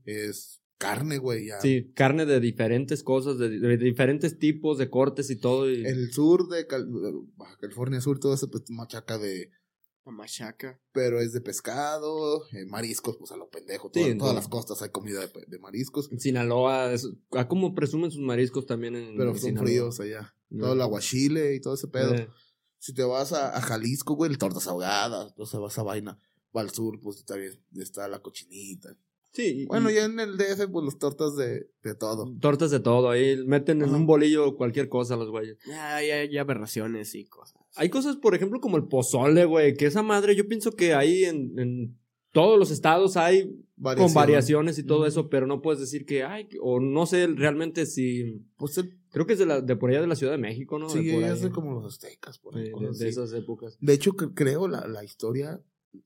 es 0.06 0.62
carne, 0.78 1.18
güey. 1.18 1.48
Ya. 1.48 1.60
Sí, 1.62 1.92
carne 1.96 2.26
de 2.26 2.40
diferentes 2.40 3.04
cosas, 3.04 3.38
de, 3.38 3.50
de 3.60 3.78
diferentes 3.78 4.38
tipos 4.40 4.78
de 4.78 4.90
cortes 4.90 5.30
y 5.30 5.36
todo. 5.36 5.70
Y... 5.70 5.86
El 5.86 6.12
sur 6.12 6.48
de 6.50 6.68
Cal- 6.68 6.88
Baja 7.36 7.58
California 7.58 8.02
Sur, 8.02 8.20
todo 8.20 8.34
eso, 8.34 8.50
pues, 8.50 8.64
machaca 8.70 9.18
de, 9.18 9.52
machaca. 10.06 10.80
pero 10.94 11.20
es 11.20 11.34
de 11.34 11.42
pescado, 11.42 12.46
eh, 12.54 12.66
mariscos, 12.66 13.18
pues 13.18 13.32
a 13.32 13.38
lo 13.38 13.50
pendejo. 13.50 13.92
Sí, 13.94 14.16
todas- 14.18 14.36
las 14.36 14.48
costas 14.48 14.82
hay 14.82 14.90
comida 14.90 15.20
de, 15.20 15.32
de 15.48 15.60
mariscos, 15.60 16.10
En 16.12 16.20
Sinaloa, 16.20 16.94
es, 16.94 17.10
ah, 17.32 17.48
como 17.48 17.76
presumen 17.76 18.12
sus 18.12 18.22
mariscos 18.22 18.66
también 18.66 18.96
en 18.96 19.18
pero 19.18 19.32
en 19.32 19.36
son 19.36 19.50
Sinaloa. 19.50 19.66
fríos 19.66 20.00
allá. 20.00 20.34
No. 20.50 20.64
Todo 20.66 20.74
el 20.76 20.82
aguachile 20.82 21.56
y 21.56 21.60
todo 21.60 21.74
ese 21.74 21.88
pedo. 21.90 22.16
Eh, 22.16 22.30
Si 22.80 22.94
te 22.94 23.04
vas 23.04 23.34
a, 23.34 23.58
a 23.58 23.62
Jalisco, 23.62 24.14
güey, 24.16 24.32
el 24.32 24.38
tortas 24.38 24.68
ahogadas, 24.68 25.34
o 25.38 25.46
sea, 25.46 25.60
vas 25.60 25.78
a 25.78 25.84
vaina. 25.84 26.20
Va 26.56 26.62
al 26.62 26.70
sur, 26.70 27.00
pues 27.02 27.18
está 27.18 27.36
bien, 27.36 27.60
está 27.76 28.08
la 28.08 28.20
cochinita. 28.22 28.96
Sí, 29.38 29.66
Bueno, 29.68 29.90
y 29.92 29.94
ya 29.96 30.06
en 30.06 30.20
el 30.20 30.36
DF, 30.38 30.68
pues 30.72 30.86
las 30.86 30.98
tortas 30.98 31.36
de, 31.36 31.70
de 31.84 31.96
todo. 31.96 32.34
tortas 32.42 32.72
de 32.72 32.80
todo, 32.80 33.10
ahí 33.10 33.38
meten 33.46 33.82
en 33.82 33.94
un 33.94 34.06
bolillo 34.06 34.56
cualquier 34.58 34.90
cosa 34.90 35.16
los 35.16 35.30
güeyes. 35.30 35.58
Ya, 35.66 36.02
ya, 36.02 36.26
ya 36.26 36.42
aberraciones 36.42 37.14
y 37.16 37.26
cosas. 37.26 37.62
Hay 37.76 37.90
cosas, 37.90 38.16
por 38.18 38.34
ejemplo, 38.36 38.60
como 38.60 38.78
el 38.78 38.88
pozole, 38.88 39.46
güey, 39.46 39.76
que 39.76 39.86
esa 39.86 40.02
madre, 40.04 40.36
yo 40.36 40.48
pienso 40.48 40.72
que 40.72 40.94
ahí 40.94 41.24
en, 41.26 41.58
en 41.60 41.98
todos 42.32 42.58
los 42.60 42.72
estados 42.72 43.16
hay 43.18 43.64
con 43.82 44.14
variaciones 44.14 44.78
y 44.80 44.84
todo 44.84 45.06
eso, 45.06 45.30
pero 45.30 45.46
no 45.48 45.62
puedes 45.62 45.80
decir 45.80 46.06
que, 46.06 46.24
ay, 46.24 46.50
o 46.62 46.80
no 46.80 47.06
sé 47.06 47.28
realmente 47.28 47.86
si... 47.86 48.42
Pues 48.58 48.78
el- 48.80 48.98
Creo 49.10 49.26
que 49.26 49.34
es 49.34 49.40
de, 49.40 49.46
la, 49.46 49.62
de 49.62 49.76
por 49.76 49.90
allá 49.90 50.02
de 50.02 50.08
la 50.08 50.16
Ciudad 50.16 50.34
de 50.34 50.38
México, 50.38 50.78
¿no? 50.78 50.90
sí, 50.90 51.04
de 51.06 51.14
por 51.14 51.24
es 51.24 51.42
de 51.42 51.50
como 51.50 51.74
los 51.74 51.86
aztecas, 51.86 52.38
por 52.40 52.56
ahí, 52.58 52.72
de, 53.00 53.08
esas 53.10 53.32
épocas. 53.34 53.78
De 53.80 53.94
hecho, 53.94 54.14
que- 54.16 54.34
creo 54.34 54.68
la, 54.68 54.86
la 54.88 55.04
historia, 55.04 55.62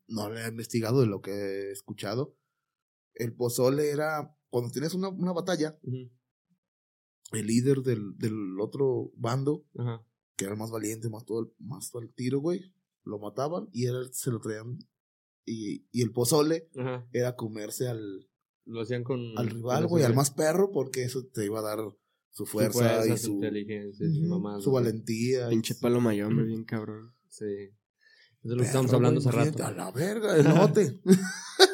no 0.07 0.29
la 0.29 0.45
he 0.45 0.49
investigado 0.49 1.01
de 1.01 1.07
lo 1.07 1.19
que 1.21 1.31
he 1.31 1.71
escuchado. 1.71 2.35
El 3.13 3.33
pozole 3.33 3.89
era, 3.89 4.35
cuando 4.49 4.71
tienes 4.71 4.93
una, 4.93 5.09
una 5.09 5.33
batalla, 5.33 5.77
el 7.31 7.47
líder 7.47 7.81
del, 7.81 8.17
del 8.17 8.59
otro 8.59 9.11
bando, 9.15 9.65
que 10.35 10.45
era 10.45 10.53
el 10.53 10.59
más 10.59 10.71
valiente, 10.71 11.09
más 11.09 11.25
todo 11.25 11.41
el, 11.41 11.47
más 11.59 11.91
todo 11.91 12.01
el 12.01 12.13
tiro, 12.13 12.39
güey, 12.39 12.73
lo 13.03 13.19
mataban 13.19 13.69
y 13.71 13.85
él 13.85 14.09
se 14.13 14.31
lo 14.31 14.39
traían. 14.39 14.77
Y, 15.45 15.87
y 15.91 16.01
el 16.03 16.11
pozole 16.11 16.69
era 17.11 17.35
comerse 17.35 17.87
al, 17.87 18.29
Lo 18.65 18.81
hacían 18.81 19.03
con... 19.03 19.19
al 19.37 19.49
rival, 19.49 19.87
güey, 19.87 20.03
al 20.03 20.15
más 20.15 20.31
perro, 20.31 20.71
porque 20.71 21.03
eso 21.03 21.25
te 21.25 21.45
iba 21.45 21.59
a 21.59 21.63
dar 21.63 21.79
su 21.79 21.97
su 22.33 22.45
fuerza, 22.45 23.05
y 23.05 23.17
su 23.17 23.25
su, 23.25 23.31
inteligencia, 23.33 24.07
y 24.07 24.15
su 24.15 24.27
mamá. 24.27 24.61
su 24.61 24.71
valentía. 24.71 25.49
Pinche 25.49 25.73
su- 25.73 25.81
palo 25.81 25.99
mayor, 25.99 26.27
hombre, 26.27 26.45
bien 26.45 26.63
cabrón. 26.63 27.13
Sí. 27.27 27.45
De 27.45 28.55
lo 28.55 28.57
que 28.57 28.63
estábamos 28.63 28.93
hablando 28.93 29.19
hace 29.19 29.31
rato. 29.31 29.63
A 29.65 29.71
la 29.71 29.91
verga, 29.91 30.37
elote. 30.37 31.01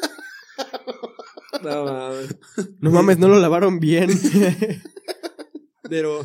No, 1.62 1.84
mames. 1.84 2.36
No 2.80 2.90
mames, 2.90 3.18
no 3.18 3.28
lo 3.28 3.38
lavaron 3.38 3.80
bien. 3.80 4.10
Pero. 5.88 6.24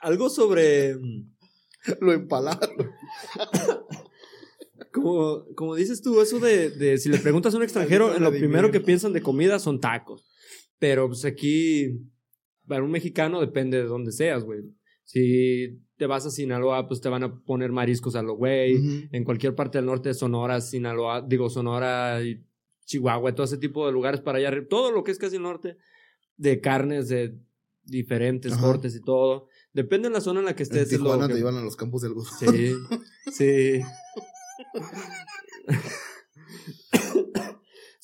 Algo 0.00 0.28
sobre. 0.28 0.96
lo 2.00 2.12
empalaron. 2.12 2.70
Como, 4.92 5.44
como 5.54 5.74
dices 5.74 6.00
tú, 6.00 6.22
eso 6.22 6.38
de, 6.38 6.70
de 6.70 6.96
si 6.96 7.10
le 7.10 7.18
preguntas 7.18 7.52
a 7.52 7.58
un 7.58 7.62
extranjero, 7.62 8.16
en 8.16 8.22
lo 8.22 8.30
primero 8.30 8.70
que 8.70 8.80
piensan 8.80 9.12
de 9.12 9.20
comida 9.20 9.58
son 9.58 9.78
tacos. 9.78 10.24
Pero 10.78 11.08
pues 11.08 11.26
aquí, 11.26 12.00
para 12.66 12.82
un 12.82 12.90
mexicano 12.90 13.42
depende 13.42 13.76
de 13.76 13.84
dónde 13.84 14.10
seas, 14.10 14.42
güey. 14.42 14.62
Si 15.04 15.78
te 15.96 16.06
vas 16.06 16.26
a 16.26 16.30
Sinaloa, 16.30 16.86
pues 16.88 17.00
te 17.00 17.08
van 17.08 17.22
a 17.24 17.40
poner 17.44 17.72
mariscos 17.72 18.16
a 18.16 18.22
lo 18.22 18.34
güey. 18.34 19.08
En 19.12 19.24
cualquier 19.24 19.54
parte 19.54 19.78
del 19.78 19.86
norte 19.86 20.10
de 20.10 20.14
Sonora, 20.14 20.60
Sinaloa, 20.60 21.22
digo 21.22 21.48
Sonora 21.50 22.22
y 22.22 22.44
Chihuahua, 22.84 23.34
todo 23.34 23.44
ese 23.44 23.58
tipo 23.58 23.86
de 23.86 23.92
lugares 23.92 24.20
para 24.20 24.38
allá 24.38 24.48
arriba, 24.48 24.66
todo 24.68 24.90
lo 24.92 25.02
que 25.04 25.10
es 25.12 25.18
casi 25.18 25.36
el 25.36 25.42
norte, 25.42 25.76
de 26.36 26.60
carnes 26.60 27.08
de 27.08 27.38
diferentes 27.84 28.52
Ajá. 28.52 28.62
cortes 28.62 28.94
y 28.94 29.00
todo. 29.00 29.48
Depende 29.72 30.08
de 30.08 30.14
la 30.14 30.20
zona 30.20 30.40
en 30.40 30.46
la 30.46 30.54
que 30.56 30.62
En 30.64 30.70
estés. 30.70 30.92
es 30.92 30.98
lo 30.98 31.04
Tijuana 31.04 31.28
que- 31.28 31.34
te 31.34 31.40
iban 31.40 31.56
a 31.56 31.62
los 31.62 31.76
campos 31.76 32.02
del 32.02 32.12
algodón. 32.12 32.32
Sí, 32.38 32.74
sí. 33.32 33.80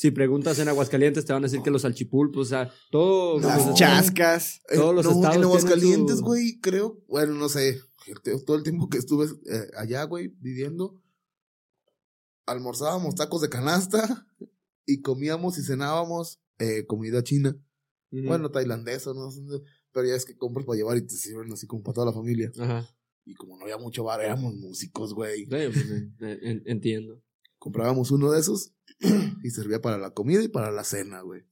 Si 0.03 0.11
preguntas 0.11 0.59
en 0.59 0.67
Aguascalientes, 0.67 1.25
te 1.25 1.33
van 1.33 1.45
a 1.45 1.47
decir 1.47 1.62
que 1.62 1.71
los 1.71 1.83
salchipulpos, 1.83 2.49
o 2.49 2.51
sea, 2.51 2.73
todo. 2.91 3.38
Las 3.38 3.65
los- 3.65 3.79
Chascas. 3.79 4.61
Eh, 4.69 4.75
Todos 4.75 4.93
los 4.97 5.05
no, 5.05 5.12
estados 5.12 5.37
En 5.37 5.43
Aguascalientes, 5.45 6.19
su- 6.19 6.25
güey, 6.25 6.59
creo. 6.61 7.01
Bueno, 7.07 7.35
no 7.35 7.49
sé. 7.49 7.81
Todo 8.45 8.57
el 8.57 8.65
tiempo 8.65 8.88
que 8.88 8.99
estuve 8.99 9.27
eh, 9.27 9.69
allá, 9.77 10.03
güey, 10.03 10.27
viviendo, 10.41 11.01
almorzábamos 12.47 13.15
tacos 13.15 13.43
de 13.43 13.49
canasta 13.49 14.27
y 14.85 15.03
comíamos 15.03 15.57
y 15.59 15.62
cenábamos 15.62 16.41
eh, 16.59 16.85
comida 16.85 17.23
china. 17.23 17.57
Bueno, 18.11 18.51
tailandesa, 18.51 19.12
¿no? 19.15 19.29
Pero 19.93 20.09
ya 20.09 20.17
es 20.17 20.25
que 20.25 20.37
compras 20.37 20.67
para 20.67 20.79
llevar 20.79 20.97
y 20.97 21.03
te 21.07 21.15
sirven 21.15 21.53
así 21.53 21.69
como 21.69 21.85
para 21.85 21.95
toda 21.95 22.07
la 22.09 22.12
familia. 22.12 22.51
Ajá. 22.59 22.88
Y 23.25 23.35
como 23.35 23.57
no 23.57 23.62
había 23.62 23.79
mucho 23.79 24.03
bar, 24.03 24.21
éramos 24.21 24.53
músicos, 24.57 25.15
güey. 25.15 25.45
Sí, 25.45 25.47
pues, 25.49 25.87
entiendo. 26.67 27.23
Comprábamos 27.62 28.11
uno 28.11 28.33
de 28.33 28.40
esos 28.40 28.72
y 29.44 29.51
servía 29.51 29.81
para 29.81 29.96
la 29.96 30.11
comida 30.11 30.42
y 30.42 30.48
para 30.48 30.72
la 30.72 30.83
cena, 30.83 31.20
güey. 31.20 31.42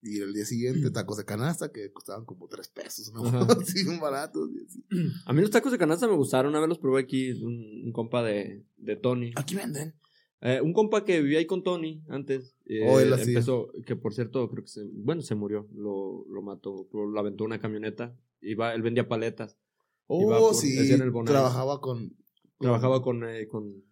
Y 0.00 0.20
el 0.20 0.32
día 0.32 0.46
siguiente, 0.46 0.90
tacos 0.90 1.18
de 1.18 1.26
canasta 1.26 1.70
que 1.70 1.92
costaban 1.92 2.24
como 2.24 2.48
tres 2.48 2.68
pesos, 2.68 3.12
¿no? 3.12 3.22
Así, 3.24 3.84
baratos. 4.00 4.48
y 4.54 4.64
así. 4.64 4.82
A 5.26 5.34
mí 5.34 5.42
los 5.42 5.50
tacos 5.50 5.70
de 5.70 5.76
canasta 5.76 6.08
me 6.08 6.14
gustaron. 6.16 6.52
Una 6.52 6.60
vez 6.60 6.70
los 6.70 6.78
probé 6.78 7.02
aquí, 7.02 7.32
un, 7.32 7.82
un 7.84 7.92
compa 7.92 8.22
de, 8.22 8.64
de 8.78 8.96
Tony. 8.96 9.32
Aquí 9.36 9.56
venden. 9.56 9.94
Eh, 10.40 10.60
un 10.62 10.72
compa 10.72 11.04
que 11.04 11.20
vivía 11.20 11.40
ahí 11.40 11.46
con 11.46 11.62
Tony 11.62 12.02
antes. 12.08 12.54
eh, 12.64 12.86
Oh, 12.88 12.98
él 12.98 13.12
empezó, 13.12 13.70
que 13.84 13.94
por 13.94 14.14
cierto, 14.14 14.48
creo 14.48 14.62
que 14.64 14.70
se, 14.70 14.84
bueno, 14.94 15.20
se 15.20 15.34
murió, 15.34 15.68
lo, 15.74 16.24
lo 16.30 16.40
mató, 16.40 16.88
lo 16.94 17.18
aventó 17.20 17.44
una 17.44 17.60
camioneta. 17.60 18.16
Iba, 18.40 18.72
él 18.72 18.80
vendía 18.82 19.06
paletas. 19.06 19.58
Oh, 20.06 20.28
por- 20.38 20.54
sí. 20.54 20.78
el. 20.92 21.12
Trabajaba 21.26 21.80
con. 21.82 22.16
Trabajaba 22.58 23.02
con, 23.02 23.28
eh, 23.28 23.46
con, 23.48 23.84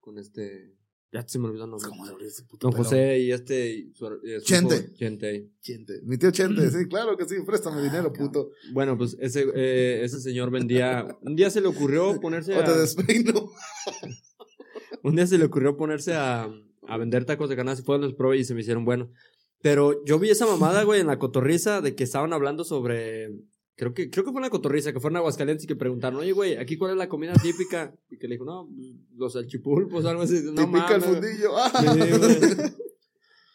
con 0.00 0.18
este, 0.18 0.74
ya 1.12 1.26
se 1.26 1.38
me 1.38 1.46
olvidó 1.48 1.64
el 1.64 1.70
nombre. 1.70 1.88
¿Cómo 1.88 2.06
se 2.06 2.24
ese 2.24 2.42
puto 2.44 2.68
Don? 2.68 2.76
José 2.76 3.18
y 3.18 3.32
este, 3.32 3.90
su, 3.94 4.06
eh, 4.06 4.40
su 4.40 4.46
Chente. 4.46 4.76
hijo, 4.76 4.94
Chente. 4.96 5.50
Chente. 5.60 6.00
Mi 6.04 6.18
tío 6.18 6.30
Chente, 6.30 6.70
sí, 6.70 6.86
claro 6.88 7.16
que 7.16 7.24
sí. 7.26 7.36
Préstame 7.44 7.82
dinero, 7.82 8.12
puto. 8.12 8.50
Bueno, 8.72 8.96
pues 8.96 9.16
ese, 9.20 9.46
eh, 9.54 10.04
ese 10.04 10.20
señor 10.20 10.50
vendía, 10.50 11.18
un 11.22 11.34
día 11.34 11.50
se 11.50 11.60
le 11.60 11.68
ocurrió 11.68 12.20
ponerse 12.20 12.56
O 12.56 12.62
te 12.62 12.70
a, 12.70 12.76
despeino. 12.76 13.50
un 15.02 15.16
día 15.16 15.26
se 15.26 15.38
le 15.38 15.44
ocurrió 15.44 15.76
ponerse 15.76 16.14
a, 16.14 16.48
a 16.86 16.96
vender 16.96 17.24
tacos 17.24 17.48
de 17.48 17.56
canasta 17.56 17.82
y 17.82 17.84
fue 17.84 17.98
los 17.98 18.14
probé 18.14 18.38
y 18.38 18.44
se 18.44 18.54
me 18.54 18.60
hicieron 18.60 18.84
buenos. 18.84 19.08
Pero 19.62 20.04
yo 20.04 20.18
vi 20.18 20.30
esa 20.30 20.46
mamada, 20.46 20.84
güey, 20.84 21.00
en 21.00 21.06
la 21.06 21.18
cotorriza 21.18 21.80
de 21.80 21.94
que 21.94 22.04
estaban 22.04 22.32
hablando 22.32 22.64
sobre. 22.64 23.30
Creo 23.80 23.94
que, 23.94 24.10
creo 24.10 24.26
que 24.26 24.30
fue 24.30 24.40
en 24.40 24.44
la 24.44 24.50
cotorriza, 24.50 24.92
que 24.92 25.00
fueron 25.00 25.16
a 25.16 25.20
Aguascalientes 25.20 25.64
y 25.64 25.66
que 25.66 25.74
preguntaron, 25.74 26.20
oye, 26.20 26.32
güey, 26.32 26.56
¿aquí 26.58 26.76
cuál 26.76 26.90
es 26.92 26.98
la 26.98 27.08
comida 27.08 27.32
típica? 27.42 27.94
Y 28.10 28.18
que 28.18 28.28
le 28.28 28.34
dijo, 28.34 28.44
no, 28.44 28.68
pues, 28.76 28.88
los 29.16 29.32
salchipulpos, 29.32 30.04
algo 30.04 30.20
así. 30.20 30.34
No 30.44 30.52
Te 30.54 30.66
pica 30.66 30.96
el 30.96 31.00
mames. 31.00 31.04
fundillo. 31.06 31.56
Ah. 31.56 32.72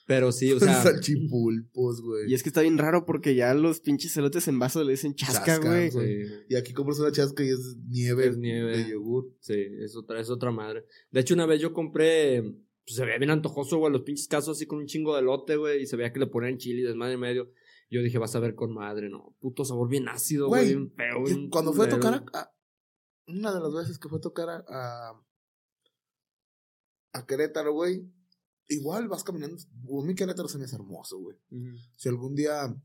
Pero 0.07 0.31
sí, 0.31 0.51
o 0.51 0.59
sea, 0.59 0.81
Salchipulpos, 0.83 2.01
güey. 2.01 2.29
Y 2.29 2.33
es 2.33 2.41
que 2.41 2.49
está 2.49 2.61
bien 2.61 2.77
raro 2.79 3.05
porque 3.05 3.35
ya 3.35 3.53
los 3.53 3.81
pinches 3.81 4.17
elotes 4.17 4.47
en 4.47 4.57
vaso 4.57 4.83
le 4.83 4.91
dicen 4.91 5.13
chasca, 5.15 5.57
güey. 5.59 5.91
sí, 5.91 6.25
Y 6.49 6.55
aquí 6.55 6.73
compras 6.73 6.99
una 6.99 7.11
chasca 7.11 7.43
y 7.43 7.49
es 7.49 7.75
nieve, 7.87 8.27
Es 8.27 8.37
nieve. 8.37 8.77
de 8.77 8.89
yogur. 8.91 9.31
sí, 9.39 9.53
es 9.79 9.95
otra, 9.95 10.19
es 10.19 10.29
otra 10.31 10.51
madre. 10.51 10.85
De 11.11 11.19
hecho, 11.21 11.33
una 11.35 11.45
vez 11.45 11.59
yo 11.61 11.71
compré, 11.71 12.41
pues 12.41 12.95
se 12.97 13.05
veía 13.05 13.17
bien 13.19 13.31
antojoso, 13.31 13.77
güey, 13.77 13.91
los 13.93 14.01
pinches 14.01 14.27
casos 14.27 14.57
así 14.57 14.65
con 14.65 14.77
un 14.79 14.85
chingo 14.87 15.13
de 15.15 15.21
elote, 15.21 15.55
güey, 15.55 15.81
y 15.83 15.85
se 15.87 15.95
veía 15.95 16.11
que 16.13 16.19
le 16.19 16.27
ponían 16.27 16.57
chile 16.57 16.81
y 16.81 16.83
desmadre 16.83 17.13
y 17.13 17.17
medio. 17.17 17.51
Yo 17.89 18.01
dije, 18.01 18.17
vas 18.17 18.35
a 18.35 18.39
ver 18.39 18.55
con 18.55 18.73
madre, 18.73 19.09
no, 19.09 19.35
puto 19.39 19.63
sabor 19.63 19.87
bien 19.89 20.07
ácido, 20.09 20.47
güey, 20.47 20.67
bien 20.67 20.91
feo. 20.91 21.23
Bien 21.23 21.49
cuando 21.49 21.71
fue 21.73 21.85
a 21.85 21.89
tocar 21.89 22.13
a, 22.33 22.39
a- 22.39 22.51
Una 23.27 23.53
de 23.53 23.59
las 23.59 23.73
veces 23.73 23.99
que 23.99 24.09
fue 24.09 24.17
a 24.17 24.21
tocar 24.21 24.49
a. 24.49 24.63
A, 24.67 25.21
a 27.13 27.25
Querétaro, 27.25 27.73
güey. 27.73 28.03
Igual 28.67 29.07
vas 29.07 29.23
caminando. 29.23 29.57
güey, 29.83 30.07
mi 30.07 30.15
Querétaro 30.15 30.47
se 30.47 30.57
me 30.57 30.65
hace 30.65 30.75
hermoso, 30.75 31.19
güey. 31.19 31.37
Si 31.95 32.09
algún 32.09 32.35
día 32.35 32.75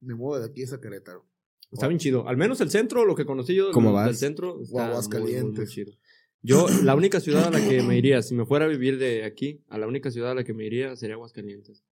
me 0.00 0.14
muevo 0.14 0.38
de 0.38 0.46
aquí 0.46 0.62
es 0.62 0.72
a 0.72 0.80
Querétaro. 0.80 1.26
Está 1.70 1.86
bien 1.88 1.98
chido. 1.98 2.26
Al 2.28 2.36
menos 2.36 2.60
el 2.60 2.70
centro, 2.70 3.04
lo 3.04 3.14
que 3.14 3.24
conocí 3.24 3.54
yo 3.54 3.70
¿Cómo 3.72 3.88
del, 3.90 3.94
vas? 3.94 4.06
del 4.06 4.16
centro, 4.16 4.60
está 4.62 4.88
muy, 4.88 5.20
muy, 5.42 5.52
muy 5.52 5.66
chido. 5.66 5.92
Yo, 6.42 6.66
la 6.82 6.94
única 6.96 7.20
ciudad 7.20 7.44
a 7.44 7.50
la 7.50 7.66
que 7.66 7.82
me 7.82 7.96
iría, 7.96 8.20
si 8.22 8.34
me 8.34 8.44
fuera 8.44 8.64
a 8.64 8.68
vivir 8.68 8.98
de 8.98 9.24
aquí, 9.24 9.62
a 9.68 9.78
la 9.78 9.86
única 9.86 10.10
ciudad 10.10 10.32
a 10.32 10.34
la 10.34 10.44
que 10.44 10.52
me 10.54 10.66
iría 10.66 10.96
sería 10.96 11.14
Aguascalientes. 11.14 11.84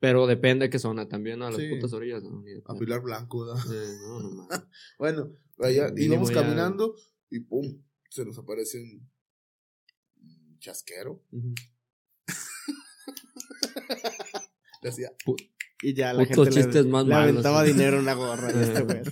Pero 0.00 0.26
depende 0.26 0.66
de 0.66 0.70
qué 0.70 0.78
zona, 0.78 1.08
también 1.08 1.42
a 1.42 1.50
las 1.50 1.60
Sí. 1.60 1.68
putas 1.68 1.92
orillas. 1.92 2.22
No, 2.24 2.42
A. 2.64 2.74
Pilar 2.74 3.02
Blanco, 3.02 3.44
¿verdad? 3.46 3.62
Eh, 3.72 3.96
no, 4.00 4.20
no. 4.20 4.48
Bueno, 4.98 5.36
allá 5.58 5.92
íbamos 5.96 6.30
ya- 6.30 6.36
caminando 6.42 6.94
y 7.28 7.40
pum, 7.40 7.82
se 8.08 8.24
nos 8.24 8.38
aparece 8.38 8.80
un 8.80 9.10
chasquero. 10.58 11.22
Le 14.82 14.88
hacía, 14.88 15.12
Y 15.82 15.92
ya 15.94 16.12
la 16.14 16.24
Putos 16.24 16.54
gente 16.54 16.82
le, 16.82 16.88
más 16.88 17.04
le 17.04 17.12
malos, 17.14 17.28
aventaba 17.30 17.64
sí. 17.66 17.72
dinero 17.72 17.96
en 17.98 18.02
una 18.02 18.14
gorra. 18.14 18.50
este 18.50 18.80
güey. 18.82 19.02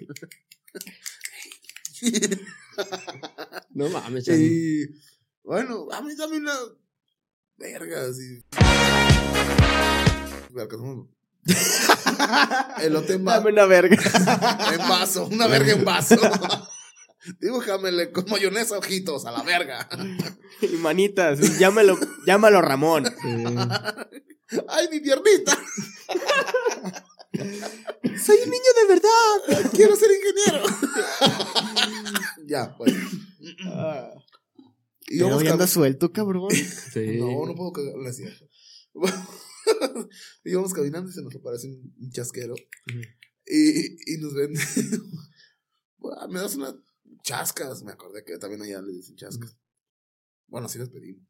No 3.70 3.88
mames, 3.90 4.28
y 4.28 4.86
bueno, 5.42 5.88
a 5.92 6.00
mí 6.02 6.14
dame 6.16 6.38
una 6.38 6.54
verga 7.56 8.06
así. 8.06 8.42
Alcanzamos. 10.56 11.08
Elote 12.82 13.14
en, 13.14 13.26
va- 13.26 13.34
Dame 13.38 13.52
una 13.52 13.66
verga. 13.66 13.96
en 14.72 14.78
vaso, 14.88 15.26
una 15.26 15.46
verga 15.46 15.72
en 15.72 15.84
vaso. 15.84 16.16
Dibújamele 17.40 18.10
con 18.12 18.24
mayonesa 18.30 18.78
ojitos 18.78 19.26
a 19.26 19.32
la 19.32 19.42
verga. 19.42 19.88
y 20.62 20.68
manitas. 20.76 21.58
Llámalo, 21.58 21.98
llámalo 22.26 22.62
Ramón. 22.62 23.04
Sí. 23.06 23.44
¡Ay, 24.68 24.88
mi 24.90 25.00
piernita! 25.00 25.58
Soy 27.32 28.38
un 28.44 28.50
niño 28.50 28.72
de 28.80 28.86
verdad. 28.94 29.70
Quiero 29.72 29.94
ser 29.96 30.08
ingeniero. 30.10 30.66
ya, 32.46 32.74
pues. 32.76 32.94
Y 33.40 33.54
Pero 33.58 34.22
íbamos 35.10 35.42
hoy 35.42 35.48
anda 35.48 35.66
suelto, 35.66 36.12
cabrón. 36.12 36.50
Sí. 36.50 37.18
No, 37.18 37.44
no 37.46 37.54
puedo 37.54 37.72
cagar, 37.72 37.94
no 37.96 38.08
es 38.08 38.16
cierto. 38.16 38.46
íbamos 40.44 40.72
caminando 40.72 41.10
y 41.10 41.12
se 41.12 41.22
nos 41.22 41.34
aparece 41.34 41.68
un, 41.68 41.94
un 41.98 42.10
chasquero. 42.10 42.54
Y, 43.46 44.14
y 44.14 44.18
nos. 44.18 44.32
"Ah, 46.18 46.28
me 46.28 46.40
das 46.40 46.54
unas 46.56 46.74
chascas. 47.22 47.82
Me 47.82 47.92
acordé 47.92 48.24
que 48.24 48.38
también 48.38 48.62
allá 48.62 48.80
le 48.82 48.92
dicen 48.92 49.16
chascas. 49.16 49.56
Bueno, 50.46 50.66
así 50.66 50.78
las 50.78 50.88
pedimos. 50.90 51.26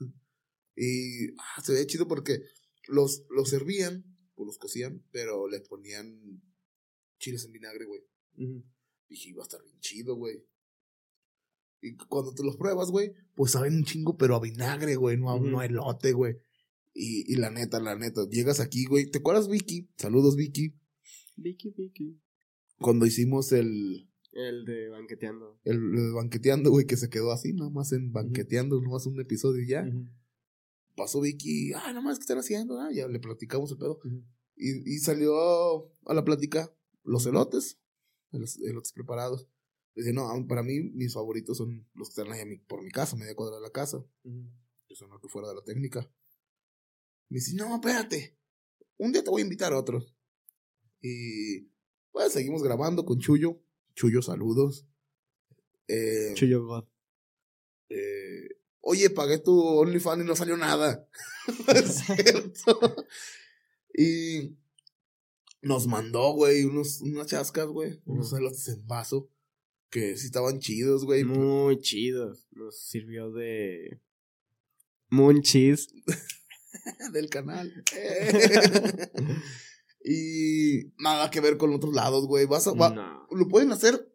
y 0.76 1.28
ah, 1.38 1.62
se 1.62 1.72
veía 1.72 1.86
chido 1.86 2.08
porque 2.08 2.42
los, 2.88 3.24
los 3.30 3.50
servían, 3.50 4.04
o 4.34 4.44
los 4.44 4.58
cocían, 4.58 5.04
pero 5.12 5.48
le 5.48 5.60
ponían 5.60 6.42
chiles 7.18 7.44
en 7.44 7.52
vinagre, 7.52 7.84
güey. 7.84 8.00
Ujú. 8.38 8.64
Dije, 9.08 9.28
iba 9.30 9.42
a 9.42 9.44
estar 9.46 9.62
bien 9.62 9.78
chido, 9.80 10.16
güey. 10.16 10.44
Y 11.82 11.96
cuando 11.96 12.32
te 12.32 12.44
los 12.44 12.56
pruebas, 12.56 12.90
güey, 12.90 13.12
pues 13.34 13.52
saben 13.52 13.74
un 13.74 13.84
chingo, 13.84 14.16
pero 14.16 14.36
a 14.36 14.40
vinagre, 14.40 14.94
güey, 14.96 15.16
no 15.16 15.30
a, 15.30 15.34
Ujú. 15.34 15.46
no 15.46 15.60
a 15.60 15.66
elote, 15.66 16.12
güey. 16.12 16.36
Y, 16.94 17.32
y 17.32 17.36
la 17.36 17.50
neta, 17.50 17.80
la 17.80 17.96
neta, 17.96 18.28
llegas 18.28 18.60
aquí, 18.60 18.84
güey. 18.84 19.10
¿Te 19.10 19.18
acuerdas, 19.18 19.48
Vicky? 19.48 19.88
Saludos, 19.96 20.36
Vicky. 20.36 20.74
Vicky, 21.36 21.70
Vicky. 21.70 22.20
Cuando 22.78 23.06
hicimos 23.06 23.52
el, 23.52 24.10
El 24.32 24.64
de 24.64 24.88
banqueteando. 24.90 25.58
el, 25.64 25.76
el 25.76 26.12
banqueteando, 26.12 26.70
güey, 26.70 26.86
que 26.86 26.96
se 26.96 27.08
quedó 27.08 27.32
así, 27.32 27.52
nada 27.54 27.70
más 27.70 27.92
en 27.92 28.12
banqueteando, 28.12 28.80
nomás 28.80 29.06
un 29.06 29.18
episodio 29.20 29.62
y 29.62 29.68
ya. 29.68 29.86
Pasó 30.96 31.20
Vicky, 31.22 31.72
ah, 31.72 31.84
nada 31.88 32.02
más 32.02 32.18
que 32.18 32.22
están 32.22 32.38
haciendo, 32.38 32.78
ah, 32.78 32.90
ya 32.92 33.08
le 33.08 33.18
platicamos 33.18 33.70
el 33.72 33.78
pedo. 33.78 33.98
Y, 34.56 34.94
y 34.94 34.98
salió 34.98 35.90
a 36.04 36.12
la 36.14 36.24
plática 36.24 36.70
los 37.04 37.24
elotes, 37.26 37.78
los 38.32 38.58
elotes 38.60 38.92
preparados. 38.92 39.48
Dice, 39.94 40.12
no, 40.12 40.28
para 40.46 40.62
mí 40.62 40.80
mis 40.92 41.14
favoritos 41.14 41.56
son 41.56 41.86
los 41.94 42.08
que 42.08 42.20
están 42.20 42.32
ahí 42.32 42.40
a 42.40 42.46
mi- 42.46 42.58
por 42.58 42.82
mi 42.82 42.90
casa, 42.90 43.16
media 43.16 43.34
cuadra 43.34 43.56
de 43.56 43.62
la 43.62 43.70
casa. 43.70 44.04
Que 44.86 44.94
son 44.94 45.08
los 45.10 45.20
que 45.20 45.28
fuera 45.28 45.48
de 45.48 45.54
la 45.54 45.62
técnica. 45.64 46.10
Me 47.32 47.38
dice, 47.38 47.54
no, 47.54 47.74
espérate. 47.76 48.36
Un 48.98 49.10
día 49.10 49.24
te 49.24 49.30
voy 49.30 49.40
a 49.40 49.44
invitar 49.44 49.72
a 49.72 49.78
otros. 49.78 50.14
Y 51.00 51.60
pues 52.10 52.30
seguimos 52.30 52.62
grabando 52.62 53.06
con 53.06 53.18
Chuyo. 53.20 53.58
Chuyo, 53.94 54.20
saludos. 54.20 54.86
Eh, 55.88 56.32
Chuyo 56.34 56.66
God. 56.66 56.84
eh, 57.88 58.48
Oye, 58.82 59.08
pagué 59.08 59.38
tu 59.38 59.58
OnlyFans 59.58 60.22
y 60.22 60.26
no 60.26 60.36
salió 60.36 60.58
nada. 60.58 61.08
es 61.74 61.94
cierto. 62.06 63.06
Y 63.96 64.58
nos 65.62 65.86
mandó, 65.86 66.34
güey, 66.34 66.64
unos, 66.64 67.00
unas 67.00 67.28
chascas, 67.28 67.66
güey. 67.68 67.98
Unos 68.04 68.30
elotes 68.34 68.68
en 68.68 68.86
vaso. 68.86 69.30
Que 69.88 70.18
sí 70.18 70.26
estaban 70.26 70.58
chidos, 70.58 71.06
güey. 71.06 71.24
Muy 71.24 71.78
chido. 71.80 72.36
Nos 72.50 72.78
sirvió 72.78 73.32
de. 73.32 74.02
Moon 75.08 75.40
cheese. 75.40 75.88
del 77.12 77.28
canal. 77.28 77.70
y 80.04 80.92
nada 80.98 81.30
que 81.30 81.40
ver 81.40 81.56
con 81.56 81.72
otros 81.72 81.94
lados, 81.94 82.26
güey. 82.26 82.46
Vas 82.46 82.66
a, 82.66 82.74
va- 82.74 82.90
No. 82.90 83.26
Lo 83.30 83.48
pueden 83.48 83.72
hacer 83.72 84.08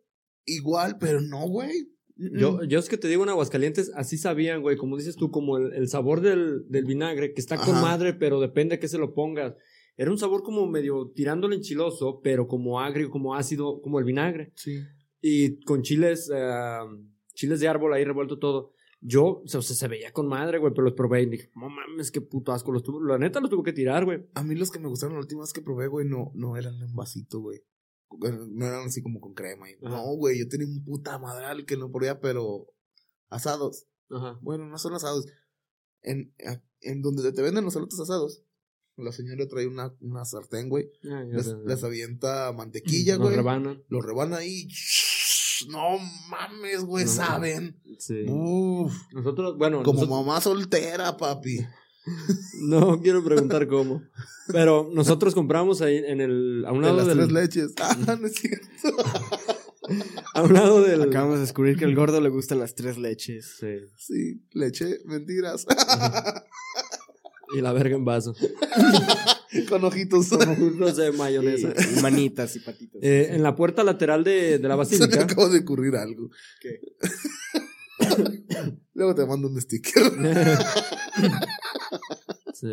igual, 0.45 0.97
pero 0.99 1.21
no, 1.21 1.47
güey. 1.47 1.91
Yo, 2.15 2.63
yo 2.63 2.79
es 2.79 2.89
que 2.89 2.97
te 2.97 3.07
digo 3.07 3.23
en 3.23 3.29
Aguascalientes, 3.29 3.91
así 3.93 4.17
sabían, 4.17 4.63
güey, 4.63 4.75
como 4.75 4.97
dices 4.97 5.15
tú, 5.15 5.29
como 5.29 5.57
el, 5.57 5.71
el 5.73 5.87
sabor 5.87 6.21
del, 6.21 6.67
del 6.67 6.85
vinagre, 6.85 7.33
que 7.33 7.41
está 7.41 7.57
con 7.57 7.75
madre, 7.75 8.15
pero 8.15 8.41
depende 8.41 8.75
de 8.75 8.79
qué 8.79 8.87
se 8.87 8.97
lo 8.97 9.13
pongas. 9.13 9.53
Era 9.97 10.09
un 10.09 10.17
sabor 10.17 10.41
como 10.41 10.67
medio 10.67 11.11
tirándole 11.13 11.55
enchiloso, 11.55 12.19
pero 12.23 12.47
como 12.47 12.79
agrio, 12.79 13.11
como 13.11 13.35
ácido, 13.35 13.81
como 13.81 13.99
el 13.99 14.05
vinagre. 14.05 14.51
Sí. 14.55 14.79
Y 15.21 15.59
con 15.63 15.83
chiles, 15.83 16.29
eh, 16.33 16.79
chiles 17.35 17.59
de 17.59 17.67
árbol 17.67 17.93
ahí 17.93 18.03
revuelto 18.03 18.39
todo. 18.39 18.73
Yo, 18.99 19.41
o 19.43 19.47
sea, 19.47 19.61
se 19.61 19.87
veía 19.87 20.11
con 20.11 20.27
madre, 20.27 20.57
güey, 20.57 20.73
pero 20.73 20.85
los 20.85 20.93
probé 20.93 21.21
y 21.21 21.25
dije, 21.27 21.51
no 21.55 21.69
mames, 21.69 22.09
qué 22.11 22.19
puto 22.21 22.51
asco. 22.51 22.71
Los 22.71 22.83
tuvo, 22.83 23.01
la 23.03 23.17
neta 23.19 23.39
los 23.39 23.49
tuve 23.49 23.63
que 23.63 23.73
tirar, 23.73 24.05
güey. 24.05 24.27
A 24.33 24.43
mí 24.43 24.55
los 24.55 24.71
que 24.71 24.79
me 24.79 24.87
gustaron 24.87 25.13
la 25.15 25.21
última 25.21 25.41
vez 25.41 25.53
que 25.53 25.61
probé, 25.61 25.87
güey, 25.87 26.07
no, 26.07 26.31
no 26.33 26.57
eran 26.57 26.81
en 26.81 26.93
vasito, 26.95 27.39
güey. 27.39 27.61
No 28.19 28.65
eran 28.65 28.87
así 28.87 29.03
como 29.03 29.19
con 29.19 29.33
crema. 29.33 29.69
y-. 29.69 29.77
No, 29.81 30.01
güey, 30.15 30.39
yo 30.39 30.47
tenía 30.47 30.65
un 30.67 30.83
puta 30.83 31.19
madral 31.19 31.65
que 31.65 31.77
no 31.77 31.91
probé, 31.91 32.15
pero 32.15 32.67
asados. 33.29 33.85
Ajá. 34.09 34.39
Bueno, 34.41 34.65
no 34.65 34.77
son 34.77 34.93
asados. 34.93 35.27
En, 36.01 36.33
en 36.81 37.01
donde 37.01 37.31
te 37.33 37.41
venden 37.41 37.65
los 37.65 37.75
elotes 37.75 37.99
asados, 37.99 38.43
la 38.95 39.11
señora 39.11 39.47
trae 39.47 39.67
una, 39.67 39.93
una 39.99 40.25
sartén, 40.25 40.69
güey. 40.69 40.89
Ya 41.03 41.21
Les, 41.21 41.83
avienta 41.83 42.51
mantequilla, 42.53 43.17
Nos 43.17 43.25
güey. 43.27 43.35
rebanan. 43.35 43.83
Lo 43.89 44.01
rebana 44.01 44.37
ahí. 44.37 44.67
No 45.69 45.97
mames, 46.29 46.81
güey, 46.83 47.05
No. 47.05 47.11
saben. 47.11 47.79
Sí. 47.99 48.25
Uf, 48.27 48.93
Nosotros, 49.13 49.57
bueno, 49.57 49.83
como 49.83 50.01
nosotros- 50.01 50.25
mamá 50.25 50.41
soltera, 50.41 51.17
papi. 51.17 51.59
no 52.61 53.01
quiero 53.01 53.23
preguntar 53.23 53.67
cómo. 53.67 54.01
Pero 54.51 54.89
nosotros 54.93 55.33
compramos 55.35 55.81
ahí 55.81 55.97
en 55.97 56.21
el, 56.21 56.63
a 56.65 56.71
un 56.71 56.81
De 56.81 56.87
lado 56.87 56.97
las 56.97 57.07
del, 57.07 57.17
tres 57.17 57.31
leches. 57.31 57.73
Ah, 57.81 57.95
no 58.19 58.27
es 58.27 58.33
cierto. 58.35 58.67
a 60.33 60.41
un 60.43 60.53
lado 60.53 60.81
del, 60.81 61.01
Acabamos 61.01 61.35
de 61.35 61.41
descubrir 61.41 61.77
que 61.77 61.85
al 61.85 61.95
gordo 61.95 62.21
le 62.21 62.29
gustan 62.29 62.59
las 62.59 62.75
tres 62.75 62.97
leches. 62.97 63.55
sí. 63.59 63.67
Sí, 63.97 64.41
leche, 64.51 64.99
mentiras. 65.05 65.65
Y 67.55 67.61
la 67.61 67.71
verga 67.73 67.95
en 67.95 68.03
vaso. 68.05 68.33
Con 69.69 69.83
ojitos. 69.85 70.27
Como 70.29 70.55
juntos 70.55 70.97
de 70.97 71.11
mayonesa. 71.13 71.73
Y, 71.95 71.99
y 71.99 72.01
manitas 72.01 72.55
y 72.55 72.59
patitas. 72.59 73.01
Eh, 73.01 73.29
en 73.31 73.43
la 73.43 73.55
puerta 73.55 73.83
lateral 73.83 74.23
de, 74.23 74.59
de 74.59 74.67
la 74.67 74.73
Se 74.85 74.95
me 74.95 74.99
basílica. 75.07 75.23
acaba 75.23 75.47
de 75.49 75.59
ocurrir 75.59 75.95
algo. 75.95 76.29
¿Qué? 76.61 76.81
Luego 78.93 79.15
te 79.15 79.25
mando 79.25 79.47
un 79.47 79.59
sticker. 79.61 80.03
sí. 82.53 82.69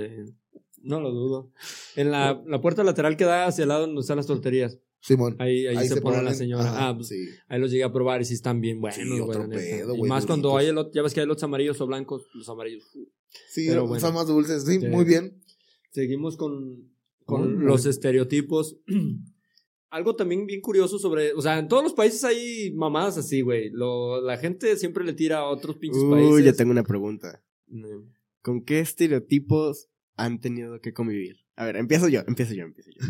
No 0.82 1.00
lo 1.00 1.12
dudo. 1.12 1.50
En 1.96 2.10
la, 2.10 2.42
la 2.46 2.60
puerta 2.60 2.84
lateral 2.84 3.16
que 3.16 3.24
da 3.24 3.46
hacia 3.46 3.62
el 3.62 3.68
lado 3.68 3.86
donde 3.86 4.00
están 4.02 4.16
las 4.18 4.26
torterías. 4.26 4.78
Simón. 5.04 5.36
Ahí, 5.38 5.66
ahí, 5.66 5.86
se, 5.86 6.00
pone 6.00 6.22
la 6.22 6.32
señora. 6.32 6.64
Ajá, 6.64 6.88
ah, 6.88 6.96
pues, 6.96 7.08
sí. 7.08 7.26
ahí 7.48 7.60
los 7.60 7.70
llegué 7.70 7.84
a 7.84 7.92
probar 7.92 8.22
y 8.22 8.24
sí 8.24 8.32
están 8.32 8.62
bien 8.62 8.80
buenos. 8.80 8.98
Sí, 8.98 9.20
otro 9.20 9.46
Y 9.96 10.02
más 10.08 10.24
cuando 10.24 10.56
hay 10.56 10.68
elot, 10.68 10.94
ya 10.94 11.02
ves 11.02 11.12
que 11.12 11.20
hay 11.20 11.26
lotes 11.26 11.44
amarillos 11.44 11.78
o 11.82 11.86
blancos, 11.86 12.26
los 12.32 12.48
amarillos. 12.48 12.84
Sí, 13.50 13.66
Pero 13.68 13.80
son 13.82 13.88
bueno. 13.90 14.12
más 14.12 14.26
dulces. 14.28 14.64
Sí, 14.64 14.78
muy 14.78 15.04
bien. 15.04 15.42
seguimos 15.90 16.38
con, 16.38 16.90
con 17.26 17.66
los 17.66 17.82
bien. 17.82 17.90
estereotipos. 17.90 18.78
Algo 19.90 20.16
también 20.16 20.46
bien 20.46 20.60
curioso 20.62 20.98
sobre, 20.98 21.34
o 21.34 21.42
sea, 21.42 21.58
en 21.58 21.68
todos 21.68 21.84
los 21.84 21.92
países 21.92 22.24
hay 22.24 22.72
mamadas 22.74 23.18
así, 23.18 23.42
güey. 23.42 23.68
Lo- 23.70 24.22
La 24.22 24.38
gente 24.38 24.74
siempre 24.78 25.04
le 25.04 25.12
tira 25.12 25.40
a 25.40 25.48
otros 25.50 25.76
pinches 25.76 26.02
Uy, 26.02 26.10
países. 26.10 26.44
ya 26.46 26.52
tengo 26.54 26.70
una 26.72 26.82
pregunta. 26.82 27.44
Mm. 27.66 28.08
¿Con 28.40 28.64
qué 28.64 28.80
estereotipos 28.80 29.90
han 30.16 30.40
tenido 30.40 30.80
que 30.80 30.92
convivir? 30.94 31.36
A 31.56 31.66
ver, 31.66 31.76
empiezo 31.76 32.08
yo, 32.08 32.22
empiezo 32.26 32.54
yo, 32.54 32.64
empiezo 32.64 32.90
yo. 32.90 33.06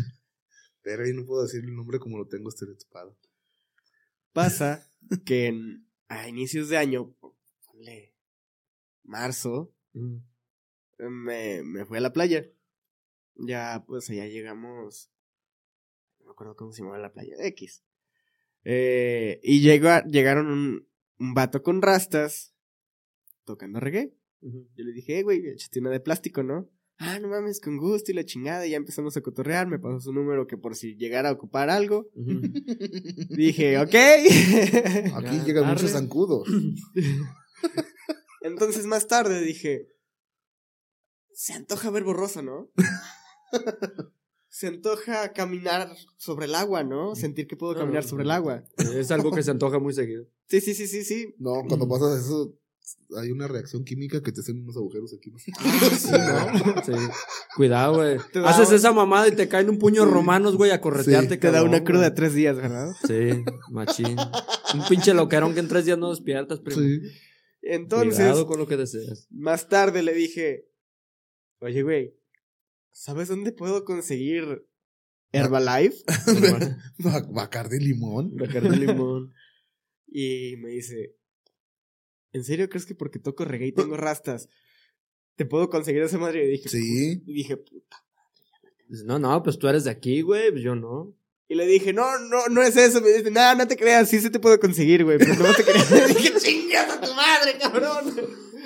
Pero 0.85 1.03
ahí 1.03 1.13
no 1.13 1.25
puedo 1.25 1.41
decir 1.41 1.63
el 1.63 1.75
nombre 1.75 1.97
como 1.97 2.19
lo 2.19 2.27
tengo 2.27 2.47
estereotipado. 2.49 3.17
Pasa 4.33 4.87
que 5.25 5.47
en- 5.47 5.87
a 6.07 6.29
inicios 6.29 6.69
de 6.69 6.77
año, 6.77 7.11
ponle 7.65 8.13
marzo, 9.03 9.73
Mm. 9.93 10.17
me, 10.99 11.63
me 11.63 11.85
fui 11.85 11.97
a 11.97 12.01
la 12.01 12.13
playa. 12.13 12.45
Ya, 13.35 13.83
pues 13.87 14.09
allá 14.11 14.27
llegamos. 14.27 15.09
No 16.19 16.25
me 16.27 16.31
acuerdo 16.33 16.55
cómo 16.55 16.71
se 16.71 16.81
llamaba 16.83 16.99
la 16.99 17.11
playa. 17.13 17.33
X. 17.39 17.83
Eh, 18.63 19.39
y 19.41 19.61
llegó 19.61 19.89
a- 19.89 20.03
llegaron 20.05 20.47
un, 20.47 20.87
un 21.17 21.33
vato 21.33 21.63
con 21.63 21.81
rastas 21.81 22.53
tocando 23.43 23.79
reggae. 23.79 24.13
Yo 24.41 24.83
le 24.83 24.91
dije, 24.91 25.23
güey, 25.23 25.47
échate 25.47 25.79
una 25.79 25.89
de 25.89 25.99
plástico, 25.99 26.43
¿no? 26.43 26.69
Ah, 26.97 27.19
no 27.19 27.27
mames, 27.27 27.59
con 27.59 27.77
gusto 27.77 28.11
y 28.11 28.15
la 28.15 28.23
chingada. 28.23 28.65
Y 28.65 28.71
ya 28.71 28.77
empezamos 28.77 29.17
a 29.17 29.21
cotorrear. 29.21 29.67
Me 29.67 29.79
pasó 29.79 29.99
su 29.99 30.13
número 30.13 30.47
que 30.47 30.57
por 30.57 30.75
si 30.75 30.95
llegara 30.95 31.29
a 31.29 31.33
ocupar 31.33 31.69
algo. 31.69 32.09
Dije, 33.29 33.77
ok. 33.79 33.95
Aquí 35.15 35.39
llegan 35.45 35.65
arre. 35.65 35.73
muchos 35.73 35.91
zancudos. 35.91 36.47
Entonces 38.41 38.85
más 38.85 39.07
tarde 39.07 39.41
dije, 39.41 39.89
se 41.33 41.53
antoja 41.53 41.89
ver 41.89 42.03
borroso, 42.03 42.41
¿no? 42.41 42.71
se 44.47 44.67
antoja 44.67 45.33
caminar 45.33 45.93
sobre 46.17 46.45
el 46.45 46.55
agua, 46.55 46.83
¿no? 46.83 47.15
Sentir 47.15 47.47
que 47.47 47.57
puedo 47.57 47.75
caminar 47.75 48.03
sobre 48.03 48.23
el 48.23 48.31
agua. 48.31 48.63
Es 48.77 49.11
algo 49.11 49.31
que 49.31 49.43
se 49.43 49.51
antoja 49.51 49.79
muy 49.79 49.93
seguido. 49.93 50.25
Sí, 50.47 50.61
sí, 50.61 50.73
sí, 50.73 50.87
sí, 50.87 51.03
sí. 51.03 51.35
No, 51.39 51.63
cuando 51.67 51.87
pasas 51.89 52.23
eso, 52.23 52.53
hay 53.17 53.31
una 53.31 53.47
reacción 53.47 53.83
química 53.83 54.21
que 54.21 54.31
te 54.31 54.41
hacen 54.41 54.61
unos 54.61 54.75
agujeros 54.77 55.13
aquí. 55.17 55.31
¿no? 55.31 55.37
Sí. 56.85 56.91
Cuidado, 57.55 57.95
güey. 57.95 58.17
Te 58.33 58.39
da- 58.39 58.49
Haces 58.49 58.71
esa 58.71 58.91
mamada 58.91 59.27
y 59.27 59.31
te 59.35 59.47
caen 59.47 59.69
un 59.69 59.77
puño 59.79 60.05
romanos, 60.05 60.55
güey, 60.57 60.71
a 60.71 60.81
corretearte, 60.81 61.35
Sí, 61.35 61.39
Te 61.39 61.51
da 61.51 61.63
una 61.63 61.83
cruda 61.83 61.99
güey. 62.01 62.09
de 62.09 62.15
tres 62.15 62.33
días, 62.33 62.55
¿verdad? 62.57 62.91
Sí, 63.07 63.43
machín. 63.71 64.17
Un 64.73 64.87
pinche 64.89 65.13
loquerón 65.13 65.53
que 65.53 65.59
en 65.61 65.67
tres 65.67 65.85
días 65.85 65.97
no 65.97 66.09
despiertas, 66.09 66.59
primo. 66.59 66.81
Sí. 66.81 66.99
Entonces, 67.61 68.15
Cuidado 68.15 68.45
con 68.47 68.59
lo 68.59 68.67
que 68.67 68.77
deseas. 68.77 69.27
más 69.31 69.67
tarde 69.69 70.03
le 70.03 70.13
dije, 70.13 70.67
oye, 71.59 71.81
güey, 71.81 72.15
¿sabes 72.91 73.27
dónde 73.29 73.51
puedo 73.51 73.83
conseguir 73.85 74.67
Herbalife? 75.31 76.03
Ba- 76.99 77.25
Bacardi 77.31 77.79
limón. 77.79 78.35
Bacardi 78.35 78.75
limón. 78.77 79.33
Y 80.07 80.55
me 80.57 80.69
dice, 80.69 81.15
¿en 82.35 82.43
serio 82.43 82.69
crees 82.69 82.85
que 82.85 82.95
porque 82.95 83.19
toco 83.19 83.45
reggae 83.45 83.67
y 83.67 83.71
tengo 83.71 83.95
rastas, 83.97 84.49
te 85.35 85.45
puedo 85.45 85.69
conseguir 85.69 86.01
esa 86.03 86.17
madre? 86.17 86.45
Y 86.45 86.49
dije, 86.51 86.69
Sí. 86.69 87.23
y 87.25 87.33
dije, 87.33 87.57
puta. 87.57 87.97
Dice, 88.89 89.03
No, 89.05 89.17
no, 89.19 89.41
pues 89.41 89.57
tú 89.57 89.67
eres 89.67 89.83
de 89.85 89.91
aquí, 89.91 90.21
güey, 90.21 90.51
pues 90.51 90.63
yo 90.63 90.75
no. 90.75 91.15
Y 91.47 91.55
le 91.55 91.65
dije, 91.67 91.93
no, 91.93 92.17
no, 92.19 92.47
no 92.47 92.61
es 92.63 92.75
eso. 92.75 93.01
Me 93.01 93.09
dice, 93.09 93.29
no, 93.31 93.55
no 93.55 93.67
te 93.67 93.77
creas, 93.77 94.09
sí 94.09 94.19
se 94.19 94.31
te 94.31 94.39
puedo 94.39 94.59
conseguir, 94.59 95.03
güey. 95.03 95.17
Pero 95.19 95.35
no 95.35 95.53
te 95.53 95.63
creas. 95.63 95.89
Dije, 96.17 96.33
chingas 96.39 96.89
a 96.91 97.01
tu 97.01 97.13
madre, 97.13 97.57
cabrón. 97.59 98.15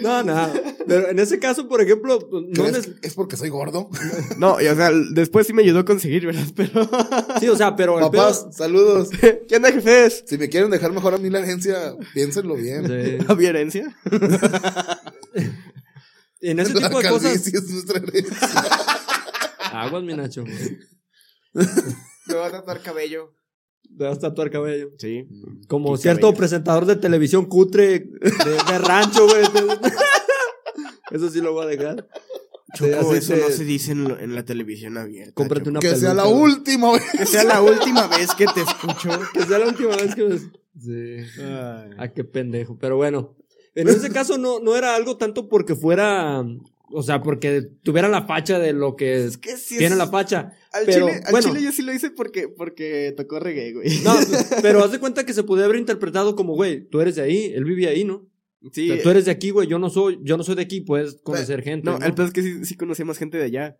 No, 0.01 0.23
no. 0.23 0.53
Pero 0.87 1.09
en 1.09 1.19
ese 1.19 1.39
caso, 1.39 1.67
por 1.67 1.81
ejemplo, 1.81 2.19
pues, 2.29 2.43
no 2.47 2.63
¿Crees 2.63 2.87
neces- 2.87 2.99
que 2.99 3.07
¿Es 3.07 3.13
porque 3.13 3.37
soy 3.37 3.49
gordo? 3.49 3.89
No, 4.37 4.59
y, 4.61 4.67
o 4.67 4.75
sea, 4.75 4.91
después 5.11 5.45
sí 5.47 5.53
me 5.53 5.61
ayudó 5.63 5.79
a 5.79 5.85
conseguir, 5.85 6.25
¿verdad? 6.25 6.45
Pero. 6.55 6.89
Sí, 7.39 7.47
o 7.49 7.55
sea, 7.55 7.75
pero 7.75 7.99
Papás, 7.99 8.47
saludos. 8.51 9.09
¿Qué 9.47 9.55
onda, 9.55 9.71
jefes? 9.71 10.23
Si 10.27 10.37
me 10.37 10.49
quieren 10.49 10.69
dejar 10.71 10.91
mejor 10.91 11.13
a 11.13 11.17
mí 11.17 11.29
la 11.29 11.39
agencia, 11.39 11.95
piénsenlo 12.13 12.55
bien. 12.55 12.87
sí. 12.87 13.25
¿Había 13.27 13.49
herencia? 13.49 13.95
En 16.41 16.59
ese 16.59 16.73
la 16.73 16.87
tipo 16.87 17.01
de 17.01 17.09
cosas. 17.09 17.47
es 17.47 17.69
nuestra 17.69 17.99
herencia. 17.99 18.37
Aguas, 19.73 20.03
mi 20.03 20.13
Nacho. 20.15 20.43
Me 21.53 22.33
va 22.35 22.47
a 22.47 22.51
tatuar 22.51 22.81
cabello. 22.81 23.33
Te 23.97 24.03
vas 24.05 24.17
a 24.17 24.21
tatuar 24.21 24.49
cabello. 24.49 24.91
Sí. 24.97 25.27
Como 25.67 25.97
cierto 25.97 26.21
cabello. 26.27 26.37
presentador 26.37 26.85
de 26.85 26.95
televisión 26.95 27.45
cutre 27.45 27.99
de, 27.99 27.99
de 28.71 28.77
rancho, 28.79 29.25
güey. 29.27 29.41
Eso 31.11 31.29
sí 31.29 31.41
lo 31.41 31.53
voy 31.53 31.65
a 31.65 31.67
dejar. 31.67 32.07
Choco, 32.75 33.15
eso 33.15 33.33
te- 33.33 33.41
no 33.41 33.49
se 33.49 33.63
dice 33.65 33.93
en, 33.93 34.03
lo- 34.03 34.19
en 34.19 34.35
la 34.35 34.45
televisión 34.45 34.95
abierta. 34.97 35.33
Cómprate 35.33 35.61
Choco. 35.65 35.69
una 35.71 35.79
Que 35.79 35.95
sea 35.95 36.13
la 36.13 36.25
güey. 36.25 36.39
última 36.43 36.91
vez. 36.91 37.03
Que 37.17 37.25
sea 37.25 37.43
la 37.43 37.61
última 37.63 38.07
vez 38.07 38.35
que 38.35 38.45
te 38.45 38.61
escucho. 38.61 39.09
Que 39.33 39.41
sea 39.43 39.57
la 39.57 39.67
última 39.67 39.95
vez 39.95 40.13
que 40.13 40.23
ves. 40.23 40.41
Sí. 40.79 41.41
Ay. 41.41 41.89
Ah, 41.97 42.07
qué 42.13 42.23
pendejo. 42.23 42.77
Pero 42.79 42.95
bueno, 42.97 43.35
en 43.73 43.87
ese 43.89 44.11
caso 44.11 44.37
no, 44.37 44.59
no 44.59 44.75
era 44.75 44.95
algo 44.95 45.17
tanto 45.17 45.49
porque 45.49 45.75
fuera. 45.75 46.45
O 46.91 47.03
sea, 47.03 47.21
porque 47.21 47.61
tuviera 47.83 48.07
la 48.09 48.25
facha 48.25 48.57
de 48.59 48.73
lo 48.73 48.95
que 48.95 49.25
Es 49.25 49.37
que 49.37 49.57
sí 49.57 49.77
tiene 49.77 49.93
es- 49.93 49.97
la 49.99 50.07
facha. 50.07 50.51
Al, 50.71 50.85
pero, 50.85 51.07
chile, 51.07 51.21
al 51.25 51.31
bueno. 51.31 51.47
chile 51.47 51.63
yo 51.63 51.71
sí 51.71 51.81
lo 51.83 51.93
hice 51.93 52.11
porque, 52.11 52.47
porque 52.47 53.13
tocó 53.15 53.39
reggae, 53.39 53.73
güey. 53.73 53.99
No, 54.03 54.13
pero 54.61 54.83
haz 54.83 54.91
de 54.91 54.99
cuenta 54.99 55.25
que 55.25 55.33
se 55.33 55.43
puede 55.43 55.63
haber 55.63 55.77
interpretado 55.77 56.35
como, 56.35 56.53
güey, 56.55 56.87
tú 56.89 56.99
eres 57.01 57.15
de 57.15 57.21
ahí, 57.23 57.45
él 57.55 57.63
vivía 57.63 57.89
ahí, 57.89 58.03
¿no? 58.05 58.27
Sí, 58.73 58.89
O 58.91 58.95
sea, 58.95 59.03
tú 59.03 59.09
eres 59.11 59.25
de 59.25 59.31
aquí, 59.31 59.51
güey, 59.51 59.67
yo 59.67 59.79
no 59.79 59.89
soy, 59.89 60.19
yo 60.23 60.35
no 60.35 60.43
soy 60.43 60.55
de 60.55 60.63
aquí, 60.63 60.81
puedes 60.81 61.15
conocer 61.23 61.61
gente. 61.61 61.85
no, 61.85 61.97
No, 61.99 62.05
el 62.05 62.13
peor 62.13 62.27
es 62.27 62.33
que 62.33 62.41
sí, 62.41 62.65
sí 62.65 62.75
conocíamos 62.75 63.17
gente 63.17 63.37
de 63.37 63.45
allá. 63.45 63.77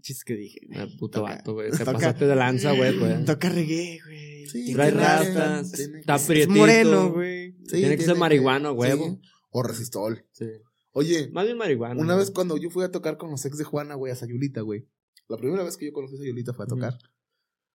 Chistes 0.00 0.24
que 0.24 0.34
dije. 0.34 0.60
Ah, 0.74 0.86
puto 0.98 1.20
Toca- 1.20 1.34
vato, 1.36 1.52
güey. 1.52 1.70
Te 1.70 1.78
toca- 1.78 1.92
pasaste 1.92 2.26
de 2.26 2.34
lanza, 2.34 2.72
güey, 2.72 2.98
pues. 2.98 3.24
Toca 3.26 3.50
reggae, 3.50 4.00
güey. 4.04 4.46
Sí, 4.46 4.72
Trae 4.72 4.90
rastas, 4.90 5.72
tiene- 5.72 6.00
está 6.00 6.14
Es 6.16 6.22
prietito. 6.22 6.58
moreno, 6.58 7.12
güey. 7.12 7.52
Sí, 7.66 7.76
Tiene 7.76 7.96
que 7.98 8.02
ser 8.04 8.16
marihuana, 8.16 8.72
huevo. 8.72 9.04
sí. 9.22 9.28
O 9.50 9.62
resistol. 9.62 10.24
Sí. 10.32 10.46
Oye, 10.92 11.30
Más 11.32 11.44
bien 11.46 11.56
marihuana. 11.56 12.00
una 12.00 12.16
vez 12.16 12.30
cuando 12.30 12.56
yo 12.56 12.70
fui 12.70 12.84
a 12.84 12.90
tocar 12.90 13.16
con 13.16 13.30
los 13.30 13.44
ex 13.44 13.56
de 13.58 13.64
Juana, 13.64 13.94
güey, 13.94 14.12
a 14.12 14.16
Sayulita, 14.16 14.60
güey. 14.60 14.88
La 15.28 15.38
primera 15.38 15.64
vez 15.64 15.76
que 15.76 15.86
yo 15.86 15.92
conocí 15.92 16.14
a 16.14 16.18
Sayulita 16.18 16.52
fue 16.52 16.66
a 16.66 16.68
tocar. 16.68 16.98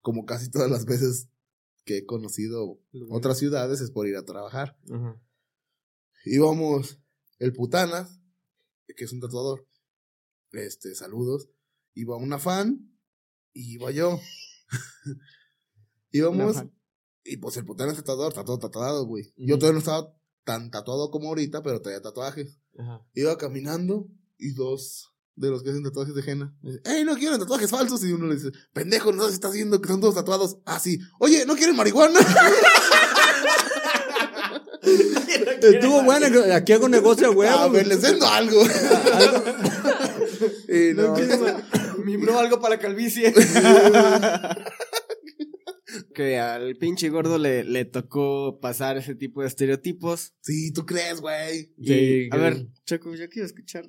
Como 0.00 0.24
casi 0.24 0.50
todas 0.50 0.70
las 0.70 0.84
veces 0.84 1.28
que 1.84 1.98
he 1.98 2.06
conocido 2.06 2.80
otras 3.10 3.38
ciudades 3.38 3.80
es 3.80 3.90
por 3.90 4.06
ir 4.06 4.16
a 4.16 4.24
trabajar. 4.24 4.78
Ajá. 4.90 5.20
Íbamos 6.24 7.00
el 7.38 7.52
Putanas, 7.52 8.20
que 8.96 9.04
es 9.04 9.12
un 9.12 9.20
tatuador. 9.20 9.66
Este, 10.52 10.94
saludos. 10.94 11.48
Iba 11.94 12.16
una 12.16 12.38
fan 12.38 12.92
y 13.52 13.74
iba 13.74 13.90
yo. 13.90 14.20
Íbamos 16.10 16.56
y 17.24 17.36
pues 17.36 17.56
el 17.58 17.66
Putanas 17.66 17.96
tatuador, 17.96 18.28
está 18.28 18.44
todo 18.44 18.58
tatuado, 18.58 19.04
güey. 19.04 19.34
Yo 19.36 19.58
todavía 19.58 19.74
no 19.74 19.78
estaba 19.80 20.17
tan 20.48 20.70
tatuado 20.70 21.10
como 21.10 21.28
ahorita, 21.28 21.62
pero 21.62 21.82
traía 21.82 22.00
tatuajes. 22.00 22.58
Ajá. 22.78 23.02
Iba 23.12 23.36
caminando 23.36 24.08
y 24.38 24.54
dos 24.54 25.12
de 25.36 25.50
los 25.50 25.62
que 25.62 25.68
hacen 25.68 25.82
tatuajes 25.82 26.14
de 26.14 26.22
henna. 26.22 26.56
me 26.62 26.70
dicen, 26.70 26.90
¡Ey, 26.90 27.04
no 27.04 27.16
quieren 27.16 27.38
tatuajes 27.38 27.70
falsos! 27.70 28.02
Y 28.02 28.12
uno 28.12 28.28
le 28.28 28.36
dice, 28.36 28.50
pendejo, 28.72 29.12
no 29.12 29.28
se 29.28 29.34
está 29.34 29.48
haciendo 29.48 29.78
que 29.82 29.88
son 29.88 30.00
todos 30.00 30.14
tatuados. 30.14 30.56
Ah, 30.64 30.80
sí. 30.80 31.00
Oye, 31.18 31.44
¿no 31.44 31.54
quieren 31.54 31.76
marihuana? 31.76 32.18
Estuvo 35.60 36.02
bueno, 36.04 36.28
aquí 36.54 36.72
hago 36.72 36.88
negocio, 36.88 37.34
güey. 37.34 37.50
a 37.50 37.68
ver, 37.68 37.86
les 37.86 38.00
vendo 38.00 38.26
algo. 38.26 38.62
y 40.66 40.94
no, 40.94 41.14
Mi 42.06 42.16
bro, 42.16 42.38
algo 42.38 42.58
para 42.58 42.78
calvicie. 42.78 43.34
Que 46.18 46.38
al 46.38 46.74
pinche 46.76 47.08
gordo 47.10 47.38
le, 47.38 47.62
le 47.62 47.84
tocó 47.84 48.58
pasar 48.60 48.96
ese 48.96 49.14
tipo 49.14 49.40
de 49.42 49.46
estereotipos. 49.46 50.34
sí, 50.40 50.72
¿tú 50.72 50.84
crees, 50.84 51.20
güey? 51.20 51.72
Sí, 51.80 52.28
a 52.30 52.34
que- 52.36 52.42
ver, 52.42 52.66
Choco, 52.84 53.14
yo 53.14 53.28
quiero 53.28 53.46
escuchar. 53.46 53.88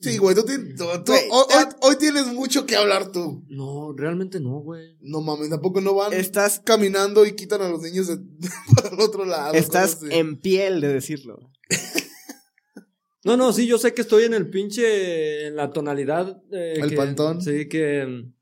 Sí, 0.00 0.18
güey, 0.18 0.34
tú, 0.34 0.42
tienes- 0.44 0.76
tú- 0.76 0.84
tú- 1.04 1.12
Güey, 1.12 1.24
hoy, 1.30 1.44
eh. 1.50 1.54
hoy- 1.56 1.74
hoy 1.90 1.96
tienes 1.96 2.26
mucho 2.26 2.66
que 2.66 2.76
hablar 2.76 3.10
tú. 3.12 3.44
No, 3.48 3.94
realmente 3.96 4.38
no, 4.40 4.58
güey. 4.60 4.96
No 5.00 5.20
mames, 5.22 5.48
tampoco 5.48 5.80
no 5.80 5.94
van 5.94 6.12
Estás, 6.12 6.60
caminando 6.60 7.24
y 7.24 7.34
quitan 7.36 7.62
a 7.62 7.68
los 7.70 7.80
niños 7.82 8.08
de, 8.08 8.18
para 8.76 8.88
el 8.94 9.00
otro 9.00 9.24
lado. 9.24 9.54
estás 9.54 10.00
en 10.10 10.36
piel 10.40 10.80
de 10.82 10.88
decirlo. 10.88 11.50
No, 13.24 13.36
no, 13.36 13.52
sí, 13.52 13.68
yo 13.68 13.78
sé 13.78 13.94
que 13.94 14.02
estoy 14.02 14.24
en 14.24 14.34
el 14.34 14.50
pinche, 14.50 15.46
en 15.46 15.54
la 15.54 15.70
tonalidad. 15.70 16.42
eh, 16.50 16.74
El 16.82 16.90
que- 16.90 16.96
pantón. 16.96 17.40
Sí, 17.40 17.68
que. 17.68 18.04
mm, 18.04 18.32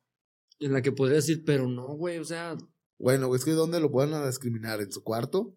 En 0.62 0.72
la 0.74 0.82
que 0.82 0.92
podría 0.92 1.16
decir, 1.16 1.42
pero 1.44 1.66
no, 1.68 1.86
güey, 1.96 2.18
o 2.18 2.24
sea. 2.24 2.56
Bueno, 3.00 3.34
es 3.34 3.44
que 3.44 3.52
¿dónde 3.52 3.80
lo 3.80 3.90
pueden 3.90 4.12
a 4.14 4.26
discriminar? 4.26 4.80
¿En 4.80 4.92
su 4.92 5.02
cuarto? 5.02 5.56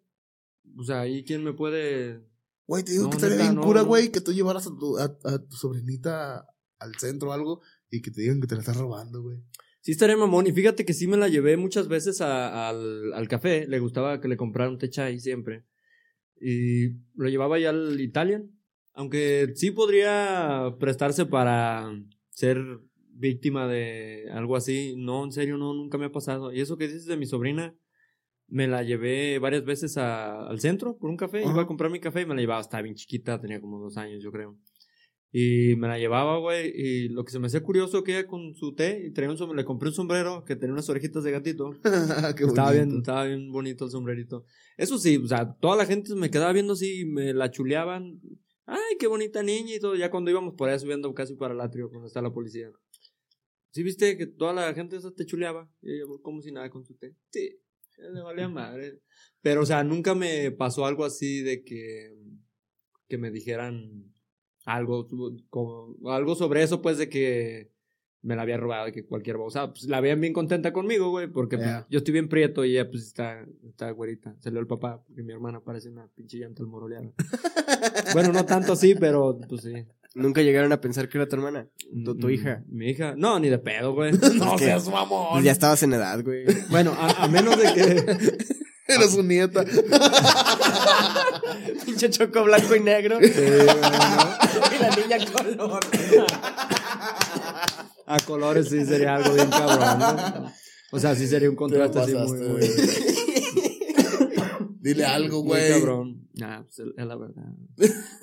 O 0.78 0.84
sea, 0.84 1.02
ahí 1.02 1.24
quién 1.26 1.44
me 1.44 1.54
puede. 1.54 2.22
Güey, 2.66 2.84
te 2.84 2.94
digo 2.94 3.04
No, 3.04 3.10
que 3.10 3.18
estaría 3.18 3.38
bien 3.38 3.56
no, 3.56 3.62
cura, 3.62 3.82
no. 3.82 3.88
güey, 3.88 4.12
que 4.12 4.22
tú 4.22 4.32
llevaras 4.32 4.66
a 4.66 4.70
tu, 4.70 4.98
a, 4.98 5.04
a 5.26 5.38
tu 5.40 5.56
sobrinita 5.58 6.48
al 6.80 6.96
centro 6.96 7.30
o 7.30 7.34
algo 7.34 7.62
y 7.92 8.02
que 8.02 8.12
te 8.12 8.22
digan 8.22 8.40
que 8.40 8.48
te 8.48 8.56
la 8.56 8.62
estás 8.62 8.78
robando, 8.78 9.22
güey. 9.22 9.40
Sí, 9.82 9.92
estaría 9.92 10.16
mamón. 10.16 10.48
Y 10.48 10.54
fíjate 10.54 10.86
que 10.86 10.94
sí 10.94 11.06
me 11.08 11.18
la 11.18 11.28
llevé 11.28 11.58
muchas 11.58 11.90
veces 11.90 12.22
a- 12.22 12.70
al, 12.70 13.14
al 13.14 13.28
café. 13.28 13.68
Le 13.68 13.80
gustaba 13.80 14.22
que 14.22 14.30
le 14.30 14.38
comprara 14.38 14.70
un 14.70 14.78
té 14.78 14.90
chai 14.90 15.20
siempre. 15.20 15.66
Y 16.40 16.92
lo 17.16 17.28
llevaba 17.28 17.60
ya 17.60 17.72
al 17.72 18.00
Italian. 18.00 18.58
Aunque 18.94 19.52
sí 19.56 19.72
podría 19.72 20.76
prestarse 20.80 21.26
para 21.26 21.92
ser 22.30 22.58
víctima 23.14 23.68
de 23.68 24.30
algo 24.32 24.56
así. 24.56 24.96
No, 24.98 25.24
en 25.24 25.32
serio, 25.32 25.58
no, 25.58 25.74
nunca 25.74 25.98
me 25.98 26.06
ha 26.06 26.12
pasado. 26.12 26.52
Y 26.54 26.60
eso 26.62 26.78
que 26.78 26.88
dices 26.88 27.06
de 27.06 27.18
mi 27.18 27.26
sobrina, 27.26 27.76
me 28.48 28.68
la 28.68 28.84
llevé 28.84 29.40
varias 29.40 29.64
veces 29.66 29.98
a- 29.98 30.48
al 30.48 30.60
centro 30.60 30.98
por 30.98 31.10
un 31.10 31.18
café. 31.18 31.42
Iba 31.42 31.52
Ajá. 31.52 31.62
a 31.62 31.66
comprar 31.68 31.90
mi 31.92 32.00
café 32.00 32.22
y 32.22 32.26
me 32.26 32.36
la 32.36 32.42
llevaba. 32.42 32.62
Estaba 32.62 32.84
bien 32.84 32.96
chiquita, 32.96 33.40
tenía 33.40 33.60
como 33.62 33.80
dos 33.80 33.98
años, 33.98 34.22
yo 34.24 34.32
creo. 34.32 34.58
Y 35.36 35.76
me 35.78 35.88
la 35.88 35.98
llevaba, 35.98 36.38
güey. 36.38 36.72
Y 36.76 37.10
lo 37.10 37.24
que 37.26 37.32
se 37.32 37.40
me 37.40 37.48
hacía 37.48 37.64
curioso 37.64 38.04
que 38.04 38.20
ella 38.20 38.28
con 38.28 38.54
su 38.54 38.76
té, 38.76 39.04
y 39.08 39.12
traía 39.12 39.32
un 39.32 39.38
sombrero, 39.38 39.58
le 39.58 39.66
compré 39.66 39.90
un 39.90 39.96
sombrero 39.96 40.44
que 40.46 40.56
tenía 40.56 40.74
unas 40.74 40.88
orejitas 40.90 41.24
de 41.24 41.32
gatito. 41.32 41.72
Qué 42.38 42.44
Estaba 42.44 42.72
bien, 42.72 42.98
estaba 42.98 43.26
bien 43.26 43.52
bonito 43.52 43.86
el 43.86 43.92
sombrerito. 43.92 44.46
Eso 44.78 45.00
sí, 45.00 45.18
o 45.18 45.28
sea, 45.28 45.52
toda 45.60 45.76
la 45.76 45.88
gente 45.88 46.14
me 46.14 46.30
quedaba 46.30 46.54
viendo 46.54 46.74
así, 46.74 47.02
y 47.02 47.06
me 47.06 47.34
la 47.34 47.50
chuleaban. 47.50 48.20
Ay, 48.66 48.96
qué 49.00 49.08
bonita 49.08 49.42
niña 49.44 49.76
y 49.76 49.80
todo. 49.80 49.96
Ya 49.96 50.10
cuando 50.12 50.30
íbamos 50.32 50.54
por 50.54 50.70
allá 50.70 50.78
subiendo 50.80 51.12
casi 51.16 51.36
para 51.36 51.54
el 51.56 51.62
atrio, 51.62 51.90
cuando 51.90 52.08
está 52.08 52.22
la 52.22 52.32
policía. 52.32 52.70
¿Sí 53.74 53.82
viste 53.82 54.18
que 54.18 54.28
toda 54.28 54.54
la 54.54 54.72
gente 54.76 54.98
esa 54.98 55.12
te 55.12 55.26
chuleaba? 55.26 55.68
Y 55.82 55.94
ella, 55.94 56.04
como 56.22 56.42
si 56.42 56.52
nada 56.52 56.70
con 56.70 56.86
su 56.86 56.94
té. 56.94 57.16
Sí, 57.32 57.60
le 57.98 58.22
valía 58.22 58.48
madre. 58.48 59.02
Pero, 59.42 59.64
o 59.64 59.66
sea, 59.66 59.84
nunca 59.84 60.14
me 60.14 60.52
pasó 60.52 60.86
algo 60.86 61.04
así 61.04 61.42
de 61.42 61.64
que, 61.64 62.16
que 63.08 63.18
me 63.18 63.32
dijeran 63.32 64.14
algo, 64.66 65.08
como, 65.50 65.96
algo 66.12 66.36
sobre 66.36 66.62
eso, 66.62 66.84
pues, 66.84 67.00
de 67.00 67.10
que 67.10 67.74
me 68.22 68.36
la 68.36 68.44
había 68.44 68.58
robado, 68.58 68.86
de 68.86 68.92
que 68.92 69.08
cualquier 69.08 69.38
cosa. 69.38 69.74
Pues 69.74 69.86
la 69.86 70.02
veían 70.02 70.22
bien 70.22 70.34
contenta 70.34 70.72
conmigo, 70.72 71.10
güey, 71.10 71.28
porque 71.28 71.58
pues, 71.58 71.88
yo 71.90 71.98
estoy 71.98 72.12
bien 72.12 72.30
prieto 72.30 72.64
y 72.66 72.74
ella, 72.74 72.92
pues, 72.92 73.08
está, 73.08 73.44
está 73.68 73.90
güerita. 73.90 74.36
Salió 74.40 74.60
el 74.60 74.68
papá, 74.68 75.04
porque 75.04 75.24
mi 75.24 75.34
hermana 75.34 75.62
parece 75.62 75.90
una 75.90 76.08
pinche 76.10 76.38
llanta 76.38 76.62
almoroleada. 76.62 77.12
bueno, 78.14 78.32
no 78.32 78.46
tanto 78.46 78.74
así, 78.74 78.94
pero, 78.94 79.40
pues, 79.50 79.62
sí. 79.62 79.74
Nunca 80.16 80.42
llegaron 80.42 80.72
a 80.72 80.80
pensar 80.80 81.10
que 81.10 81.18
era 81.18 81.28
tu 81.28 81.36
hermana. 81.36 81.68
Tu, 82.06 82.16
tu 82.18 82.28
Mm, 82.28 82.32
hija. 82.32 82.64
Mi 82.70 82.90
hija. 82.90 83.16
No, 83.18 83.40
ni 83.40 83.50
de 83.50 83.58
pedo, 83.58 83.94
güey. 83.94 84.12
No 84.36 84.54
Es 84.56 84.60
que- 84.60 84.66
seas 84.66 84.88
mamón. 84.88 85.44
Ya 85.44 85.52
estabas 85.52 85.82
en 85.84 85.94
edad, 85.94 86.24
güey. 86.24 86.46
Bueno, 86.70 86.96
a, 87.00 87.24
a 87.24 87.28
menos 87.28 87.58
de 87.58 87.74
que. 87.74 88.48
Era 88.88 89.08
su 89.08 89.24
nieta. 89.24 89.64
Pinche 91.86 92.10
choco 92.10 92.44
blanco 92.44 92.76
y 92.76 92.80
negro. 92.82 93.18
Sí, 93.22 93.32
güey, 93.32 93.66
¿no? 93.66 93.76
y 94.76 94.82
la 94.82 94.90
niña 94.96 95.18
color. 95.32 95.80
A 98.06 98.20
colores 98.20 98.70
sí 98.70 98.86
sería 98.86 99.16
algo 99.16 99.34
bien 99.34 99.50
cabrón. 99.50 100.00
¿no? 100.44 100.52
O 100.92 101.00
sea, 101.00 101.16
sí 101.16 101.28
sería 101.28 101.50
un 101.50 101.56
contraste 101.56 102.00
así 102.00 102.14
muy, 102.14 102.40
muy. 102.40 102.70
Dile 104.84 105.06
algo, 105.06 105.40
muy 105.44 105.48
güey. 105.50 105.70
cabrón. 105.70 106.28
Nah, 106.34 106.64
pues 106.64 106.80
es 106.80 107.06
la 107.06 107.16
verdad. 107.16 107.46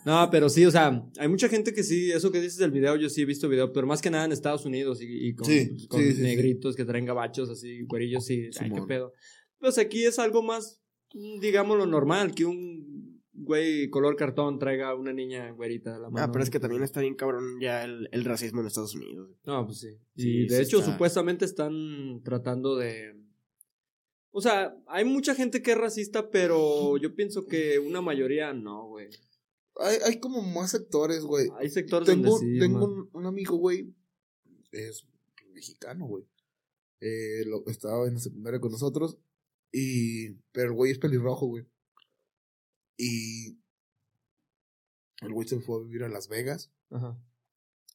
No, 0.05 0.29
pero 0.31 0.49
sí, 0.49 0.65
o 0.67 0.71
sea, 0.71 1.03
hay 1.19 1.29
mucha 1.29 1.49
gente 1.49 1.73
que 1.73 1.83
sí, 1.83 2.11
eso 2.13 2.31
que 2.31 2.41
dices 2.41 2.59
del 2.59 2.71
video, 2.71 2.97
yo 2.97 3.09
sí 3.09 3.23
he 3.23 3.25
visto 3.25 3.49
video, 3.49 3.73
pero 3.73 3.87
más 3.87 4.03
que 4.03 4.11
nada 4.11 4.25
en 4.27 4.33
Estados 4.33 4.65
Unidos 4.67 5.01
y, 5.01 5.29
y 5.29 5.35
con, 5.35 5.47
Sí, 5.47 5.67
pues, 5.71 5.87
con 5.89 6.01
sí, 6.01 6.11
sí, 6.11 6.17
sí. 6.17 6.23
negritos 6.23 6.77
que 6.77 6.85
traen 6.85 7.07
gabachos 7.07 7.49
así, 7.51 7.83
güerillos, 7.85 8.25
sí, 8.27 8.51
ay, 8.61 8.71
qué 8.73 8.83
pedo. 8.83 9.13
Pues 9.59 9.79
aquí 9.79 10.05
es 10.05 10.19
algo 10.19 10.43
más, 10.43 10.81
digamos, 11.41 11.79
lo 11.79 11.87
normal, 11.87 12.35
que 12.35 12.45
un 12.45 13.21
güey 13.33 13.89
color 13.89 14.17
cartón 14.17 14.59
traiga 14.59 14.91
a 14.91 14.95
una 14.95 15.13
niña 15.15 15.51
güerita 15.53 15.95
de 15.95 16.01
la 16.01 16.11
mano. 16.11 16.27
Ah, 16.27 16.31
pero 16.31 16.43
es 16.45 16.51
que 16.51 16.61
también 16.61 16.83
está 16.83 17.01
bien 17.01 17.15
cabrón 17.15 17.59
ya 17.61 17.85
el, 17.85 18.09
el 18.13 18.25
racismo 18.25 18.61
en 18.61 18.67
Estados 18.67 18.95
Unidos. 18.95 19.31
No, 19.47 19.65
pues 19.65 19.79
sí. 19.81 19.89
Sí, 20.17 20.29
Y 20.43 20.47
de 20.47 20.57
sí 20.57 20.63
hecho, 20.63 20.81
está. 20.81 20.93
supuestamente 20.93 21.45
están 21.47 22.21
tratando 22.23 22.77
de. 22.77 23.15
O 24.33 24.41
sea, 24.41 24.77
hay 24.87 25.05
mucha 25.05 25.35
gente 25.35 25.63
que 25.63 25.73
es 25.73 25.79
racista, 25.79 26.31
pero 26.31 26.97
yo 26.99 27.15
pienso 27.15 27.47
que 27.47 27.79
una 27.79 28.01
mayoría 28.01 28.53
no, 28.53 28.87
güey. 28.87 29.09
Hay, 29.77 29.97
hay 30.05 30.21
como 30.21 30.43
más 30.43 30.71
sectores, 30.71 31.23
güey. 31.23 31.49
Hay 31.59 31.71
sectores 31.71 32.07
Tengo, 32.07 32.31
donde 32.31 32.55
sí. 32.55 32.59
tengo 32.59 32.85
un, 32.85 33.11
un 33.13 33.27
amigo, 33.27 33.57
güey. 33.57 33.93
Es 34.71 35.07
mexicano, 35.53 36.07
güey. 36.07 36.25
Eh, 37.01 37.45
lo, 37.47 37.67
estaba 37.67 38.07
en 38.07 38.15
la 38.15 38.21
secundaria 38.21 38.61
con 38.61 38.73
nosotros. 38.73 39.19
Y. 39.73 40.35
Pero 40.53 40.69
el 40.69 40.75
güey 40.75 40.93
es 40.93 40.99
pelirrojo, 40.99 41.47
güey. 41.47 41.67
Y. 42.97 43.59
El 45.23 45.33
güey 45.33 45.49
se 45.49 45.61
fue 45.61 45.77
a 45.77 45.85
vivir 45.85 46.05
a 46.05 46.09
Las 46.09 46.29
Vegas. 46.29 46.73
Ajá. 46.91 47.19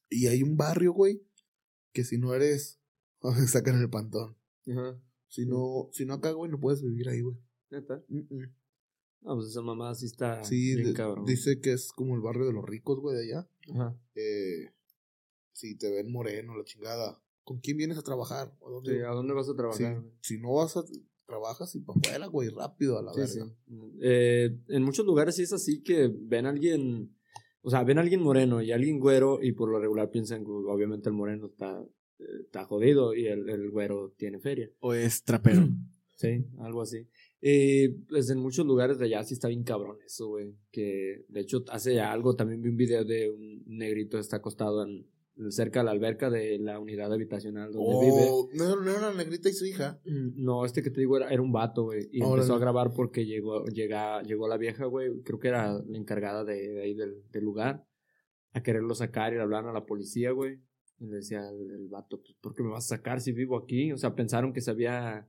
Y 0.10 0.28
hay 0.28 0.44
un 0.44 0.58
barrio, 0.58 0.94
güey. 0.94 1.22
Que 1.94 2.04
si 2.04 2.18
no 2.18 2.34
eres. 2.34 2.80
Sacan 3.48 3.80
el 3.80 3.90
pantón. 3.90 4.38
Ajá. 4.68 5.00
Si 5.36 5.46
no, 5.46 5.90
si 5.92 6.06
no 6.06 6.14
acá, 6.14 6.32
güey, 6.32 6.50
no 6.50 6.60
puedes 6.60 6.82
vivir 6.82 7.10
ahí, 7.10 7.20
güey. 7.22 7.36
¿Neta? 7.70 8.02
Mm, 8.08 8.20
mm. 8.20 8.54
No, 9.24 9.36
pues 9.36 9.48
esa 9.50 9.62
mamá 9.62 9.94
sí 9.96 10.06
está 10.06 10.44
Sí, 10.44 10.76
bien 10.76 10.88
de- 10.88 10.94
cabrón. 10.94 11.26
dice 11.26 11.60
que 11.60 11.74
es 11.74 11.92
como 11.92 12.16
el 12.16 12.22
barrio 12.22 12.46
de 12.46 12.54
los 12.54 12.64
ricos, 12.64 13.00
güey, 13.02 13.18
de 13.18 13.24
allá. 13.24 13.50
Ajá. 13.74 14.00
Eh, 14.16 14.72
si 15.52 15.76
te 15.78 15.92
ven 15.92 16.12
moreno, 16.12 16.56
la 16.56 16.64
chingada. 16.64 17.22
¿Con 17.44 17.60
quién 17.60 17.76
vienes 17.78 17.98
a 17.98 18.02
trabajar? 18.04 18.56
¿A 18.66 18.70
dónde? 18.70 18.94
Sí, 18.94 19.00
¿a 19.02 19.10
dónde 19.10 19.34
vas 19.34 19.50
a 19.50 19.56
trabajar? 19.56 20.04
si 20.22 20.38
no 20.40 20.54
vas 20.54 20.78
a 20.78 20.84
trabajas 21.26 21.74
y 21.76 21.80
para 21.82 22.00
afuera, 22.00 22.28
güey, 22.28 22.50
rápido 22.50 22.98
a 23.00 23.02
la 23.02 23.12
Sí, 23.14 23.20
verga. 23.20 23.34
sí. 23.68 23.92
Eh, 24.02 24.58
en 24.70 24.84
muchos 24.84 25.06
lugares 25.06 25.36
sí 25.36 25.42
es 25.44 25.54
así 25.54 25.82
que 25.82 26.08
ven 26.08 26.46
a 26.46 26.50
alguien, 26.50 27.18
o 27.62 27.70
sea, 27.72 27.84
ven 27.84 27.98
a 27.98 28.02
alguien 28.02 28.22
moreno 28.22 28.62
y 28.62 28.72
a 28.72 28.76
alguien 28.76 29.00
güero 29.00 29.42
y 29.42 29.52
por 29.54 29.70
lo 29.72 29.80
regular 29.80 30.12
piensan 30.12 30.46
que 30.46 30.52
obviamente 30.52 31.10
el 31.10 31.16
moreno 31.16 31.48
está, 31.48 31.84
está 32.42 32.66
jodido 32.66 33.14
y 33.14 33.28
el, 33.28 33.50
el 33.50 33.70
güero 33.70 34.14
tiene 34.18 34.40
feria. 34.40 34.70
O 34.80 34.94
es 34.94 35.24
trapero. 35.24 35.68
Sí, 36.18 36.46
algo 36.60 36.82
así. 36.82 37.10
Y 37.42 37.90
pues 37.90 38.30
en 38.30 38.40
muchos 38.40 38.66
lugares 38.66 38.98
de 38.98 39.04
allá 39.04 39.22
sí 39.26 39.34
está 39.34 39.50
bien 39.50 39.64
cabrón 39.66 39.98
eso, 40.06 40.30
güey. 40.30 40.56
Que 40.72 41.26
de 41.28 41.42
hecho 41.42 41.66
hace 41.70 42.00
algo, 42.00 42.38
también 42.38 42.62
vi 42.62 42.70
un 42.70 42.78
video 42.78 43.04
de 43.04 43.30
un 43.30 43.64
negrito 43.66 44.16
que 44.16 44.22
está 44.22 44.38
acostado 44.38 44.86
en, 44.86 45.06
cerca 45.52 45.80
de 45.82 45.86
la 45.86 45.92
alberca 45.92 46.30
de 46.30 46.58
la 46.58 46.80
unidad 46.80 47.12
habitacional 47.12 47.74
donde 47.74 48.06
vive. 48.06 48.28
Oh, 48.32 48.48
no, 48.54 48.82
no 48.82 48.92
era 48.92 49.02
la 49.12 49.14
negrita 49.14 49.50
y 49.50 49.54
su 49.54 49.66
hija. 49.66 50.00
Mm, 50.06 50.42
No, 50.42 50.64
este 50.64 50.82
que 50.82 50.90
te 50.90 51.02
digo 51.02 51.18
era, 51.18 51.30
era 51.30 51.42
un 51.42 51.52
vato, 51.52 51.84
güey. 51.84 52.08
Y 52.14 52.24
empezó 52.24 52.56
a 52.56 52.60
grabar 52.60 52.94
porque 52.96 53.26
llegó, 53.26 53.66
llega, 53.66 54.24
llegó 54.24 54.48
la 54.48 54.56
vieja, 54.58 54.86
güey. 54.86 55.22
Creo 55.24 55.38
que 55.40 55.50
era 55.50 55.74
la 55.86 55.98
encargada 55.98 56.46
de, 56.46 56.70
de 56.70 56.82
ahí 56.82 56.94
del, 56.94 57.24
del 57.30 57.44
lugar. 57.44 57.86
A 58.54 58.64
quererlo 58.64 58.96
sacar 58.96 59.34
y 59.34 59.36
le 59.36 59.42
hablaron 59.42 59.70
a 59.70 59.74
la 59.74 59.86
policía, 59.86 60.32
güey. 60.32 60.62
Y 61.00 61.08
le 61.08 61.18
decía 61.18 61.42
el, 61.50 61.72
el 61.72 61.88
vato, 61.90 62.20
pues, 62.22 62.34
¿por 62.42 62.54
qué 62.56 62.64
me 62.64 62.70
vas 62.70 62.86
a 62.86 62.96
sacar 62.98 63.20
si 63.22 63.32
vivo 63.34 63.58
aquí? 63.58 63.92
O 63.92 63.98
sea, 63.98 64.16
pensaron 64.16 64.54
que 64.54 64.62
se 64.62 64.72
había... 64.72 65.28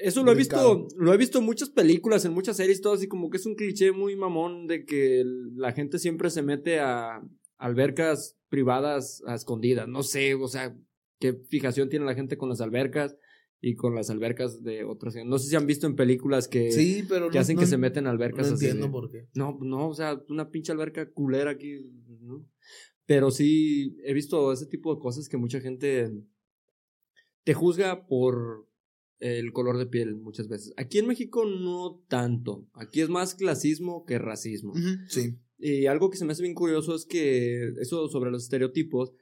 Eso 0.00 0.22
lo 0.22 0.30
he 0.30 0.34
visto, 0.36 0.86
lo 0.96 1.12
he 1.12 1.16
visto 1.16 1.38
en 1.40 1.44
muchas 1.44 1.70
películas, 1.70 2.24
en 2.24 2.32
muchas 2.32 2.56
series, 2.56 2.80
todo 2.80 2.92
así 2.92 3.08
como 3.08 3.30
que 3.30 3.36
es 3.38 3.46
un 3.46 3.56
cliché 3.56 3.90
muy 3.90 4.14
mamón 4.14 4.66
de 4.68 4.84
que 4.84 5.24
la 5.56 5.72
gente 5.72 5.98
siempre 5.98 6.30
se 6.30 6.42
mete 6.42 6.78
a 6.78 7.20
albercas 7.56 8.36
privadas 8.48 9.22
a 9.26 9.34
escondidas. 9.34 9.88
No 9.88 10.04
sé, 10.04 10.34
o 10.34 10.46
sea, 10.46 10.76
qué 11.18 11.32
fijación 11.48 11.88
tiene 11.88 12.04
la 12.06 12.14
gente 12.14 12.36
con 12.36 12.48
las 12.48 12.60
albercas 12.60 13.16
y 13.60 13.74
con 13.74 13.96
las 13.96 14.08
albercas 14.08 14.62
de 14.62 14.84
otras. 14.84 15.16
No 15.26 15.36
sé 15.38 15.48
si 15.48 15.56
han 15.56 15.66
visto 15.66 15.88
en 15.88 15.96
películas 15.96 16.46
que, 16.46 16.70
Sí, 16.70 17.04
pero 17.08 17.28
que 17.28 17.38
no, 17.38 17.40
hacen 17.40 17.56
no- 17.56 17.60
que 17.60 17.66
se 17.66 17.76
meten 17.76 18.06
a 18.06 18.10
No 18.10 18.12
albercas 18.12 18.52
así. 18.52 18.66
entiendo 18.66 18.92
por 18.92 19.10
qué. 19.10 19.26
No, 19.34 19.58
no, 19.60 19.88
o 19.88 19.94
sea, 19.94 20.22
una 20.28 20.48
pinche 20.48 20.70
alberca 20.70 21.10
culera 21.10 21.50
aquí, 21.50 21.90
¿no? 22.20 22.44
Pero 23.08 23.30
sí 23.30 23.96
he 24.04 24.12
visto 24.12 24.52
ese 24.52 24.66
tipo 24.66 24.94
de 24.94 25.00
cosas 25.00 25.30
que 25.30 25.38
mucha 25.38 25.60
gente 25.60 26.12
te 27.42 27.54
juzga 27.54 28.06
por 28.06 28.68
el 29.18 29.50
color 29.54 29.78
de 29.78 29.86
piel 29.86 30.14
muchas 30.14 30.46
veces. 30.46 30.74
Aquí 30.76 30.98
en 30.98 31.06
México 31.06 31.46
no 31.46 32.04
tanto. 32.06 32.68
Aquí 32.74 33.00
es 33.00 33.08
más 33.08 33.34
clasismo 33.34 34.04
que 34.04 34.18
racismo. 34.18 34.74
Sí. 35.08 35.38
Y 35.56 35.86
algo 35.86 36.10
que 36.10 36.18
se 36.18 36.26
me 36.26 36.32
hace 36.32 36.42
bien 36.42 36.54
curioso 36.54 36.94
es 36.94 37.06
que 37.06 37.72
eso 37.80 38.08
sobre 38.08 38.30
los 38.30 38.42
estereotipos, 38.42 39.14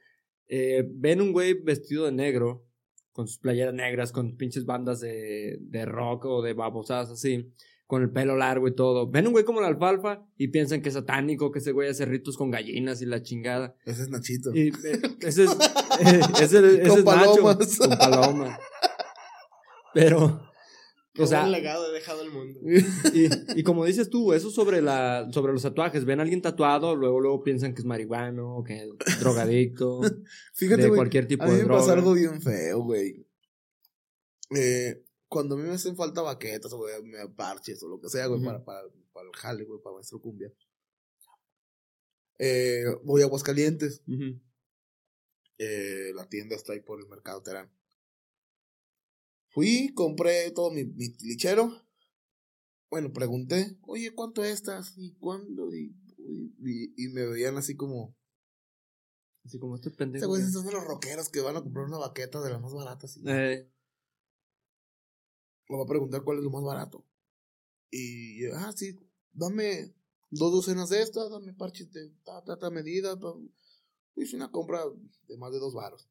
eh, 0.49 0.85
ven 0.93 1.21
un 1.21 1.31
güey 1.31 1.53
vestido 1.53 2.03
de 2.03 2.11
negro, 2.11 2.67
con 3.13 3.29
sus 3.29 3.39
playeras 3.39 3.73
negras, 3.73 4.11
con 4.11 4.35
pinches 4.35 4.65
bandas 4.65 4.99
de, 4.99 5.59
de 5.61 5.85
rock 5.85 6.25
o 6.25 6.41
de 6.41 6.51
babosadas 6.51 7.09
así, 7.09 7.53
con 7.87 8.01
el 8.03 8.11
pelo 8.11 8.35
largo 8.35 8.67
y 8.67 8.75
todo. 8.75 9.09
Ven 9.09 9.25
un 9.27 9.31
güey 9.33 9.45
como 9.45 9.61
la 9.61 9.67
alfalfa 9.67 10.21
y 10.37 10.49
piensan 10.49 10.81
que 10.81 10.89
es 10.89 10.95
satánico, 10.95 11.51
que 11.51 11.59
ese 11.59 11.71
güey 11.71 11.89
hace 11.89 12.05
ritos 12.05 12.37
con 12.37 12.51
gallinas 12.51 13.01
y 13.01 13.05
la 13.05 13.23
chingada. 13.23 13.75
Ese 13.85 14.03
es 14.03 14.09
Nachito. 14.09 14.53
Y 14.53 14.67
eh, 14.67 15.01
ese 15.21 15.45
es, 15.45 15.51
eh, 15.51 16.19
ese, 16.41 16.57
ese 16.81 16.89
Con 16.89 16.99
es 16.99 17.05
Nacho, 17.05 17.05
palomas. 17.05 17.77
con 17.77 17.89
paloma. 17.97 18.59
Pero, 19.93 20.41
o 21.17 21.25
sea, 21.25 21.45
un 21.45 21.51
legado 21.51 21.89
he 21.89 21.93
dejado 21.93 22.21
el 22.23 22.29
mundo. 22.31 22.59
y, 23.13 23.59
y 23.59 23.63
como 23.63 23.85
dices 23.85 24.09
tú, 24.09 24.33
eso 24.33 24.51
sobre 24.51 24.81
la 24.81 25.27
sobre 25.31 25.53
los 25.53 25.61
tatuajes, 25.63 26.05
ven 26.05 26.19
a 26.19 26.23
alguien 26.23 26.41
tatuado, 26.41 26.95
luego 26.95 27.19
luego 27.19 27.41
piensan 27.43 27.73
que 27.73 27.79
es 27.81 27.85
marihuano 27.85 28.57
o 28.57 28.63
que 28.63 28.83
es 28.83 29.19
drogadicto, 29.19 30.01
Fíjate, 30.53 30.81
de 30.83 30.87
güey. 30.89 30.97
cualquier 30.97 31.25
tipo 31.27 31.45
A 31.45 31.47
mí 31.47 31.53
de 31.53 31.59
me 31.59 31.63
droga. 31.63 31.79
pasa 31.79 31.93
algo 31.93 32.13
bien 32.13 32.41
feo, 32.41 32.81
güey. 32.83 33.25
Eh, 34.55 35.03
cuando 35.27 35.55
a 35.55 35.57
mí 35.57 35.63
me 35.63 35.73
hacen 35.73 35.95
falta 35.95 36.21
baquetas 36.21 36.71
o 36.73 36.77
güey, 36.77 37.01
me 37.03 37.27
parches 37.29 37.81
o 37.83 37.87
lo 37.87 37.99
que 37.99 38.09
sea, 38.09 38.27
güey, 38.27 38.43
para, 38.43 38.63
para, 38.63 38.87
para 39.13 39.27
el 39.27 39.35
jale, 39.35 39.65
güey, 39.65 39.81
para 39.81 39.95
maestro 39.95 40.19
cumbia. 40.19 40.51
Eh, 42.39 42.85
voy 43.03 43.21
a 43.21 43.25
Aguascalientes. 43.25 44.03
Eh, 45.57 46.11
la 46.13 46.27
tienda 46.29 46.55
está 46.55 46.73
ahí 46.73 46.81
por 46.81 46.99
el 46.99 47.07
mercado 47.07 47.41
Terán. 47.41 47.71
Fui, 49.49 49.91
compré 49.95 50.51
todo 50.51 50.71
mi, 50.71 50.85
mi 50.85 51.09
lichero. 51.21 51.83
Bueno, 52.89 53.11
pregunté, 53.11 53.77
oye, 53.81 54.13
¿cuánto 54.13 54.43
estas? 54.43 54.97
¿Y 54.97 55.13
cuándo? 55.15 55.73
Y, 55.73 55.95
y, 56.63 56.93
y 56.95 57.09
me 57.09 57.25
veían 57.25 57.57
así 57.57 57.75
como, 57.75 58.15
Así 59.47 59.59
como 59.59 59.75
este 59.75 59.91
pendejo. 59.91 60.35
Ese 60.35 60.57
güey 60.57 60.65
de 60.65 60.71
los 60.73 60.83
rockeros 60.83 61.29
que 61.29 61.39
van 61.39 61.55
a 61.55 61.61
comprar 61.61 61.85
una 61.85 61.97
baqueta 61.97 62.41
de 62.41 62.49
las 62.49 62.59
más 62.61 62.73
baratas. 62.73 63.15
Y 63.15 63.21
Eh, 63.25 63.71
me 65.69 65.77
va 65.77 65.83
a 65.83 65.87
preguntar 65.87 66.23
cuál 66.23 66.37
es 66.37 66.43
lo 66.43 66.49
más 66.51 66.63
barato. 66.63 67.05
Y, 67.91 68.43
yo, 68.43 68.51
ah, 68.55 68.71
sí, 68.75 68.95
dame 69.33 69.93
dos 70.29 70.51
docenas 70.51 70.89
de 70.89 71.01
estas, 71.01 71.29
dame 71.29 71.53
parches 71.53 71.91
de 71.91 72.09
ta, 72.23 72.43
ta, 72.43 72.57
ta 72.57 72.69
medida. 72.69 73.17
ta. 73.19 73.33
Hice 74.15 74.35
una 74.35 74.51
compra 74.51 74.81
de 75.27 75.37
más 75.37 75.51
de 75.51 75.59
dos 75.59 75.73
varos. 75.73 76.09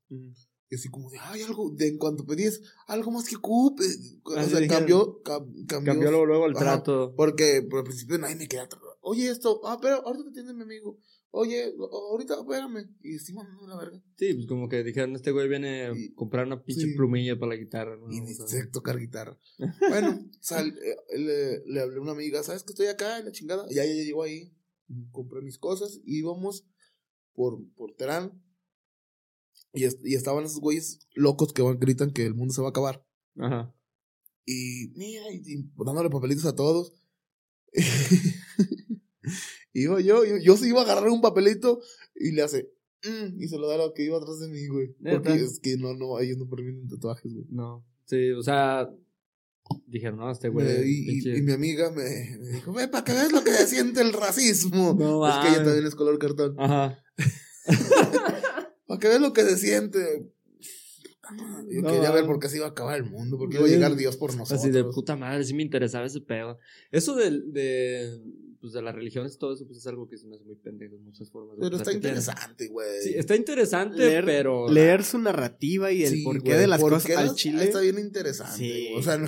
Y 0.68 0.74
así 0.74 0.88
como 0.88 1.10
de, 1.10 1.18
ay, 1.20 1.42
algo, 1.42 1.70
de 1.70 1.88
en 1.88 1.98
cuanto 1.98 2.24
pedías, 2.24 2.60
algo 2.86 3.10
más 3.10 3.28
que 3.28 3.36
ocupe. 3.36 3.84
O 4.24 4.32
sea, 4.32 4.42
dijeron. 4.44 4.68
cambió, 4.68 5.22
cam- 5.22 5.66
cambió. 5.66 5.92
cambió 5.92 6.10
luego, 6.10 6.26
luego 6.26 6.46
el 6.46 6.56
Ajá. 6.56 6.64
trato. 6.64 7.14
Porque 7.16 7.62
por 7.68 7.80
el 7.80 7.84
principio 7.84 8.18
nadie 8.18 8.36
me 8.36 8.48
quería. 8.48 8.68
Oye, 9.00 9.28
esto, 9.30 9.60
ah, 9.64 9.78
pero 9.80 10.04
ahorita 10.06 10.24
te 10.24 10.30
atiende 10.30 10.54
mi 10.54 10.62
amigo. 10.62 10.98
Oye, 11.38 11.70
ahorita, 12.10 12.34
espérame. 12.40 12.88
Y 13.02 13.16
estoy 13.16 13.34
mandando 13.34 13.66
la 13.66 13.76
verga. 13.76 14.02
Sí, 14.16 14.32
pues 14.32 14.46
como 14.46 14.70
que 14.70 14.82
dijeron, 14.82 15.14
este 15.16 15.32
güey 15.32 15.48
viene 15.48 15.82
a 15.86 15.92
Y- 15.94 16.14
comprar 16.14 16.46
una 16.46 16.64
pinche 16.64 16.86
sí. 16.86 16.94
plumilla 16.94 17.38
para 17.38 17.50
la 17.54 17.56
guitarra. 17.60 17.96
¿no? 17.98 18.10
Y 18.10 18.26
sé 18.34 18.66
tocar 18.68 18.98
guitarra. 18.98 19.38
Bueno, 19.90 20.18
sal, 20.40 20.68
eh, 20.68 20.96
le, 21.18 21.62
le 21.66 21.80
hablé 21.80 21.98
a 21.98 22.00
una 22.00 22.12
amiga, 22.12 22.42
¿sabes 22.42 22.62
que 22.62 22.72
estoy 22.72 22.86
acá 22.86 23.18
en 23.18 23.26
la 23.26 23.32
chingada? 23.32 23.66
Ya, 23.68 23.84
ya 23.84 23.92
llegó 23.92 24.22
ahí. 24.22 24.50
Compré 25.12 25.42
mis 25.42 25.58
cosas 25.58 26.00
y 26.04 26.20
íbamos 26.20 26.66
por, 27.34 27.58
por 27.74 27.94
Terán. 27.96 28.42
Y, 29.74 29.84
est- 29.84 30.00
y 30.06 30.14
estaban 30.14 30.44
esos 30.46 30.60
güeyes 30.60 31.06
locos 31.14 31.52
que 31.52 31.60
van, 31.60 31.78
gritan 31.78 32.12
que 32.12 32.24
el 32.24 32.34
mundo 32.34 32.54
se 32.54 32.62
va 32.62 32.68
a 32.68 32.70
acabar. 32.70 33.04
Ajá. 33.36 33.74
Y 34.46 34.88
mira, 34.96 35.24
y, 35.32 35.42
y 35.44 35.70
dándole 35.84 36.08
papelitos 36.08 36.46
a 36.46 36.54
todos. 36.54 36.94
iba 39.82 40.00
yo, 40.00 40.24
yo, 40.24 40.36
yo 40.38 40.56
sí 40.56 40.68
iba 40.68 40.80
a 40.80 40.84
agarrar 40.84 41.08
un 41.10 41.20
papelito 41.20 41.80
y 42.14 42.32
le 42.32 42.42
hace. 42.42 42.70
"Mm", 43.04 43.42
y 43.42 43.48
se 43.48 43.58
lo 43.58 43.68
da 43.68 43.74
a 43.74 43.78
lo 43.78 43.94
que 43.94 44.04
iba 44.04 44.16
atrás 44.18 44.40
de 44.40 44.48
mí, 44.48 44.66
güey. 44.68 44.94
Porque 45.02 45.34
es 45.34 45.58
que 45.60 45.76
no, 45.76 45.94
no, 45.94 46.18
ellos 46.20 46.38
no 46.38 46.48
permiten 46.48 46.88
tatuajes, 46.88 47.32
güey. 47.32 47.46
No. 47.50 47.84
Sí, 48.06 48.30
o 48.32 48.42
sea, 48.42 48.88
dijeron, 49.86 50.18
no, 50.18 50.30
este 50.30 50.48
güey. 50.48 50.66
Y, 50.88 51.10
y- 51.10 51.20
pinche- 51.22 51.38
y 51.38 51.42
mi 51.42 51.52
amiga 51.52 51.90
me, 51.90 52.38
me 52.40 52.48
dijo, 52.50 52.72
ve 52.72 52.88
para 52.88 53.04
que 53.04 53.12
veas 53.12 53.32
lo 53.32 53.42
que 53.44 53.52
se 53.52 53.66
siente 53.66 54.00
el 54.00 54.12
racismo. 54.12 54.94
No 54.98 55.26
es 55.28 55.34
que 55.38 55.48
ella 55.48 55.64
también 55.64 55.86
es 55.86 55.94
color 55.94 56.18
cartón. 56.18 56.54
Ajá. 56.58 57.02
Para 58.86 59.00
que 59.00 59.08
veas 59.08 59.20
lo 59.20 59.32
que 59.32 59.42
se 59.42 59.56
siente. 59.56 60.30
Yo 61.68 61.82
No, 61.82 61.88
quería 61.90 62.12
ver 62.12 62.24
por 62.24 62.38
qué 62.38 62.48
se 62.48 62.58
iba 62.58 62.66
a 62.66 62.70
acabar 62.70 62.96
el 62.96 63.04
mundo, 63.04 63.36
porque 63.36 63.54
Yo 63.56 63.60
iba 63.62 63.68
a 63.68 63.70
llegar 63.72 63.96
Dios 63.96 64.16
por 64.16 64.30
nosotros. 64.36 64.60
Así 64.60 64.70
de 64.70 64.84
puta 64.84 65.16
madre, 65.16 65.42
sí 65.44 65.54
me 65.54 65.64
interesaba 65.64 66.06
ese 66.06 66.20
pedo. 66.20 66.58
Eso 66.92 67.16
del- 67.16 67.52
de, 67.52 68.16
pues 68.60 68.72
de 68.72 68.82
las 68.82 68.94
religiones, 68.94 69.38
todo 69.38 69.54
eso, 69.54 69.66
pues 69.66 69.78
es 69.78 69.86
algo 69.86 70.08
que 70.08 70.16
se 70.18 70.26
me 70.26 70.36
hace 70.36 70.44
muy 70.44 70.56
pendejo 70.56 70.96
en 70.96 71.04
muchas 71.04 71.30
formas. 71.30 71.56
de 71.56 71.62
Pero 71.62 71.76
está 71.76 71.92
interesante, 71.92 72.68
güey. 72.68 73.02
Sí, 73.02 73.14
está 73.16 73.36
interesante, 73.36 73.98
Leer- 73.98 74.24
pero. 74.24 74.68
Leer 74.68 75.04
su 75.04 75.18
narrativa 75.18 75.92
y 75.92 76.04
el 76.04 76.12
Sí, 76.12 76.22
porqué 76.24 76.54
de 76.54 76.66
las 76.66 76.80
¿por 76.80 76.92
cosas 76.92 77.06
qué 77.06 77.14
al 77.16 77.26
las- 77.26 77.36
chile. 77.36 77.64
Está 77.64 77.80
bien 77.80 77.98
interesante. 77.98 78.56
Sí. 78.58 78.88
güey. 78.90 79.00
O 79.00 79.02
sea, 79.02 79.18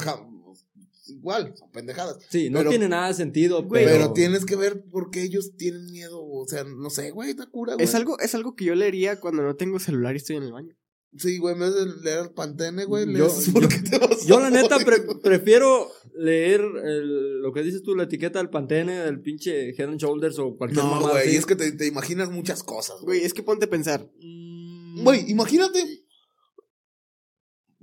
igual, 1.09 1.55
son 1.57 1.71
pendejadas. 1.71 2.19
Sí, 2.29 2.51
no 2.51 2.59
pero- 2.61 2.71
tiene 2.71 2.89
nada 2.89 3.09
de 3.09 3.15
sentido, 3.15 3.63
Güey, 3.65 3.85
pero. 3.85 3.97
Pero, 3.99 4.13
tienes 4.13 4.45
que 4.45 4.57
ver 4.57 4.85
por 4.85 5.11
qué 5.11 5.23
ellos 5.23 5.57
tienen 5.57 5.91
miedo. 5.91 6.23
O 6.23 6.47
sea, 6.47 6.65
no 6.65 6.91
sé, 6.91 7.11
güey, 7.11 7.31
está 7.31 7.47
cura, 7.47 7.75
güey. 7.75 7.85
Es 7.85 7.95
algo, 7.95 8.19
es 8.19 8.35
algo 8.35 8.55
que 8.55 8.67
yo 8.67 8.75
leería 8.75 9.19
cuando 9.21 9.43
no 9.43 9.57
tengo 9.57 9.79
celular 9.79 10.15
y 10.15 10.19
estoy 10.19 10.37
en 10.37 10.43
el 10.45 10.53
baño. 10.53 10.75
Sí, 11.17 11.39
güey, 11.39 11.55
en 11.55 11.61
vez 11.61 11.75
de 11.75 11.87
leer 12.03 12.19
el 12.25 12.31
Pantene, 12.33 12.85
güey, 12.85 13.07
Yo- 13.07 13.13
lees 13.13 13.47
yo- 13.47 13.53
por 13.55 13.69
qué 13.69 13.79
te 13.79 13.99
vas 13.99 14.27
Yo, 14.27 14.37
a 14.39 14.43
la 14.43 14.51
neta, 14.51 14.79
pre- 14.79 15.03
prefiero 15.23 15.91
leer 16.15 16.61
el- 16.61 17.41
lo 17.41 17.53
que 17.53 17.63
dices 17.63 17.83
tú, 17.83 17.97
la 17.97 18.05
etiqueta 18.05 18.39
del 18.39 18.51
Pantene, 18.51 18.99
del 19.01 19.21
pinche 19.23 19.71
Head 19.71 19.89
and 19.89 19.99
Shoulders 20.01 20.39
o 20.39 20.55
cualquier 20.57 20.85
No, 20.85 21.01
güey, 21.01 21.35
es 21.35 21.47
que 21.47 21.57
te, 21.57 21.73
te 21.73 21.87
imaginas 21.87 22.31
muchas 22.31 22.63
cosas, 22.63 23.01
Güey, 23.01 23.19
güey. 23.21 23.27
es 23.27 23.33
que 23.33 23.43
ponte 23.43 23.65
a 23.65 23.71
pensar. 23.71 24.09
Mm, 24.21 25.03
Güey, 25.03 25.31
imagínate. 25.31 26.05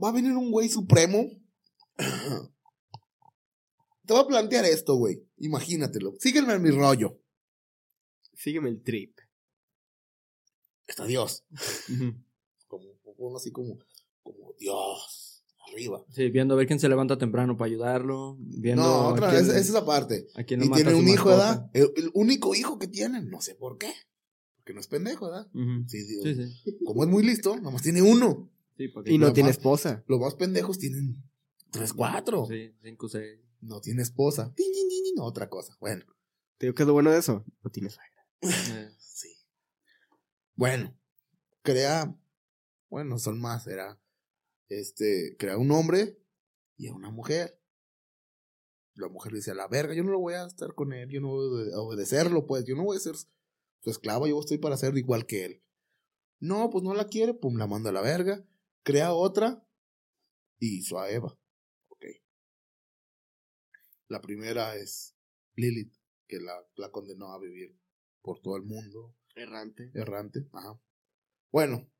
Va 0.01 0.09
a 0.09 0.13
venir 0.13 0.33
un 0.33 0.51
güey 0.51 0.69
supremo. 0.69 1.25
Te 1.97 4.13
voy 4.13 4.19
a 4.21 4.27
plantear 4.27 4.65
esto, 4.65 4.95
güey. 4.95 5.25
Imagínatelo. 5.37 6.13
Sígueme 6.19 6.53
en 6.53 6.61
mi 6.61 6.69
rollo. 6.71 7.19
Sígueme 8.33 8.69
el 8.69 8.83
trip. 8.83 9.17
Está 10.85 11.05
Dios. 11.05 11.45
Como 13.25 13.37
así 13.37 13.51
como, 13.51 13.79
como 14.23 14.53
Dios. 14.59 15.21
Arriba. 15.67 16.05
Sí, 16.11 16.29
viendo 16.29 16.53
a 16.53 16.57
ver 16.57 16.67
quién 16.67 16.79
se 16.79 16.87
levanta 16.87 17.17
temprano 17.17 17.57
para 17.57 17.67
ayudarlo. 17.67 18.37
Viendo 18.39 18.83
No, 18.83 18.87
a 18.89 19.07
otra 19.13 19.31
quién- 19.31 19.41
vez, 19.47 19.49
esa 19.55 19.59
es 19.59 19.69
la 19.71 19.83
parte. 19.83 20.27
a 20.35 20.43
quién 20.43 20.63
Y 20.63 20.69
tiene 20.69 20.93
un 20.93 21.07
hijo. 21.07 21.29
¿verdad? 21.29 21.69
El, 21.73 21.91
el 21.95 22.11
único 22.13 22.53
hijo 22.53 22.77
que 22.77 22.87
tienen, 22.87 23.29
no 23.31 23.41
sé 23.41 23.55
por 23.55 23.79
qué. 23.79 23.91
Porque 24.57 24.73
no 24.75 24.79
es 24.79 24.87
pendejo, 24.87 25.25
¿verdad? 25.25 25.47
Sí, 25.87 26.03
digo, 26.03 26.23
Sí, 26.23 26.35
sí. 26.35 26.77
Como 26.85 27.03
es 27.03 27.09
muy 27.09 27.23
listo, 27.23 27.59
nomás 27.59 27.81
tiene 27.81 28.03
uno. 28.03 28.51
Sí, 28.77 28.89
porque- 28.89 29.11
Y 29.11 29.17
no 29.17 29.33
tiene 29.33 29.49
esposa. 29.49 30.03
Los 30.07 30.19
más 30.19 30.35
pendejos 30.35 30.77
tienen 30.77 31.23
tres, 31.71 31.93
cuatro. 31.93 32.45
Sí, 32.47 32.71
cinco, 32.83 33.09
seis. 33.09 33.39
No 33.61 33.81
tiene 33.81 34.03
esposa. 34.03 34.53
Tin, 34.55 34.71
tin, 34.71 34.87
tin, 34.87 35.03
tin, 35.03 35.19
otra 35.19 35.49
cosa. 35.49 35.75
Bueno, 35.79 36.05
Te 36.59 36.67
digo 36.67 36.75
que 36.75 36.83
es 36.83 36.87
lo 36.87 36.93
bueno 36.93 37.11
de 37.11 37.17
eso. 37.17 37.43
No 37.63 37.71
tiene 37.71 37.89
suegra. 37.89 38.23
Sí. 38.99 39.29
Bueno, 40.55 40.95
crea. 41.63 42.15
Bueno, 42.89 43.17
son 43.19 43.39
más. 43.39 43.67
Era. 43.67 43.99
Este. 44.69 45.35
Crea 45.37 45.57
un 45.57 45.71
hombre 45.71 46.17
y 46.77 46.87
a 46.87 46.93
una 46.93 47.09
mujer. 47.09 47.59
La 48.95 49.09
mujer 49.09 49.33
le 49.33 49.39
dice 49.39 49.51
a 49.51 49.55
la 49.55 49.67
verga, 49.67 49.93
yo 49.93 50.03
no 50.03 50.11
lo 50.11 50.19
voy 50.19 50.35
a 50.35 50.45
estar 50.45 50.73
con 50.73 50.93
él, 50.93 51.09
yo 51.09 51.19
no 51.19 51.27
voy 51.27 51.69
a 51.73 51.79
obedecerlo, 51.79 52.47
pues, 52.47 52.63
yo 52.63 52.75
no 52.75 52.85
voy 52.85 52.95
a 52.95 53.01
ser 53.01 53.15
su 53.17 53.89
esclavo, 53.89 54.25
yo 54.25 54.39
estoy 54.39 54.57
para 54.57 54.77
ser 54.77 54.97
igual 54.97 55.25
que 55.25 55.43
él. 55.43 55.63
No, 56.39 56.69
pues 56.69 56.81
no 56.83 56.93
la 56.93 57.07
quiere, 57.09 57.33
pum, 57.33 57.57
la 57.57 57.67
manda 57.67 57.89
a 57.89 57.93
la 57.93 57.99
verga, 58.01 58.45
crea 58.83 59.13
otra 59.13 59.67
y 60.59 60.77
hizo 60.77 60.97
a 60.97 61.09
Eva. 61.09 61.37
Ok. 61.89 62.05
La 64.07 64.21
primera 64.21 64.75
es 64.77 65.17
Lilith, 65.55 65.93
que 66.27 66.39
la, 66.39 66.65
la 66.75 66.89
condenó 66.89 67.33
a 67.33 67.39
vivir 67.39 67.77
por 68.21 68.39
todo 68.39 68.55
el 68.55 68.63
mundo, 68.63 69.13
Errante. 69.35 69.91
errante. 69.93 70.47
Ajá. 70.53 70.79
Bueno, 71.51 71.91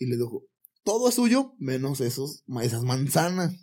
y 0.00 0.06
le 0.06 0.16
dijo, 0.16 0.44
todo 0.82 1.08
es 1.08 1.14
suyo 1.14 1.54
menos 1.58 2.00
esos, 2.00 2.42
esas 2.62 2.82
manzanas. 2.82 3.54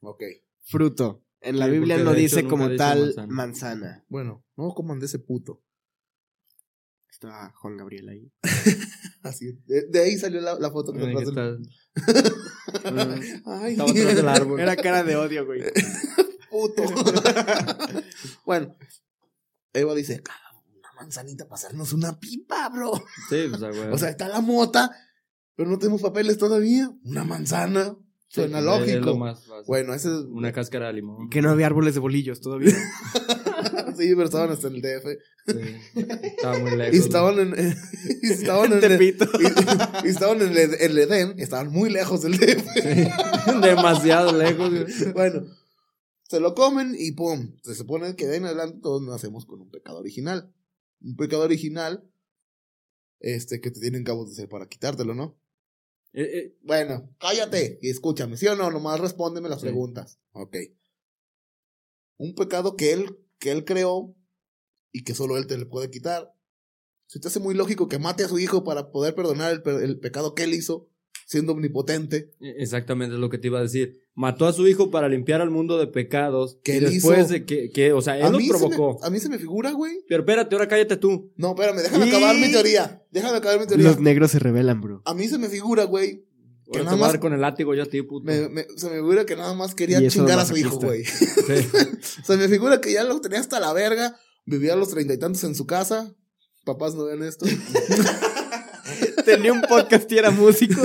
Ok. 0.00 0.22
Fruto. 0.64 1.24
En 1.40 1.58
la 1.58 1.66
Sí, 1.66 1.72
Biblia 1.72 1.98
no 1.98 2.12
dice 2.14 2.40
hecho 2.40 2.48
como 2.48 2.74
tal 2.76 3.00
manzana. 3.06 3.26
manzana. 3.32 4.04
Bueno, 4.08 4.44
no 4.56 4.72
coman 4.74 5.00
de 5.00 5.06
ese 5.06 5.18
puto. 5.18 5.62
Está 7.10 7.52
Juan 7.56 7.76
Gabriel 7.76 8.08
ahí. 8.10 8.32
Así. 9.22 9.58
De, 9.66 9.86
de 9.88 10.00
ahí 10.00 10.18
salió 10.18 10.40
la, 10.40 10.58
la 10.58 10.70
foto 10.70 10.92
que 10.92 10.98
del- 11.00 11.16
está- 11.16 11.56
Ay, 13.46 13.72
Estaba 13.72 13.90
atrás 13.90 14.16
del 14.16 14.28
árbol. 14.28 14.60
Era 14.60 14.76
cara 14.76 15.02
de 15.02 15.16
odio, 15.16 15.46
güey. 15.46 15.62
puto. 16.50 16.82
bueno, 18.44 18.76
Eva 19.72 19.94
dice, 19.94 20.22
"Ah, 20.28 20.45
manzanita 20.96 21.44
para 21.44 21.56
hacernos 21.56 21.92
una 21.92 22.18
pipa, 22.18 22.68
bro. 22.70 22.92
Sí, 23.28 23.46
pues, 23.48 23.60
güey. 23.60 23.88
O 23.92 23.98
sea, 23.98 24.10
está 24.10 24.28
la 24.28 24.40
mota, 24.40 24.90
pero 25.54 25.70
no 25.70 25.78
tenemos 25.78 26.02
papeles 26.02 26.38
todavía. 26.38 26.90
Una 27.04 27.24
manzana. 27.24 27.96
Sí, 28.28 28.40
Suena 28.40 28.58
es 28.58 28.64
lógico. 28.64 29.06
lo 29.06 29.16
más 29.16 29.44
fácil. 29.44 29.64
Bueno, 29.68 29.94
ese 29.94 30.08
es... 30.08 30.14
Una 30.24 30.52
cáscara 30.52 30.88
de 30.88 30.94
limón. 30.94 31.30
Que 31.30 31.40
no 31.40 31.50
había 31.50 31.66
árboles 31.66 31.94
de 31.94 32.00
bolillos 32.00 32.40
todavía. 32.40 32.72
sí, 33.96 34.08
pero 34.14 34.24
estaban 34.24 34.50
hasta 34.50 34.66
en 34.66 34.74
el 34.74 34.82
DF. 34.82 35.06
Sí. 35.46 36.00
Estaba 36.36 36.58
muy 36.58 36.76
lejos. 36.76 36.94
Y 36.94 36.98
estaban 36.98 37.38
en... 37.38 37.76
y 38.22 38.30
estaban 38.32 38.72
en... 38.72 38.80
Tepito. 38.80 39.26
y, 39.38 40.06
y 40.06 40.10
estaban 40.10 40.42
en 40.42 40.50
el, 40.56 40.98
Edén, 40.98 41.38
estaban 41.38 41.70
muy 41.70 41.88
lejos 41.88 42.22
del 42.22 42.36
DF. 42.36 42.66
Sí. 42.74 43.60
Demasiado 43.62 44.32
lejos. 44.36 44.70
güey. 44.70 45.12
bueno, 45.12 45.44
se 46.28 46.40
lo 46.40 46.54
comen 46.54 46.96
y 46.98 47.12
pum. 47.12 47.52
Se 47.62 47.74
supone 47.74 48.16
que 48.16 48.26
de 48.26 48.32
ahí 48.32 48.38
en 48.38 48.46
adelante 48.46 48.80
todos 48.82 49.02
nacemos 49.02 49.46
con 49.46 49.60
un 49.60 49.70
pecado 49.70 49.98
original. 49.98 50.52
Un 51.00 51.16
pecado 51.16 51.42
original, 51.42 52.08
este, 53.20 53.60
que 53.60 53.70
te 53.70 53.80
tienen 53.80 54.04
que 54.04 54.12
hacer 54.12 54.48
para 54.48 54.68
quitártelo, 54.68 55.14
¿no? 55.14 55.38
Eh, 56.12 56.22
eh, 56.38 56.56
Bueno, 56.62 57.14
cállate 57.18 57.78
y 57.82 57.90
escúchame, 57.90 58.36
¿sí 58.36 58.46
o 58.46 58.56
no? 58.56 58.70
Nomás 58.70 59.00
respóndeme 59.00 59.48
las 59.48 59.60
Sí. 59.60 59.66
preguntas. 59.66 60.18
Ok. 60.32 60.56
Un 62.18 62.34
pecado 62.34 62.76
que 62.76 62.92
él, 62.92 63.18
que 63.38 63.50
él 63.50 63.64
creó 63.64 64.14
y 64.92 65.04
que 65.04 65.14
solo 65.14 65.36
él 65.36 65.46
te 65.46 65.58
le 65.58 65.66
puede 65.66 65.90
quitar. 65.90 66.32
Se 67.06 67.20
te 67.20 67.28
hace 67.28 67.40
muy 67.40 67.54
lógico 67.54 67.88
que 67.88 67.98
mate 67.98 68.24
a 68.24 68.28
su 68.28 68.38
hijo 68.38 68.64
para 68.64 68.90
poder 68.90 69.14
perdonar 69.14 69.52
el, 69.52 69.62
pe- 69.62 69.84
el 69.84 70.00
pecado 70.00 70.34
que 70.34 70.44
él 70.44 70.54
hizo, 70.54 70.88
siendo 71.26 71.52
omnipotente. 71.52 72.30
Exactamente 72.40 73.14
es 73.16 73.20
lo 73.20 73.28
que 73.28 73.36
te 73.36 73.48
iba 73.48 73.58
a 73.58 73.62
decir. 73.62 74.00
Mató 74.14 74.46
a 74.46 74.54
su 74.54 74.66
hijo 74.66 74.90
para 74.90 75.08
limpiar 75.10 75.42
al 75.42 75.50
mundo 75.50 75.76
de 75.76 75.86
pecados. 75.88 76.58
Que 76.64 76.80
después 76.80 77.18
hizo- 77.24 77.32
de 77.32 77.44
que, 77.44 77.68
que, 77.70 77.92
o 77.92 78.00
sea, 78.00 78.14
A 78.14 78.18
él 78.20 78.32
lo 78.32 78.38
mí, 78.38 78.46
se 78.46 78.52
me, 78.54 78.58
provocó. 78.58 79.04
a 79.04 79.10
mí 79.10 79.20
se 79.20 79.28
me 79.28 79.38
figura, 79.38 79.72
güey. 79.72 79.98
Pero 80.08 80.22
espérate, 80.22 80.54
ahora 80.54 80.66
cállate 80.68 80.96
tú. 80.96 81.30
No, 81.36 81.50
espérame, 81.50 81.82
déjame 81.82 82.06
Y- 82.06 82.08
acabar 82.08 82.34
mi 82.36 82.50
teoría. 82.50 83.02
Déjame 83.10 83.36
acabar 83.36 83.60
mi 83.60 83.66
teoría. 83.66 83.88
Los 83.88 84.00
negros 84.00 84.30
se 84.30 84.38
rebelan, 84.38 84.80
bro. 84.80 85.02
A 85.04 85.12
mí 85.12 85.28
se 85.28 85.36
me 85.36 85.48
figura, 85.50 85.84
güey. 85.84 86.24
Que 86.72 86.82
nada 86.82 86.96
más- 86.96 87.18
con 87.18 87.32
el 87.32 87.40
látigo 87.40 87.74
yo 87.74 87.82
a 87.82 87.86
ti, 87.86 88.02
puto. 88.02 88.24
me- 88.26 88.48
me- 88.48 88.66
se 88.76 88.88
me 88.88 88.96
figura 88.96 89.24
que 89.26 89.36
nada 89.36 89.52
más 89.54 89.74
quería 89.74 90.04
chingar 90.08 90.38
a 90.38 90.46
su 90.46 90.56
hijo, 90.56 90.78
güey. 90.80 91.04
Sí. 91.46 91.68
Se 92.24 92.36
me 92.36 92.48
figura 92.48 92.80
que 92.80 92.92
ya 92.92 93.04
lo 93.04 93.20
tenía 93.20 93.38
hasta 93.40 93.60
la 93.60 93.72
verga. 93.72 94.16
Vivía 94.46 94.72
a 94.72 94.76
los 94.76 94.88
treinta 94.90 95.12
y 95.14 95.18
tantos 95.18 95.44
en 95.44 95.54
su 95.54 95.66
casa. 95.66 96.14
Papás 96.64 96.94
no 96.94 97.04
ven 97.04 97.22
esto. 97.22 97.46
tenía 99.26 99.52
un 99.52 99.60
podcast 99.62 100.10
y 100.10 100.16
era 100.18 100.30
músico. 100.30 100.80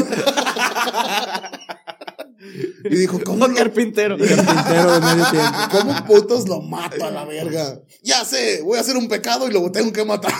Y 2.83 2.95
dijo, 2.95 3.19
¿cómo, 3.23 3.47
lo- 3.47 3.53
carpintero. 3.55 4.17
Carpintero 4.17 4.93
de 4.93 4.99
medio 4.99 5.25
tiempo. 5.29 5.57
¿cómo 5.71 6.05
putos 6.05 6.47
lo 6.49 6.61
mato 6.61 7.05
a 7.05 7.11
la 7.11 7.23
verga? 7.25 7.81
Ya 8.03 8.25
sé, 8.25 8.61
voy 8.63 8.77
a 8.77 8.81
hacer 8.81 8.97
un 8.97 9.07
pecado 9.07 9.47
y 9.47 9.53
lo 9.53 9.71
tengo 9.71 9.93
que 9.93 10.03
matar. 10.03 10.33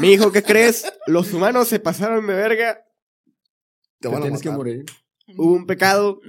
Mi 0.00 0.12
hijo, 0.12 0.30
¿qué 0.30 0.42
crees? 0.42 0.84
Los 1.06 1.32
humanos 1.32 1.68
se 1.68 1.80
pasaron 1.80 2.26
de 2.26 2.34
verga. 2.34 2.84
Te 4.00 4.02
Te 4.02 4.08
van 4.08 4.18
a 4.18 4.22
tienes 4.22 4.40
que 4.42 4.50
morir. 4.50 4.84
Hubo 5.36 5.52
un 5.54 5.66
pecado 5.66 6.20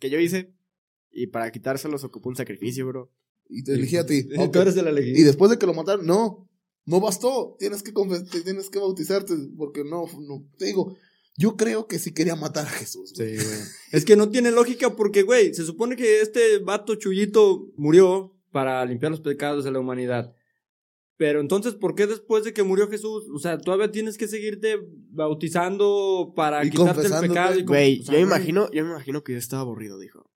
que 0.00 0.08
yo 0.10 0.18
hice. 0.18 0.54
Y 1.10 1.26
para 1.26 1.50
quitárselos 1.50 2.04
ocupó 2.04 2.30
un 2.30 2.36
sacrificio, 2.36 2.86
bro. 2.86 3.12
Y 3.48 3.64
te 3.64 3.74
elegí 3.74 3.96
a 3.98 4.06
ti. 4.06 4.24
Tú 4.28 4.40
Ok. 4.42 4.56
eres 4.56 4.76
el 4.76 4.98
Y 5.06 5.22
después 5.22 5.50
de 5.50 5.58
que 5.58 5.66
lo 5.66 5.74
mataron, 5.74 6.06
no, 6.06 6.47
no 6.88 7.00
bastó. 7.00 7.54
Tienes 7.58 7.82
que, 7.82 7.92
tienes 8.44 8.70
que 8.70 8.78
bautizarte 8.78 9.34
porque 9.56 9.84
no, 9.84 10.06
no. 10.20 10.44
Te 10.58 10.64
digo, 10.66 10.96
yo 11.36 11.56
creo 11.56 11.86
que 11.86 11.98
sí 11.98 12.12
quería 12.12 12.34
matar 12.34 12.66
a 12.66 12.70
Jesús. 12.70 13.10
Sí, 13.14 13.22
güey. 13.22 13.36
güey. 13.36 13.58
Es 13.92 14.04
que 14.04 14.16
no 14.16 14.30
tiene 14.30 14.50
lógica 14.50 14.96
porque, 14.96 15.22
güey, 15.22 15.52
se 15.54 15.64
supone 15.64 15.96
que 15.96 16.20
este 16.20 16.58
vato 16.58 16.94
chullito 16.94 17.68
murió 17.76 18.34
para 18.50 18.84
limpiar 18.86 19.10
los 19.12 19.20
pecados 19.20 19.64
de 19.64 19.70
la 19.70 19.80
humanidad. 19.80 20.34
Pero 21.18 21.40
entonces, 21.40 21.74
¿por 21.74 21.94
qué 21.96 22.06
después 22.06 22.44
de 22.44 22.52
que 22.54 22.62
murió 22.62 22.88
Jesús? 22.88 23.24
O 23.34 23.38
sea, 23.40 23.58
todavía 23.58 23.90
tienes 23.90 24.16
que 24.16 24.28
seguirte 24.28 24.78
bautizando 25.10 26.32
para 26.34 26.64
Y 26.64 26.70
quitarte 26.70 27.06
el 27.06 27.20
pecado. 27.28 27.54
y 27.54 27.64
con- 27.64 27.66
Güey, 27.66 28.00
o 28.00 28.04
sea, 28.04 28.14
yo 28.14 28.20
me 28.20 28.24
güey. 28.26 28.36
imagino, 28.36 28.70
yo 28.72 28.84
me 28.84 28.90
imagino 28.92 29.22
que 29.24 29.32
yo 29.32 29.38
estaba 29.38 29.62
aburrido, 29.62 29.98
dijo. 29.98 30.30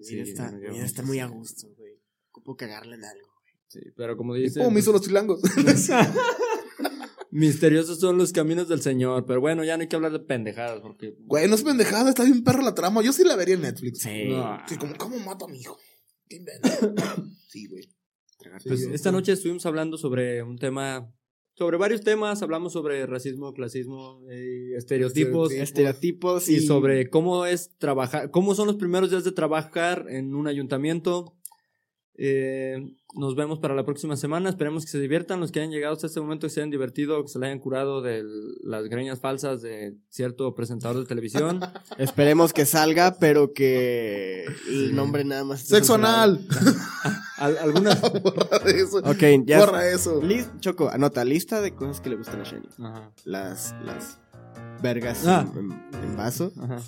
Sí, 0.00 0.14
vida 0.14 0.24
está, 0.24 0.50
no, 0.50 0.84
está 0.84 1.02
muy 1.02 1.18
a 1.18 1.26
gusto, 1.26 1.66
güey. 1.76 1.94
Ocupo 2.30 2.56
cagarle 2.56 2.94
en 2.96 3.04
algo. 3.04 3.28
Sí, 3.68 3.80
pero 3.96 4.16
como 4.16 4.36
¿Y 4.36 4.42
dice. 4.42 4.60
cómo 4.60 4.70
me 4.70 4.80
hizo 4.80 4.92
los 4.92 5.02
chilangos? 5.02 5.40
Misteriosos 7.30 7.98
son 7.98 8.16
los 8.16 8.32
caminos 8.32 8.68
del 8.68 8.80
Señor. 8.80 9.26
Pero 9.26 9.40
bueno, 9.40 9.64
ya 9.64 9.76
no 9.76 9.82
hay 9.82 9.88
que 9.88 9.96
hablar 9.96 10.12
de 10.12 10.20
pendejadas 10.20 10.80
porque. 10.80 11.16
Güey, 11.18 11.48
no 11.48 11.56
es 11.56 11.62
pendejada, 11.64 12.08
está 12.10 12.22
bien 12.22 12.44
perra 12.44 12.62
la 12.62 12.74
trama. 12.74 13.02
Yo 13.02 13.12
sí 13.12 13.24
la 13.24 13.34
vería 13.34 13.56
en 13.56 13.62
Netflix. 13.62 14.02
Sí. 14.02 14.28
No. 14.28 14.58
Sí, 14.68 14.76
como, 14.76 14.94
¿cómo 14.96 15.18
mato 15.18 15.46
a 15.46 15.48
mi 15.48 15.58
hijo? 15.58 15.76
¿Qué 16.28 16.36
invento? 16.36 16.68
sí, 17.48 17.66
güey. 17.66 17.88
Pues 18.64 18.82
Sí, 18.82 18.88
esta 18.92 19.10
noche 19.10 19.32
estuvimos 19.32 19.64
hablando 19.66 19.96
sobre 19.96 20.42
un 20.42 20.58
tema, 20.58 21.12
sobre 21.54 21.76
varios 21.76 22.02
temas, 22.02 22.42
hablamos 22.42 22.72
sobre 22.72 23.06
racismo, 23.06 23.52
clasismo, 23.54 24.20
eh, 24.30 24.74
estereotipos 24.76 25.50
Estereotipos. 25.50 25.52
Estereotipos 25.52 26.48
y 26.48 26.60
sobre 26.60 27.08
cómo 27.08 27.46
es 27.46 27.76
trabajar, 27.78 28.30
cómo 28.30 28.54
son 28.54 28.66
los 28.66 28.76
primeros 28.76 29.10
días 29.10 29.24
de 29.24 29.32
trabajar 29.32 30.06
en 30.08 30.34
un 30.34 30.46
ayuntamiento. 30.46 31.36
Eh, 32.16 32.94
nos 33.16 33.34
vemos 33.34 33.58
para 33.58 33.74
la 33.74 33.84
próxima 33.84 34.16
semana, 34.16 34.48
esperemos 34.48 34.84
que 34.84 34.90
se 34.92 35.00
diviertan, 35.00 35.40
los 35.40 35.50
que 35.52 35.60
hayan 35.60 35.72
llegado 35.72 35.94
hasta 35.94 36.06
este 36.06 36.20
momento, 36.20 36.46
que 36.46 36.52
se 36.52 36.60
hayan 36.60 36.70
divertido, 36.70 37.20
que 37.22 37.28
se 37.28 37.38
le 37.40 37.46
hayan 37.46 37.58
curado 37.58 38.02
de 38.02 38.24
las 38.62 38.84
greñas 38.88 39.18
falsas 39.20 39.62
de 39.62 39.96
cierto 40.10 40.54
presentador 40.54 40.98
de 40.98 41.06
televisión. 41.06 41.60
Esperemos 41.98 42.52
que 42.52 42.66
salga, 42.66 43.16
pero 43.18 43.52
que 43.52 44.44
el 44.68 44.94
nombre 44.94 45.24
nada 45.24 45.44
más. 45.44 45.60
Sexo 45.62 45.94
anal. 45.94 46.46
Al- 47.36 47.58
algunas... 47.58 48.00
Borra 48.22 48.58
eso. 48.66 48.98
Ok, 48.98 49.44
ya. 49.44 49.58
Borra 49.58 49.88
eso. 49.88 50.20
Lis- 50.22 50.48
Choco, 50.60 50.88
anota, 50.88 51.24
lista 51.24 51.60
de 51.60 51.74
cosas 51.74 52.00
que 52.00 52.10
le 52.10 52.16
gustan 52.16 52.40
a 52.40 52.44
Shani. 52.44 52.68
Ajá, 52.78 53.10
Las, 53.24 53.74
las 53.84 54.18
vergas 54.82 55.26
Ah. 55.26 55.44
en, 55.56 55.72
en- 55.72 56.04
en 56.04 56.16
vaso. 56.16 56.52
ajá. 56.62 56.78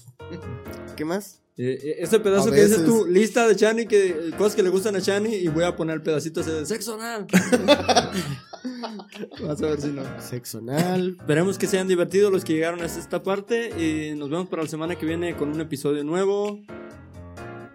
¿Qué 0.97 1.05
más? 1.05 1.43
Eh, 1.59 1.79
eh, 1.83 1.97
ese 2.01 2.21
pedazo 2.21 2.49
A 2.49 2.51
que 2.51 2.57
dices 2.65 2.83
veces. 2.83 2.87
tú, 2.87 3.07
lista 3.07 3.49
de 3.49 3.57
Chani, 3.57 3.87
que, 3.87 4.09
eh, 4.09 4.31
cosas 4.37 4.55
que 4.55 4.63
le 4.63 4.69
gustan 4.69 4.95
a 4.95 5.01
Chani, 5.01 5.35
y 5.35 5.49
voy 5.49 5.65
a 5.65 5.75
poner 5.75 6.03
pedacitos 6.03 6.45
de 6.45 6.67
sexo 6.67 6.95
anal. 6.95 7.27
Vas 9.43 9.63
a 9.63 9.67
ver 9.67 9.81
si 9.81 9.89
no. 9.89 10.03
Sexo 10.21 10.59
anal. 10.59 11.17
Esperemos 11.19 11.57
que 11.57 11.67
se 11.67 11.79
hayan 11.79 11.89
divertido 11.89 12.31
los 12.31 12.45
que 12.45 12.53
llegaron 12.53 12.83
hasta 12.83 13.01
esta 13.01 13.23
parte 13.23 13.71
y 13.71 14.15
nos 14.17 14.29
vemos 14.29 14.49
para 14.49 14.65
la 14.65 14.69
semana 14.69 14.97
que 14.97 15.07
viene 15.07 15.35
con 15.35 15.49
un 15.49 15.61
episodio 15.61 16.05
nuevo. 16.05 16.61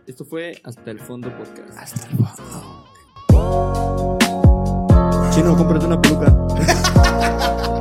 Esto 0.06 0.26
fue 0.26 0.62
Hasta 0.64 0.92
el 0.92 1.00
Fondo 1.00 1.36
Podcast. 1.36 1.76
Hasta 1.78 2.08
el 2.08 2.18
fondo. 2.18 2.88
Chino, 5.34 5.58
cómprate 5.58 5.86
una 5.86 6.00
peluca. 6.00 7.78